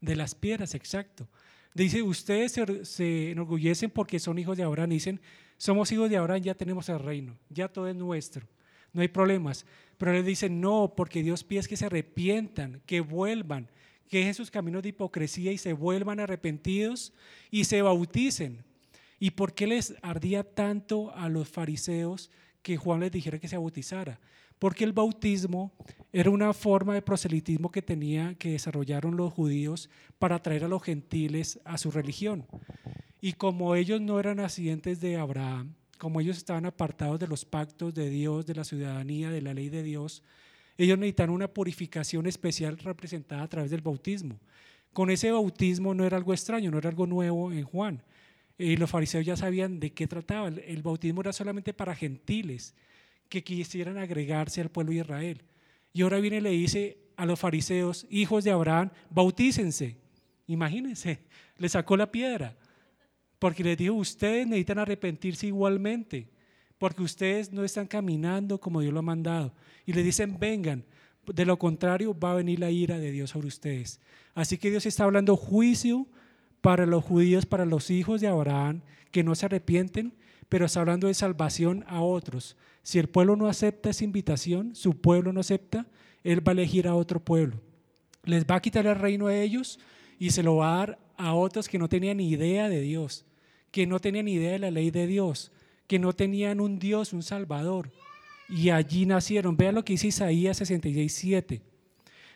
De 0.00 0.16
las 0.16 0.34
piedras, 0.34 0.74
exacto. 0.74 1.28
Dice, 1.74 2.02
ustedes 2.02 2.58
se, 2.82 3.30
enorgullecen 3.30 3.90
porque 3.90 4.18
son 4.18 4.38
hijos 4.38 4.56
de 4.56 4.64
Abraham. 4.64 4.90
Dicen, 4.90 5.20
somos 5.56 5.92
hijos 5.92 6.10
de 6.10 6.16
Abraham, 6.16 6.42
ya 6.42 6.54
tenemos 6.54 6.88
el 6.88 6.98
reino, 6.98 7.38
ya 7.48 7.68
todo 7.68 7.86
es 7.88 7.96
nuestro, 7.96 8.46
no 8.92 9.02
hay 9.02 9.08
problemas. 9.08 9.64
Pero 9.96 10.12
les 10.12 10.24
dicen, 10.24 10.60
no, 10.60 10.94
porque 10.96 11.22
Dios 11.22 11.44
pide 11.44 11.62
que 11.62 11.76
se 11.76 11.86
arrepientan, 11.86 12.82
que 12.86 13.00
vuelvan, 13.00 13.70
que 14.08 14.18
dejen 14.18 14.34
sus 14.34 14.50
caminos 14.50 14.82
de 14.82 14.88
hipocresía 14.88 15.52
y 15.52 15.58
se 15.58 15.72
vuelvan 15.72 16.18
arrepentidos 16.18 17.12
y 17.50 17.64
se 17.64 17.82
bauticen. 17.82 18.64
¿Y 19.18 19.32
por 19.32 19.54
qué 19.54 19.66
les 19.66 19.94
ardía 20.02 20.42
tanto 20.42 21.14
a 21.14 21.28
los 21.28 21.48
fariseos 21.48 22.30
que 22.62 22.76
Juan 22.76 23.00
les 23.00 23.12
dijera 23.12 23.38
que 23.38 23.48
se 23.48 23.56
bautizara? 23.56 24.20
Porque 24.58 24.84
el 24.84 24.92
bautismo 24.92 25.72
era 26.12 26.30
una 26.30 26.52
forma 26.52 26.94
de 26.94 27.02
proselitismo 27.02 27.70
que 27.70 27.82
tenía 27.82 28.34
que 28.34 28.52
desarrollaron 28.52 29.16
los 29.16 29.32
judíos 29.32 29.88
para 30.18 30.36
atraer 30.36 30.64
a 30.64 30.68
los 30.68 30.82
gentiles 30.82 31.60
a 31.64 31.78
su 31.78 31.90
religión. 31.90 32.46
Y 33.20 33.34
como 33.34 33.74
ellos 33.74 34.00
no 34.00 34.20
eran 34.20 34.36
nacientes 34.36 35.00
de 35.00 35.16
Abraham, 35.16 35.74
como 35.98 36.20
ellos 36.20 36.38
estaban 36.38 36.66
apartados 36.66 37.18
de 37.18 37.28
los 37.28 37.44
pactos 37.44 37.94
de 37.94 38.08
Dios, 38.08 38.46
de 38.46 38.54
la 38.54 38.64
ciudadanía, 38.64 39.30
de 39.30 39.42
la 39.42 39.54
ley 39.54 39.68
de 39.68 39.82
Dios, 39.82 40.22
ellos 40.78 40.98
necesitaban 40.98 41.34
una 41.34 41.48
purificación 41.48 42.26
especial 42.26 42.78
representada 42.78 43.42
a 43.42 43.48
través 43.48 43.70
del 43.70 43.82
bautismo. 43.82 44.40
Con 44.92 45.10
ese 45.10 45.30
bautismo 45.30 45.94
no 45.94 46.04
era 46.04 46.16
algo 46.16 46.32
extraño, 46.32 46.70
no 46.70 46.78
era 46.78 46.88
algo 46.88 47.06
nuevo 47.06 47.52
en 47.52 47.64
Juan. 47.64 48.02
Y 48.60 48.76
los 48.76 48.90
fariseos 48.90 49.24
ya 49.24 49.36
sabían 49.38 49.80
de 49.80 49.94
qué 49.94 50.06
trataba. 50.06 50.48
El 50.48 50.82
bautismo 50.82 51.22
era 51.22 51.32
solamente 51.32 51.72
para 51.72 51.94
gentiles 51.94 52.74
que 53.30 53.42
quisieran 53.42 53.96
agregarse 53.96 54.60
al 54.60 54.68
pueblo 54.68 54.92
de 54.92 54.98
Israel. 54.98 55.42
Y 55.94 56.02
ahora 56.02 56.20
viene 56.20 56.36
y 56.36 56.40
le 56.40 56.50
dice 56.50 56.98
a 57.16 57.24
los 57.24 57.40
fariseos, 57.40 58.06
hijos 58.10 58.44
de 58.44 58.50
Abraham, 58.50 58.90
bautícense. 59.08 59.96
Imagínense, 60.46 61.20
le 61.56 61.68
sacó 61.70 61.96
la 61.96 62.12
piedra. 62.12 62.54
Porque 63.38 63.64
les 63.64 63.78
dijo, 63.78 63.94
ustedes 63.94 64.46
necesitan 64.46 64.78
arrepentirse 64.78 65.46
igualmente, 65.46 66.28
porque 66.76 67.02
ustedes 67.02 67.50
no 67.50 67.64
están 67.64 67.86
caminando 67.86 68.60
como 68.60 68.82
Dios 68.82 68.92
lo 68.92 68.98
ha 68.98 69.02
mandado. 69.02 69.54
Y 69.86 69.94
le 69.94 70.02
dicen, 70.02 70.38
vengan, 70.38 70.84
de 71.24 71.46
lo 71.46 71.58
contrario 71.58 72.14
va 72.18 72.32
a 72.32 72.36
venir 72.36 72.60
la 72.60 72.70
ira 72.70 72.98
de 72.98 73.10
Dios 73.10 73.30
sobre 73.30 73.48
ustedes. 73.48 74.00
Así 74.34 74.58
que 74.58 74.68
Dios 74.68 74.84
está 74.84 75.04
hablando 75.04 75.34
juicio 75.34 76.06
para 76.60 76.86
los 76.86 77.04
judíos, 77.04 77.46
para 77.46 77.64
los 77.64 77.90
hijos 77.90 78.20
de 78.20 78.28
Abraham, 78.28 78.82
que 79.10 79.22
no 79.22 79.34
se 79.34 79.46
arrepienten, 79.46 80.12
pero 80.48 80.66
está 80.66 80.80
hablando 80.80 81.06
de 81.06 81.14
salvación 81.14 81.84
a 81.86 82.00
otros. 82.02 82.56
Si 82.82 82.98
el 82.98 83.08
pueblo 83.08 83.36
no 83.36 83.46
acepta 83.46 83.90
esa 83.90 84.04
invitación, 84.04 84.74
su 84.74 85.00
pueblo 85.00 85.32
no 85.32 85.40
acepta, 85.40 85.86
Él 86.24 86.46
va 86.46 86.52
a 86.52 86.54
elegir 86.54 86.88
a 86.88 86.94
otro 86.94 87.20
pueblo. 87.20 87.60
Les 88.24 88.44
va 88.44 88.56
a 88.56 88.62
quitar 88.62 88.86
el 88.86 88.96
reino 88.96 89.26
a 89.26 89.36
ellos 89.36 89.78
y 90.18 90.30
se 90.30 90.42
lo 90.42 90.56
va 90.56 90.74
a 90.74 90.78
dar 90.78 90.98
a 91.16 91.34
otros 91.34 91.68
que 91.68 91.78
no 91.78 91.88
tenían 91.88 92.18
ni 92.18 92.28
idea 92.28 92.68
de 92.68 92.80
Dios 92.80 93.24
que 93.70 93.86
no 93.86 94.00
tenían 94.00 94.28
idea 94.28 94.52
de 94.52 94.58
la 94.58 94.70
ley 94.70 94.90
de 94.90 95.06
Dios, 95.06 95.52
que 95.86 95.98
no 95.98 96.12
tenían 96.12 96.60
un 96.60 96.78
Dios, 96.78 97.12
un 97.12 97.22
Salvador. 97.22 97.90
Y 98.48 98.70
allí 98.70 99.06
nacieron. 99.06 99.56
Vean 99.56 99.76
lo 99.76 99.84
que 99.84 99.92
dice 99.92 100.08
Isaías 100.08 100.56
66, 100.58 101.12
7. 101.12 101.62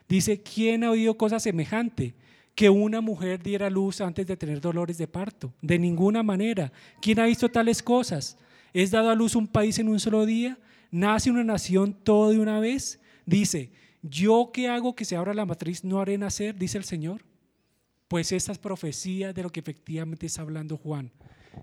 Dice, 0.09 0.43
¿quién 0.43 0.85
ha 0.85 0.91
oído 0.91 1.17
cosa 1.17 1.41
semejante? 1.41 2.15
Que 2.55 2.71
una 2.71 3.01
mujer 3.01 3.43
diera 3.43 3.69
luz 3.69 4.01
antes 4.01 4.27
de 4.27 4.37
tener 4.37 4.61
dolores 4.61 4.99
de 4.99 5.09
parto. 5.09 5.53
De 5.61 5.79
ninguna 5.79 6.23
manera. 6.23 6.73
¿Quién 7.01 7.19
ha 7.21 7.27
visto 7.27 7.49
tales 7.49 7.83
cosas? 7.83 8.39
¿Es 8.73 8.91
dado 8.91 9.11
a 9.11 9.15
luz 9.15 9.35
un 9.35 9.47
país 9.47 9.79
en 9.79 9.89
un 9.89 10.01
solo 10.01 10.27
día? 10.27 10.59
¿Nace 10.91 11.31
una 11.31 11.45
nación 11.45 11.93
todo 11.93 12.31
de 12.31 12.39
una 12.39 12.61
vez? 12.61 13.01
Dice, 13.27 13.73
¿yo 14.03 14.51
qué 14.53 14.69
hago 14.69 14.95
que 14.95 15.05
se 15.05 15.17
abra 15.17 15.35
la 15.35 15.47
matriz 15.47 15.83
no 15.85 16.01
haré 16.01 16.17
nacer? 16.19 16.57
Dice 16.57 16.79
el 16.79 16.85
Señor. 16.85 17.25
Pues 18.09 18.33
esta 18.33 18.53
es 18.53 18.59
profecía 18.59 19.33
de 19.33 19.43
lo 19.43 19.51
que 19.51 19.61
efectivamente 19.61 20.27
está 20.27 20.43
hablando 20.43 20.77
Juan. 20.77 21.11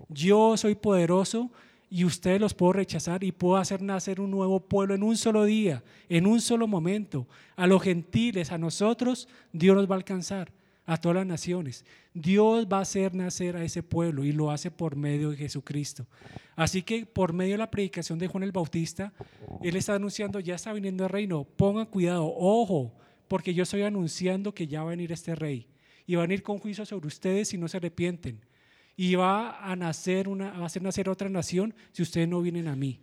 Yo 0.08 0.56
soy 0.56 0.74
poderoso 0.74 1.50
y 1.88 2.04
ustedes 2.04 2.40
los 2.40 2.54
puedo 2.54 2.72
rechazar 2.72 3.22
y 3.22 3.32
puedo 3.32 3.56
hacer 3.56 3.82
nacer 3.82 4.20
un 4.20 4.30
nuevo 4.30 4.60
pueblo 4.60 4.94
en 4.94 5.02
un 5.02 5.16
solo 5.16 5.44
día, 5.44 5.84
en 6.08 6.26
un 6.26 6.40
solo 6.40 6.66
momento. 6.66 7.28
A 7.54 7.66
los 7.66 7.82
gentiles, 7.82 8.50
a 8.50 8.58
nosotros, 8.58 9.28
Dios 9.52 9.76
nos 9.76 9.90
va 9.90 9.94
a 9.94 9.98
alcanzar, 9.98 10.50
a 10.84 10.96
todas 10.96 11.16
las 11.16 11.26
naciones. 11.26 11.84
Dios 12.12 12.66
va 12.70 12.78
a 12.78 12.82
hacer 12.82 13.14
nacer 13.14 13.56
a 13.56 13.64
ese 13.64 13.82
pueblo 13.82 14.24
y 14.24 14.32
lo 14.32 14.50
hace 14.50 14.70
por 14.70 14.96
medio 14.96 15.30
de 15.30 15.36
Jesucristo. 15.36 16.06
Así 16.56 16.82
que 16.82 17.06
por 17.06 17.32
medio 17.32 17.52
de 17.52 17.58
la 17.58 17.70
predicación 17.70 18.18
de 18.18 18.26
Juan 18.26 18.42
el 18.42 18.52
Bautista, 18.52 19.12
Él 19.62 19.76
está 19.76 19.94
anunciando, 19.94 20.40
ya 20.40 20.56
está 20.56 20.72
viniendo 20.72 21.04
el 21.04 21.10
reino, 21.10 21.44
pongan 21.44 21.86
cuidado, 21.86 22.32
ojo, 22.36 22.92
porque 23.28 23.54
yo 23.54 23.62
estoy 23.62 23.82
anunciando 23.82 24.54
que 24.54 24.66
ya 24.66 24.80
va 24.80 24.88
a 24.88 24.90
venir 24.90 25.12
este 25.12 25.34
rey 25.34 25.68
y 26.06 26.16
va 26.16 26.22
a 26.22 26.26
venir 26.26 26.42
con 26.42 26.58
juicio 26.58 26.84
sobre 26.84 27.06
ustedes 27.06 27.48
si 27.48 27.58
no 27.58 27.68
se 27.68 27.78
arrepienten 27.78 28.40
y 28.96 29.14
va 29.14 29.58
a 29.64 29.74
nacer 29.76 30.28
una, 30.28 30.50
va 30.50 30.64
a 30.64 30.66
hacer 30.66 30.82
nacer 30.82 31.08
otra 31.08 31.28
nación 31.28 31.74
si 31.92 32.02
ustedes 32.02 32.28
no 32.28 32.42
vienen 32.42 32.68
a 32.68 32.76
mí. 32.76 33.00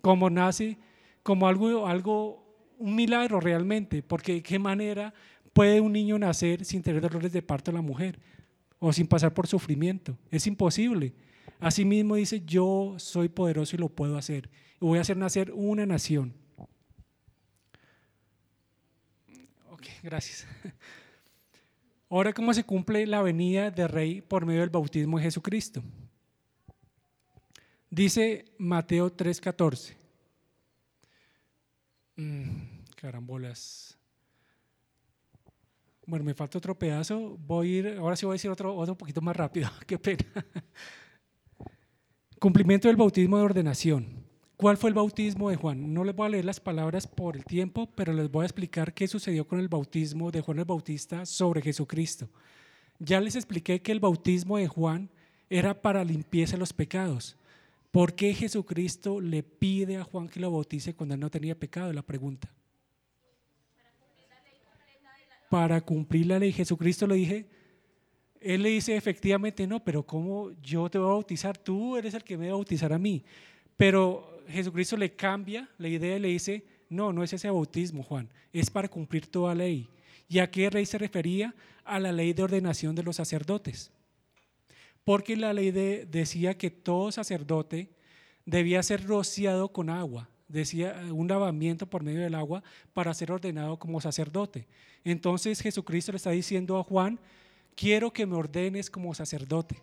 Como 0.00 0.30
nace, 0.30 0.78
como 1.22 1.46
algo, 1.46 1.86
algo, 1.86 2.44
un 2.78 2.96
milagro 2.96 3.40
realmente, 3.40 4.02
porque 4.02 4.34
de 4.34 4.42
qué 4.42 4.58
manera 4.58 5.14
puede 5.52 5.80
un 5.80 5.92
niño 5.92 6.18
nacer 6.18 6.64
sin 6.64 6.82
tener 6.82 7.00
dolores 7.00 7.32
de 7.32 7.42
parto 7.42 7.70
a 7.70 7.74
la 7.74 7.82
mujer 7.82 8.18
o 8.78 8.92
sin 8.92 9.06
pasar 9.06 9.34
por 9.34 9.46
sufrimiento. 9.46 10.16
Es 10.30 10.46
imposible. 10.46 11.12
Asimismo 11.60 12.16
dice, 12.16 12.42
yo 12.44 12.94
soy 12.98 13.28
poderoso 13.28 13.76
y 13.76 13.78
lo 13.78 13.88
puedo 13.88 14.16
hacer. 14.16 14.48
Y 14.80 14.84
voy 14.84 14.98
a 14.98 15.02
hacer 15.02 15.16
nacer 15.16 15.52
una 15.52 15.84
nación. 15.84 16.34
Ok, 19.70 19.86
gracias. 20.02 20.46
Ahora, 22.08 22.32
¿cómo 22.32 22.52
se 22.54 22.64
cumple 22.64 23.06
la 23.06 23.22
venida 23.22 23.70
del 23.70 23.88
Rey 23.88 24.20
por 24.20 24.46
medio 24.46 24.60
del 24.62 24.70
bautismo 24.70 25.18
de 25.18 25.24
Jesucristo? 25.24 25.82
Dice 27.90 28.46
Mateo 28.58 29.14
3:14. 29.14 29.94
Mm, 32.16 32.84
carambolas. 32.96 33.99
Bueno, 36.10 36.24
me 36.24 36.34
falta 36.34 36.58
otro 36.58 36.76
pedazo. 36.76 37.38
Voy 37.46 37.68
a 37.68 37.78
ir, 37.78 37.96
ahora 37.96 38.16
sí 38.16 38.26
voy 38.26 38.32
a 38.32 38.34
decir 38.34 38.50
otro, 38.50 38.74
otro 38.74 38.98
poquito 38.98 39.20
más 39.20 39.36
rápido. 39.36 39.70
Qué 39.86 39.96
pena. 39.96 40.24
Cumplimiento 42.40 42.88
del 42.88 42.96
bautismo 42.96 43.38
de 43.38 43.44
ordenación. 43.44 44.08
¿Cuál 44.56 44.76
fue 44.76 44.90
el 44.90 44.94
bautismo 44.94 45.50
de 45.50 45.56
Juan? 45.56 45.94
No 45.94 46.02
les 46.02 46.16
voy 46.16 46.26
a 46.26 46.30
leer 46.30 46.44
las 46.44 46.58
palabras 46.58 47.06
por 47.06 47.36
el 47.36 47.44
tiempo, 47.44 47.88
pero 47.94 48.12
les 48.12 48.28
voy 48.28 48.42
a 48.42 48.46
explicar 48.46 48.92
qué 48.92 49.06
sucedió 49.06 49.46
con 49.46 49.60
el 49.60 49.68
bautismo 49.68 50.32
de 50.32 50.40
Juan 50.40 50.58
el 50.58 50.64
Bautista 50.64 51.24
sobre 51.24 51.62
Jesucristo. 51.62 52.28
Ya 52.98 53.20
les 53.20 53.36
expliqué 53.36 53.80
que 53.80 53.92
el 53.92 54.00
bautismo 54.00 54.56
de 54.56 54.66
Juan 54.66 55.10
era 55.48 55.80
para 55.80 56.02
limpieza 56.02 56.54
de 56.54 56.58
los 56.58 56.72
pecados. 56.72 57.36
¿Por 57.92 58.14
qué 58.16 58.34
Jesucristo 58.34 59.20
le 59.20 59.44
pide 59.44 59.96
a 59.96 60.04
Juan 60.04 60.28
que 60.28 60.40
lo 60.40 60.50
bautice 60.50 60.92
cuando 60.92 61.14
él 61.14 61.20
no 61.20 61.30
tenía 61.30 61.54
pecado? 61.54 61.92
La 61.92 62.02
pregunta. 62.02 62.52
Para 65.50 65.82
cumplir 65.82 66.26
la 66.26 66.38
ley. 66.38 66.52
Jesucristo 66.52 67.06
le 67.06 67.16
dije, 67.16 67.46
él 68.40 68.62
le 68.62 68.70
dice 68.70 68.96
efectivamente, 68.96 69.66
no, 69.66 69.84
pero 69.84 70.02
¿cómo 70.02 70.50
yo 70.62 70.88
te 70.88 70.96
voy 70.96 71.08
a 71.08 71.12
bautizar? 71.12 71.58
Tú 71.58 71.98
eres 71.98 72.14
el 72.14 72.24
que 72.24 72.38
me 72.38 72.46
va 72.46 72.52
a 72.52 72.56
bautizar 72.56 72.90
a 72.90 72.98
mí. 72.98 73.22
Pero 73.76 74.42
Jesucristo 74.48 74.96
le 74.96 75.14
cambia 75.14 75.68
la 75.76 75.88
idea 75.88 76.16
y 76.16 76.20
le 76.20 76.28
dice, 76.28 76.64
no, 76.88 77.12
no 77.12 77.22
es 77.22 77.34
ese 77.34 77.50
bautismo, 77.50 78.02
Juan, 78.02 78.30
es 78.52 78.70
para 78.70 78.88
cumplir 78.88 79.26
toda 79.26 79.54
ley. 79.54 79.88
¿Y 80.26 80.38
a 80.38 80.50
qué 80.50 80.70
ley 80.70 80.86
se 80.86 80.96
refería? 80.96 81.54
A 81.84 82.00
la 82.00 82.12
ley 82.12 82.32
de 82.32 82.42
ordenación 82.44 82.94
de 82.94 83.02
los 83.02 83.16
sacerdotes. 83.16 83.90
Porque 85.04 85.36
la 85.36 85.52
ley 85.52 85.70
decía 85.70 86.56
que 86.56 86.70
todo 86.70 87.12
sacerdote 87.12 87.90
debía 88.46 88.82
ser 88.82 89.04
rociado 89.06 89.72
con 89.72 89.90
agua, 89.90 90.29
decía 90.50 91.00
un 91.12 91.28
lavamiento 91.28 91.86
por 91.86 92.02
medio 92.02 92.20
del 92.20 92.34
agua 92.34 92.62
para 92.92 93.14
ser 93.14 93.32
ordenado 93.32 93.78
como 93.78 94.00
sacerdote. 94.00 94.66
Entonces 95.04 95.60
Jesucristo 95.60 96.12
le 96.12 96.16
está 96.16 96.30
diciendo 96.30 96.78
a 96.78 96.84
Juan, 96.84 97.18
quiero 97.74 98.12
que 98.12 98.26
me 98.26 98.36
ordenes 98.36 98.90
como 98.90 99.14
sacerdote. 99.14 99.80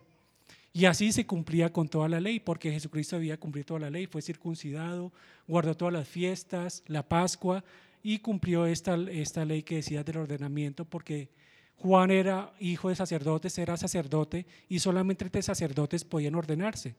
Y 0.74 0.86
así 0.86 1.11
se 1.11 1.26
cumplía 1.26 1.74
con 1.74 1.88
toda 1.88 2.07
la 2.07 2.20
ley, 2.20 2.39
porque 2.39 2.72
Jesucristo 2.72 3.15
había 3.15 3.39
cumplido 3.39 3.65
toda 3.65 3.80
la 3.80 3.89
ley, 3.89 4.05
fue 4.05 4.22
circuncidado, 4.22 5.11
guardó 5.47 5.76
todas 5.76 5.93
las 5.93 6.07
fiestas, 6.07 6.84
la 6.86 7.01
Pascua, 7.01 7.63
y 8.03 8.20
cumplió 8.20 8.68
esta, 8.68 8.95
esta 9.09 9.43
ley 9.43 9.63
que 9.63 9.78
decía 9.78 10.03
del 10.03 10.18
ordenamiento, 10.18 10.86
porque 10.86 11.30
Juan 11.78 12.11
era 12.11 12.53
hijo 12.59 12.89
de 12.89 12.95
sacerdotes, 12.95 13.57
era 13.57 13.76
sacerdote, 13.76 14.45
y 14.70 14.80
solamente 14.80 15.26
entre 15.26 15.41
sacerdotes 15.41 16.03
podían 16.03 16.36
ordenarse. 16.36 16.95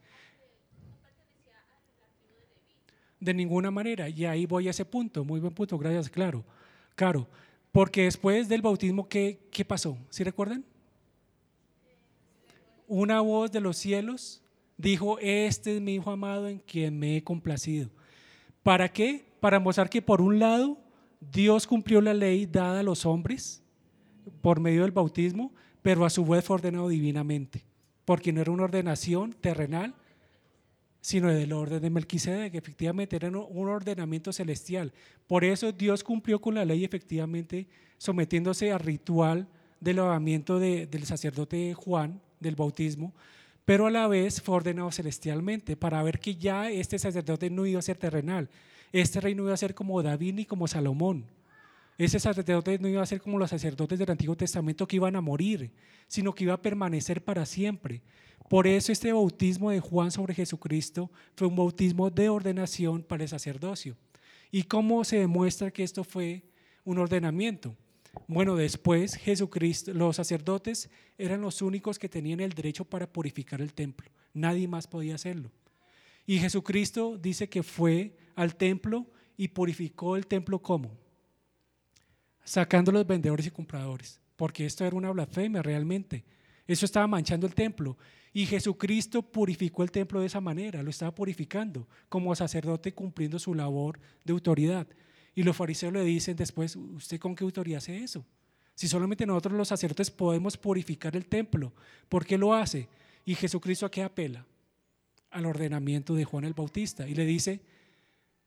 De 3.19 3.33
ninguna 3.33 3.69
manera, 3.69 4.07
y 4.09 4.25
ahí 4.25 4.45
voy 4.45 4.67
a 4.67 4.71
ese 4.71 4.85
punto, 4.85 5.25
muy 5.25 5.39
buen 5.39 5.53
punto, 5.53 5.77
gracias, 5.77 6.09
claro, 6.09 6.45
claro, 6.95 7.27
porque 7.71 8.03
después 8.03 8.47
del 8.47 8.61
bautismo, 8.61 9.07
¿qué, 9.07 9.39
qué 9.51 9.65
pasó? 9.65 9.97
¿Sí 10.09 10.23
recuerdan? 10.23 10.63
una 12.89 13.21
voz 13.21 13.51
de 13.51 13.61
los 13.61 13.77
cielos 13.77 14.41
dijo, 14.75 15.19
este 15.19 15.75
es 15.75 15.81
mi 15.81 15.95
Hijo 15.95 16.09
amado 16.09 16.49
en 16.49 16.57
quien 16.57 16.97
me 16.97 17.15
he 17.15 17.23
complacido. 17.23 17.89
¿Para 18.63 18.91
qué? 18.91 19.25
Para 19.39 19.59
mostrar 19.59 19.89
que 19.89 20.01
por 20.01 20.21
un 20.21 20.39
lado 20.39 20.77
Dios 21.21 21.67
cumplió 21.67 22.01
la 22.01 22.15
ley 22.15 22.47
dada 22.47 22.79
a 22.79 22.83
los 22.83 23.05
hombres 23.05 23.61
por 24.41 24.59
medio 24.59 24.81
del 24.81 24.91
bautismo, 24.91 25.53
pero 25.83 26.03
a 26.03 26.09
su 26.09 26.25
vez 26.25 26.43
fue 26.43 26.55
ordenado 26.55 26.89
divinamente, 26.89 27.63
porque 28.05 28.33
no 28.33 28.41
era 28.41 28.51
una 28.51 28.63
ordenación 28.63 29.33
terrenal, 29.33 29.93
sino 31.01 31.31
del 31.31 31.53
orden 31.53 31.81
de 31.81 31.89
Melquisedec, 31.89 32.51
que 32.51 32.57
efectivamente 32.57 33.15
era 33.15 33.29
un 33.29 33.69
ordenamiento 33.69 34.33
celestial. 34.33 34.91
Por 35.27 35.43
eso 35.43 35.71
Dios 35.71 36.03
cumplió 36.03 36.39
con 36.39 36.55
la 36.55 36.65
ley 36.65 36.83
efectivamente 36.83 37.67
sometiéndose 37.97 38.71
al 38.71 38.79
ritual 38.79 39.47
del 39.79 39.97
lavamiento 39.97 40.59
del 40.59 41.05
sacerdote 41.05 41.73
Juan, 41.73 42.21
del 42.39 42.55
bautismo, 42.55 43.13
pero 43.65 43.87
a 43.87 43.91
la 43.91 44.07
vez 44.07 44.41
fue 44.41 44.55
ordenado 44.55 44.91
celestialmente 44.91 45.77
para 45.77 46.01
ver 46.03 46.19
que 46.19 46.35
ya 46.35 46.69
este 46.69 46.97
sacerdote 46.97 47.49
no 47.49 47.65
iba 47.65 47.79
a 47.79 47.83
ser 47.83 47.97
terrenal, 47.97 48.49
este 48.91 49.21
rey 49.21 49.35
no 49.35 49.43
iba 49.43 49.53
a 49.53 49.57
ser 49.57 49.75
como 49.75 50.01
David 50.01 50.33
ni 50.33 50.45
como 50.45 50.67
Salomón. 50.67 51.25
Ese 51.99 52.17
sacerdote 52.17 52.79
no 52.79 52.87
iba 52.87 53.01
a 53.01 53.05
ser 53.05 53.19
como 53.19 53.37
los 53.37 53.49
sacerdotes 53.49 53.99
del 53.99 54.09
Antiguo 54.09 54.37
Testamento 54.37 54.87
que 54.87 54.95
iban 54.95 55.17
a 55.17 55.21
morir, 55.21 55.69
sino 56.07 56.33
que 56.33 56.45
iba 56.45 56.53
a 56.53 56.61
permanecer 56.61 57.21
para 57.21 57.45
siempre. 57.45 58.01
Por 58.47 58.67
eso 58.67 58.93
este 58.93 59.11
bautismo 59.11 59.69
de 59.69 59.81
Juan 59.81 60.09
sobre 60.09 60.33
Jesucristo 60.33 61.11
fue 61.35 61.47
un 61.47 61.57
bautismo 61.57 62.09
de 62.09 62.29
ordenación 62.29 63.03
para 63.03 63.23
el 63.23 63.29
sacerdocio. 63.29 63.97
¿Y 64.49 64.63
cómo 64.63 65.03
se 65.03 65.17
demuestra 65.17 65.71
que 65.71 65.83
esto 65.83 66.05
fue 66.05 66.45
un 66.85 66.99
ordenamiento? 66.99 67.75
Bueno, 68.29 68.55
después 68.55 69.15
Jesucristo, 69.15 69.93
los 69.93 70.15
sacerdotes 70.15 70.89
eran 71.17 71.41
los 71.41 71.61
únicos 71.61 71.99
que 71.99 72.07
tenían 72.07 72.39
el 72.39 72.53
derecho 72.53 72.85
para 72.85 73.11
purificar 73.11 73.59
el 73.59 73.73
templo. 73.73 74.09
Nadie 74.33 74.69
más 74.69 74.87
podía 74.87 75.15
hacerlo. 75.15 75.51
Y 76.25 76.39
Jesucristo 76.39 77.17
dice 77.17 77.49
que 77.49 77.61
fue 77.61 78.15
al 78.35 78.55
templo 78.55 79.05
y 79.35 79.49
purificó 79.49 80.15
el 80.15 80.27
templo 80.27 80.59
como? 80.59 81.08
Sacando 82.43 82.91
los 82.91 83.05
vendedores 83.05 83.47
y 83.47 83.51
compradores, 83.51 84.19
porque 84.35 84.65
esto 84.65 84.85
era 84.85 84.95
una 84.95 85.11
blasfemia 85.11 85.61
realmente. 85.61 86.23
Eso 86.67 86.85
estaba 86.85 87.07
manchando 87.07 87.47
el 87.47 87.55
templo. 87.55 87.97
Y 88.31 88.45
Jesucristo 88.45 89.21
purificó 89.21 89.83
el 89.83 89.91
templo 89.91 90.19
de 90.19 90.27
esa 90.27 90.39
manera, 90.39 90.83
lo 90.83 90.89
estaba 90.89 91.13
purificando 91.13 91.87
como 92.09 92.35
sacerdote 92.35 92.93
cumpliendo 92.93 93.39
su 93.39 93.55
labor 93.55 93.99
de 94.23 94.33
autoridad. 94.33 94.87
Y 95.33 95.43
los 95.43 95.55
fariseos 95.55 95.93
le 95.93 96.03
dicen 96.03 96.35
después, 96.35 96.75
¿usted 96.75 97.19
con 97.19 97.35
qué 97.35 97.43
autoridad 97.43 97.77
hace 97.77 98.03
eso? 98.03 98.25
Si 98.75 98.87
solamente 98.87 99.25
nosotros 99.25 99.55
los 99.55 99.67
sacerdotes 99.67 100.11
podemos 100.11 100.57
purificar 100.57 101.15
el 101.15 101.25
templo, 101.25 101.73
¿por 102.07 102.25
qué 102.25 102.37
lo 102.37 102.53
hace? 102.53 102.87
Y 103.25 103.35
Jesucristo 103.35 103.85
a 103.85 103.91
qué 103.91 104.03
apela? 104.03 104.45
Al 105.31 105.45
ordenamiento 105.45 106.15
de 106.15 106.25
Juan 106.25 106.45
el 106.45 106.53
Bautista. 106.53 107.07
Y 107.07 107.15
le 107.15 107.25
dice, 107.25 107.61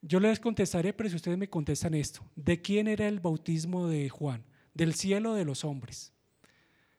yo 0.03 0.18
les 0.18 0.40
contestaré, 0.40 0.92
pero 0.92 1.09
si 1.09 1.16
ustedes 1.16 1.38
me 1.38 1.48
contestan 1.48 1.94
esto, 1.94 2.28
¿de 2.34 2.61
quién 2.61 2.88
era 2.88 3.07
el 3.07 3.20
bautismo 3.20 3.86
de 3.86 4.09
Juan? 4.09 4.44
¿Del 4.74 4.94
cielo 4.94 5.32
o 5.32 5.34
de 5.34 5.44
los 5.44 5.64
hombres? 5.64 6.12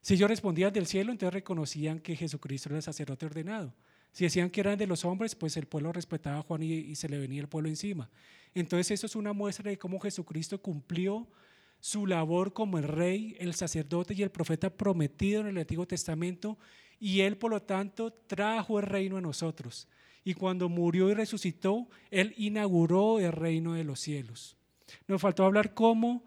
Si 0.01 0.15
yo 0.15 0.27
respondía 0.27 0.71
del 0.71 0.87
cielo, 0.87 1.11
entonces 1.11 1.33
reconocían 1.33 1.99
que 1.99 2.15
Jesucristo 2.15 2.69
era 2.69 2.77
el 2.77 2.83
sacerdote 2.83 3.25
ordenado. 3.25 3.73
Si 4.13 4.23
decían 4.23 4.49
que 4.49 4.61
eran 4.61 4.77
de 4.77 4.87
los 4.87 5.05
hombres, 5.05 5.35
pues 5.35 5.57
el 5.57 5.65
pueblo 5.65 5.91
respetaba 5.91 6.37
a 6.37 6.41
Juan 6.43 6.63
y, 6.63 6.95
se 6.95 7.09
le 7.09 7.17
venía 7.17 7.41
el 7.41 7.49
pueblo 7.49 7.67
encima. 7.67 8.09
Entonces 8.53 8.91
eso 8.91 9.05
es 9.05 9.15
una 9.15 9.33
muestra 9.33 9.69
de 9.69 9.77
cómo 9.77 9.99
Jesucristo 9.99 10.61
cumplió 10.61 11.27
su 11.79 12.05
labor 12.05 12.53
como 12.53 12.77
el 12.77 12.83
rey, 12.83 13.35
el 13.39 13.53
sacerdote 13.53 14.13
y 14.13 14.21
el 14.21 14.29
profeta 14.29 14.69
prometido 14.69 15.41
en 15.41 15.47
el 15.47 15.57
Antiguo 15.57 15.85
Testamento 15.87 16.57
y 16.99 17.21
él 17.21 17.37
por 17.37 17.51
lo 17.51 17.61
tanto 17.61 18.13
trajo 18.13 18.79
el 18.79 18.85
reino 18.85 19.17
a 19.17 19.21
nosotros. 19.21 19.87
Y 20.23 20.33
cuando 20.33 20.69
murió 20.69 21.09
y 21.09 21.13
resucitó, 21.13 21.87
él 22.11 22.33
inauguró 22.37 23.19
el 23.19 23.31
reino 23.31 23.73
de 23.73 23.83
los 23.83 23.99
cielos. 23.99 24.55
Nos 25.07 25.21
faltó 25.21 25.43
hablar 25.45 25.73
cómo 25.73 26.23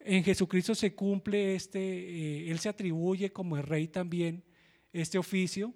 en 0.00 0.24
Jesucristo 0.24 0.74
se 0.74 0.94
cumple 0.94 1.54
este, 1.54 1.80
eh, 1.80 2.50
él 2.50 2.58
se 2.58 2.68
atribuye 2.68 3.32
como 3.32 3.56
el 3.56 3.62
rey 3.62 3.88
también 3.88 4.42
este 4.92 5.18
oficio 5.18 5.74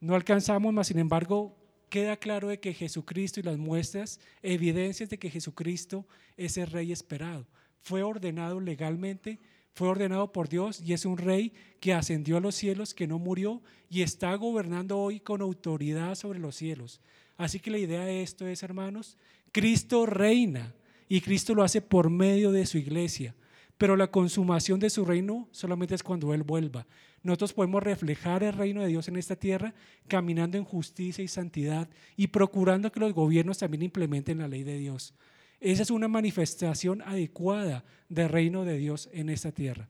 no 0.00 0.14
alcanzamos, 0.14 0.72
mas 0.72 0.86
sin 0.86 0.98
embargo 0.98 1.56
queda 1.88 2.16
claro 2.16 2.48
de 2.48 2.60
que 2.60 2.74
Jesucristo 2.74 3.40
y 3.40 3.42
las 3.42 3.58
muestras, 3.58 4.20
evidencias 4.42 5.08
de 5.10 5.18
que 5.18 5.30
Jesucristo 5.30 6.06
es 6.36 6.56
el 6.56 6.68
rey 6.68 6.92
esperado. 6.92 7.46
Fue 7.80 8.02
ordenado 8.02 8.60
legalmente, 8.60 9.40
fue 9.74 9.88
ordenado 9.88 10.32
por 10.32 10.48
Dios 10.48 10.80
y 10.80 10.92
es 10.92 11.04
un 11.04 11.18
rey 11.18 11.52
que 11.80 11.94
ascendió 11.94 12.36
a 12.36 12.40
los 12.40 12.54
cielos, 12.54 12.94
que 12.94 13.06
no 13.06 13.18
murió 13.18 13.62
y 13.88 14.02
está 14.02 14.34
gobernando 14.34 14.98
hoy 14.98 15.20
con 15.20 15.40
autoridad 15.40 16.14
sobre 16.14 16.38
los 16.38 16.56
cielos. 16.56 17.00
Así 17.36 17.60
que 17.60 17.70
la 17.70 17.78
idea 17.78 18.04
de 18.04 18.22
esto 18.22 18.46
es, 18.46 18.62
hermanos, 18.62 19.16
Cristo 19.52 20.06
reina 20.06 20.74
y 21.08 21.20
Cristo 21.20 21.54
lo 21.54 21.62
hace 21.62 21.80
por 21.80 22.10
medio 22.10 22.50
de 22.50 22.66
su 22.66 22.78
iglesia, 22.78 23.34
pero 23.78 23.96
la 23.96 24.10
consumación 24.10 24.80
de 24.80 24.90
su 24.90 25.04
reino 25.04 25.48
solamente 25.52 25.94
es 25.94 26.02
cuando 26.02 26.34
Él 26.34 26.42
vuelva. 26.42 26.86
Nosotros 27.22 27.52
podemos 27.52 27.82
reflejar 27.82 28.42
el 28.42 28.52
reino 28.52 28.82
de 28.82 28.88
Dios 28.88 29.08
en 29.08 29.16
esta 29.16 29.36
tierra 29.36 29.74
caminando 30.06 30.58
en 30.58 30.64
justicia 30.64 31.22
y 31.22 31.28
santidad 31.28 31.88
y 32.16 32.28
procurando 32.28 32.92
que 32.92 33.00
los 33.00 33.12
gobiernos 33.12 33.58
también 33.58 33.82
implementen 33.82 34.38
la 34.38 34.48
ley 34.48 34.62
de 34.64 34.78
Dios. 34.78 35.14
Esa 35.60 35.82
es 35.82 35.90
una 35.90 36.08
manifestación 36.08 37.02
adecuada 37.02 37.84
del 38.08 38.28
reino 38.28 38.64
de 38.64 38.78
Dios 38.78 39.08
en 39.12 39.28
esta 39.28 39.52
tierra. 39.52 39.88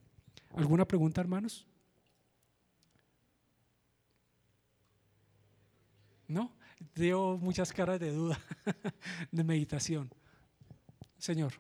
¿Alguna 0.55 0.87
pregunta, 0.87 1.21
hermanos? 1.21 1.67
¿No? 6.27 6.53
Dio 6.95 7.39
muchas 7.39 7.73
caras 7.73 8.01
de 8.01 8.13
duda, 8.13 8.41
de 9.33 9.45
meditación. 9.45 10.11
Señor. 11.19 11.53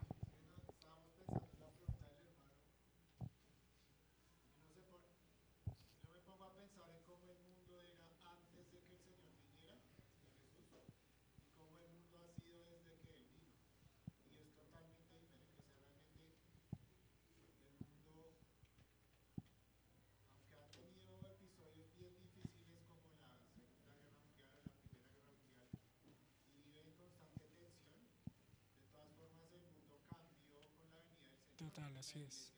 Así 31.99 32.23
es. 32.23 32.53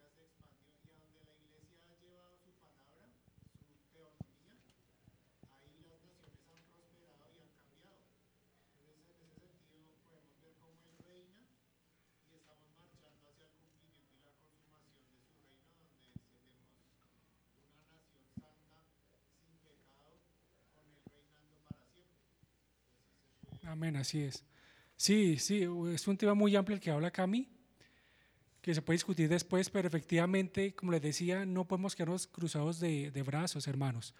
Amén, 23.64 23.96
así 23.96 24.22
es. 24.22 24.44
Sí, 24.96 25.38
sí, 25.38 25.66
es 25.94 26.08
un 26.08 26.16
tema 26.16 26.34
muy 26.34 26.56
amplio 26.56 26.74
el 26.74 26.82
que 26.82 26.90
habla 26.90 27.10
Cami 27.10 27.59
que 28.60 28.74
se 28.74 28.82
puede 28.82 28.96
discutir 28.96 29.28
después, 29.28 29.70
pero 29.70 29.88
efectivamente, 29.88 30.74
como 30.74 30.92
les 30.92 31.02
decía, 31.02 31.46
no 31.46 31.66
podemos 31.66 31.96
quedarnos 31.96 32.26
cruzados 32.26 32.80
de, 32.80 33.22
brazos, 33.24 33.66
hermanos. 33.66 34.14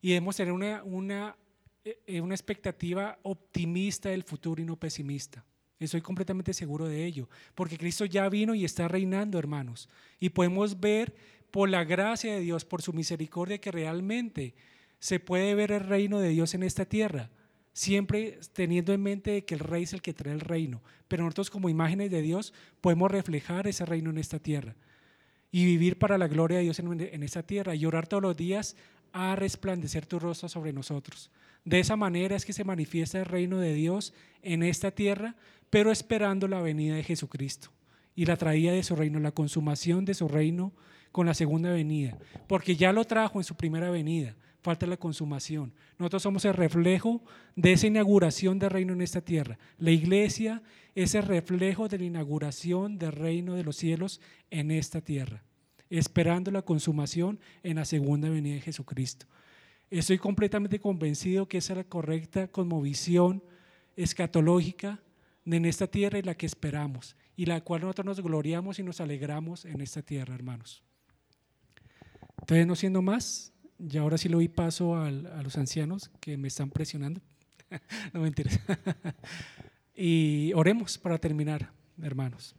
Y 0.00 0.10
debemos 0.10 0.36
tener 0.36 0.52
una, 0.52 0.82
una, 0.84 1.36
eh, 1.84 2.20
una 2.20 2.34
expectativa 2.34 3.18
optimista 3.22 4.10
del 4.10 4.22
futuro 4.22 4.62
y 4.62 4.64
no 4.64 4.76
pesimista. 4.76 5.44
Estoy 5.78 6.02
completamente 6.02 6.52
seguro 6.52 6.86
de 6.86 7.04
ello, 7.04 7.28
porque 7.54 7.78
Cristo 7.78 8.04
ya 8.04 8.28
vino 8.28 8.54
y 8.54 8.64
está 8.64 8.86
reinando, 8.86 9.38
hermanos. 9.38 9.88
Y 10.18 10.28
podemos 10.28 10.78
ver 10.78 11.14
por 11.50 11.68
la 11.68 11.84
gracia 11.84 12.34
de 12.34 12.40
Dios, 12.40 12.64
por 12.64 12.82
su 12.82 12.92
misericordia, 12.92 13.58
que 13.58 13.72
realmente 13.72 14.54
se 14.98 15.20
puede 15.20 15.54
ver 15.54 15.72
el 15.72 15.80
reino 15.80 16.20
de 16.20 16.28
Dios 16.28 16.54
en 16.54 16.62
esta 16.62 16.84
tierra 16.84 17.30
siempre 17.72 18.38
teniendo 18.52 18.92
en 18.92 19.02
mente 19.02 19.44
que 19.44 19.54
el 19.54 19.60
rey 19.60 19.84
es 19.84 19.92
el 19.92 20.02
que 20.02 20.14
trae 20.14 20.32
el 20.32 20.40
reino, 20.40 20.82
pero 21.08 21.24
nosotros 21.24 21.50
como 21.50 21.68
imágenes 21.68 22.10
de 22.10 22.22
Dios 22.22 22.52
podemos 22.80 23.10
reflejar 23.10 23.66
ese 23.66 23.84
reino 23.84 24.10
en 24.10 24.18
esta 24.18 24.38
tierra 24.38 24.74
y 25.50 25.64
vivir 25.64 25.98
para 25.98 26.18
la 26.18 26.28
gloria 26.28 26.58
de 26.58 26.64
Dios 26.64 26.78
en, 26.78 27.22
esta 27.22 27.42
tierra 27.42 27.74
y 27.74 27.84
orar 27.86 28.06
todos 28.06 28.22
los 28.22 28.36
días 28.36 28.76
a 29.12 29.34
resplandecer 29.34 30.06
tu 30.06 30.18
rostro 30.18 30.48
sobre 30.48 30.72
nosotros. 30.72 31.30
De 31.64 31.80
esa 31.80 31.96
manera 31.96 32.36
es 32.36 32.44
que 32.44 32.52
se 32.52 32.64
manifiesta 32.64 33.18
el 33.18 33.26
reino 33.26 33.58
de 33.58 33.74
Dios 33.74 34.14
en 34.42 34.62
esta 34.62 34.92
tierra, 34.92 35.34
pero 35.68 35.90
esperando 35.90 36.48
la 36.48 36.62
venida 36.62 36.94
de 36.94 37.02
Jesucristo 37.02 37.70
y 38.14 38.26
la 38.26 38.36
traída 38.36 38.72
de 38.72 38.82
su 38.82 38.96
reino, 38.96 39.18
la 39.18 39.32
consumación 39.32 40.04
de 40.04 40.14
su 40.14 40.28
reino 40.28 40.72
con 41.12 41.26
la 41.26 41.34
segunda 41.34 41.72
venida, 41.72 42.16
porque 42.46 42.76
ya 42.76 42.92
lo 42.92 43.04
trajo 43.04 43.40
en 43.40 43.44
su 43.44 43.56
primera 43.56 43.90
venida 43.90 44.36
falta 44.62 44.86
la 44.86 44.96
consumación. 44.96 45.72
Nosotros 45.98 46.22
somos 46.22 46.44
el 46.44 46.54
reflejo 46.54 47.22
de 47.56 47.72
esa 47.72 47.86
inauguración 47.86 48.58
del 48.58 48.70
reino 48.70 48.92
en 48.92 49.00
esta 49.00 49.20
tierra. 49.20 49.58
La 49.78 49.90
iglesia 49.90 50.62
es 50.94 51.14
el 51.14 51.22
reflejo 51.22 51.88
de 51.88 51.98
la 51.98 52.04
inauguración 52.04 52.98
del 52.98 53.12
reino 53.12 53.54
de 53.54 53.64
los 53.64 53.76
cielos 53.76 54.20
en 54.50 54.70
esta 54.70 55.00
tierra, 55.00 55.42
esperando 55.88 56.50
la 56.50 56.62
consumación 56.62 57.40
en 57.62 57.76
la 57.76 57.84
segunda 57.84 58.28
venida 58.28 58.54
de 58.54 58.60
Jesucristo. 58.60 59.26
Estoy 59.90 60.18
completamente 60.18 60.78
convencido 60.78 61.48
que 61.48 61.58
esa 61.58 61.72
es 61.72 61.78
la 61.78 61.84
correcta 61.84 62.48
cosmovisión 62.48 63.42
escatológica 63.96 65.00
en 65.46 65.64
esta 65.64 65.86
tierra 65.86 66.18
y 66.18 66.22
la 66.22 66.36
que 66.36 66.46
esperamos, 66.46 67.16
y 67.36 67.46
la 67.46 67.60
cual 67.62 67.82
nosotros 67.82 68.06
nos 68.06 68.20
gloriamos 68.20 68.78
y 68.78 68.82
nos 68.82 69.00
alegramos 69.00 69.64
en 69.64 69.80
esta 69.80 70.02
tierra, 70.02 70.34
hermanos. 70.34 70.82
Entonces, 72.40 72.66
no 72.66 72.76
siendo 72.76 73.02
más, 73.02 73.52
y 73.88 73.96
ahora 73.96 74.18
sí 74.18 74.28
le 74.28 74.34
doy 74.34 74.48
paso 74.48 74.96
a 74.96 75.10
los 75.10 75.56
ancianos 75.56 76.10
que 76.20 76.36
me 76.36 76.48
están 76.48 76.70
presionando. 76.70 77.20
no 78.12 78.20
mentiras. 78.20 78.60
y 79.96 80.52
oremos 80.54 80.98
para 80.98 81.18
terminar, 81.18 81.72
hermanos. 82.02 82.54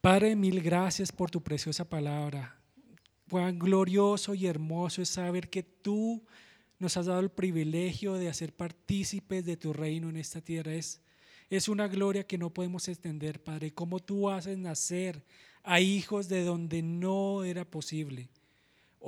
Padre, 0.00 0.36
mil 0.36 0.60
gracias 0.60 1.10
por 1.10 1.30
tu 1.30 1.42
preciosa 1.42 1.88
palabra. 1.88 2.56
Cuán 3.30 3.58
glorioso 3.58 4.34
y 4.34 4.46
hermoso 4.46 5.02
es 5.02 5.08
saber 5.08 5.50
que 5.50 5.62
tú 5.62 6.24
nos 6.78 6.96
has 6.96 7.06
dado 7.06 7.20
el 7.20 7.30
privilegio 7.30 8.14
de 8.14 8.28
hacer 8.28 8.54
partícipes 8.54 9.44
de 9.44 9.56
tu 9.56 9.72
reino 9.72 10.08
en 10.10 10.16
esta 10.16 10.40
tierra. 10.40 10.74
Es, 10.74 11.00
es 11.48 11.68
una 11.68 11.88
gloria 11.88 12.26
que 12.26 12.38
no 12.38 12.50
podemos 12.50 12.86
extender, 12.86 13.42
Padre. 13.42 13.72
Cómo 13.72 13.98
tú 13.98 14.30
haces 14.30 14.58
nacer 14.58 15.24
a 15.64 15.80
hijos 15.80 16.28
de 16.28 16.44
donde 16.44 16.82
no 16.82 17.42
era 17.42 17.64
posible. 17.64 18.28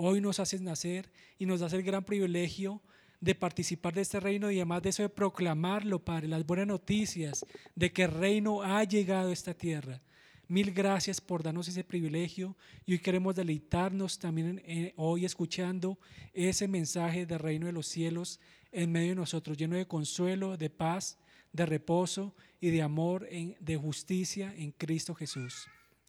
Hoy 0.00 0.20
nos 0.20 0.38
haces 0.38 0.60
nacer 0.60 1.10
y 1.40 1.46
nos 1.46 1.58
das 1.58 1.72
el 1.72 1.82
gran 1.82 2.04
privilegio 2.04 2.80
de 3.20 3.34
participar 3.34 3.94
de 3.94 4.02
este 4.02 4.20
reino 4.20 4.48
y 4.48 4.58
además 4.58 4.80
de 4.80 4.90
eso 4.90 5.02
de 5.02 5.08
proclamarlo, 5.08 5.98
Padre, 6.04 6.28
las 6.28 6.46
buenas 6.46 6.68
noticias 6.68 7.44
de 7.74 7.90
que 7.90 8.04
el 8.04 8.12
reino 8.12 8.62
ha 8.62 8.84
llegado 8.84 9.30
a 9.30 9.32
esta 9.32 9.54
tierra. 9.54 10.00
Mil 10.46 10.70
gracias 10.70 11.20
por 11.20 11.42
darnos 11.42 11.66
ese 11.66 11.82
privilegio 11.82 12.56
y 12.86 12.92
hoy 12.92 13.00
queremos 13.00 13.34
deleitarnos 13.34 14.20
también 14.20 14.62
hoy 14.94 15.24
escuchando 15.24 15.98
ese 16.32 16.68
mensaje 16.68 17.26
del 17.26 17.40
reino 17.40 17.66
de 17.66 17.72
los 17.72 17.88
cielos 17.88 18.38
en 18.70 18.92
medio 18.92 19.08
de 19.08 19.16
nosotros, 19.16 19.56
lleno 19.56 19.74
de 19.74 19.88
consuelo, 19.88 20.56
de 20.56 20.70
paz, 20.70 21.18
de 21.52 21.66
reposo 21.66 22.36
y 22.60 22.70
de 22.70 22.82
amor, 22.82 23.28
de 23.28 23.76
justicia 23.76 24.54
en 24.56 24.70
Cristo 24.70 25.12
Jesús. 25.16 25.66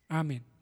Amén. 0.08 0.59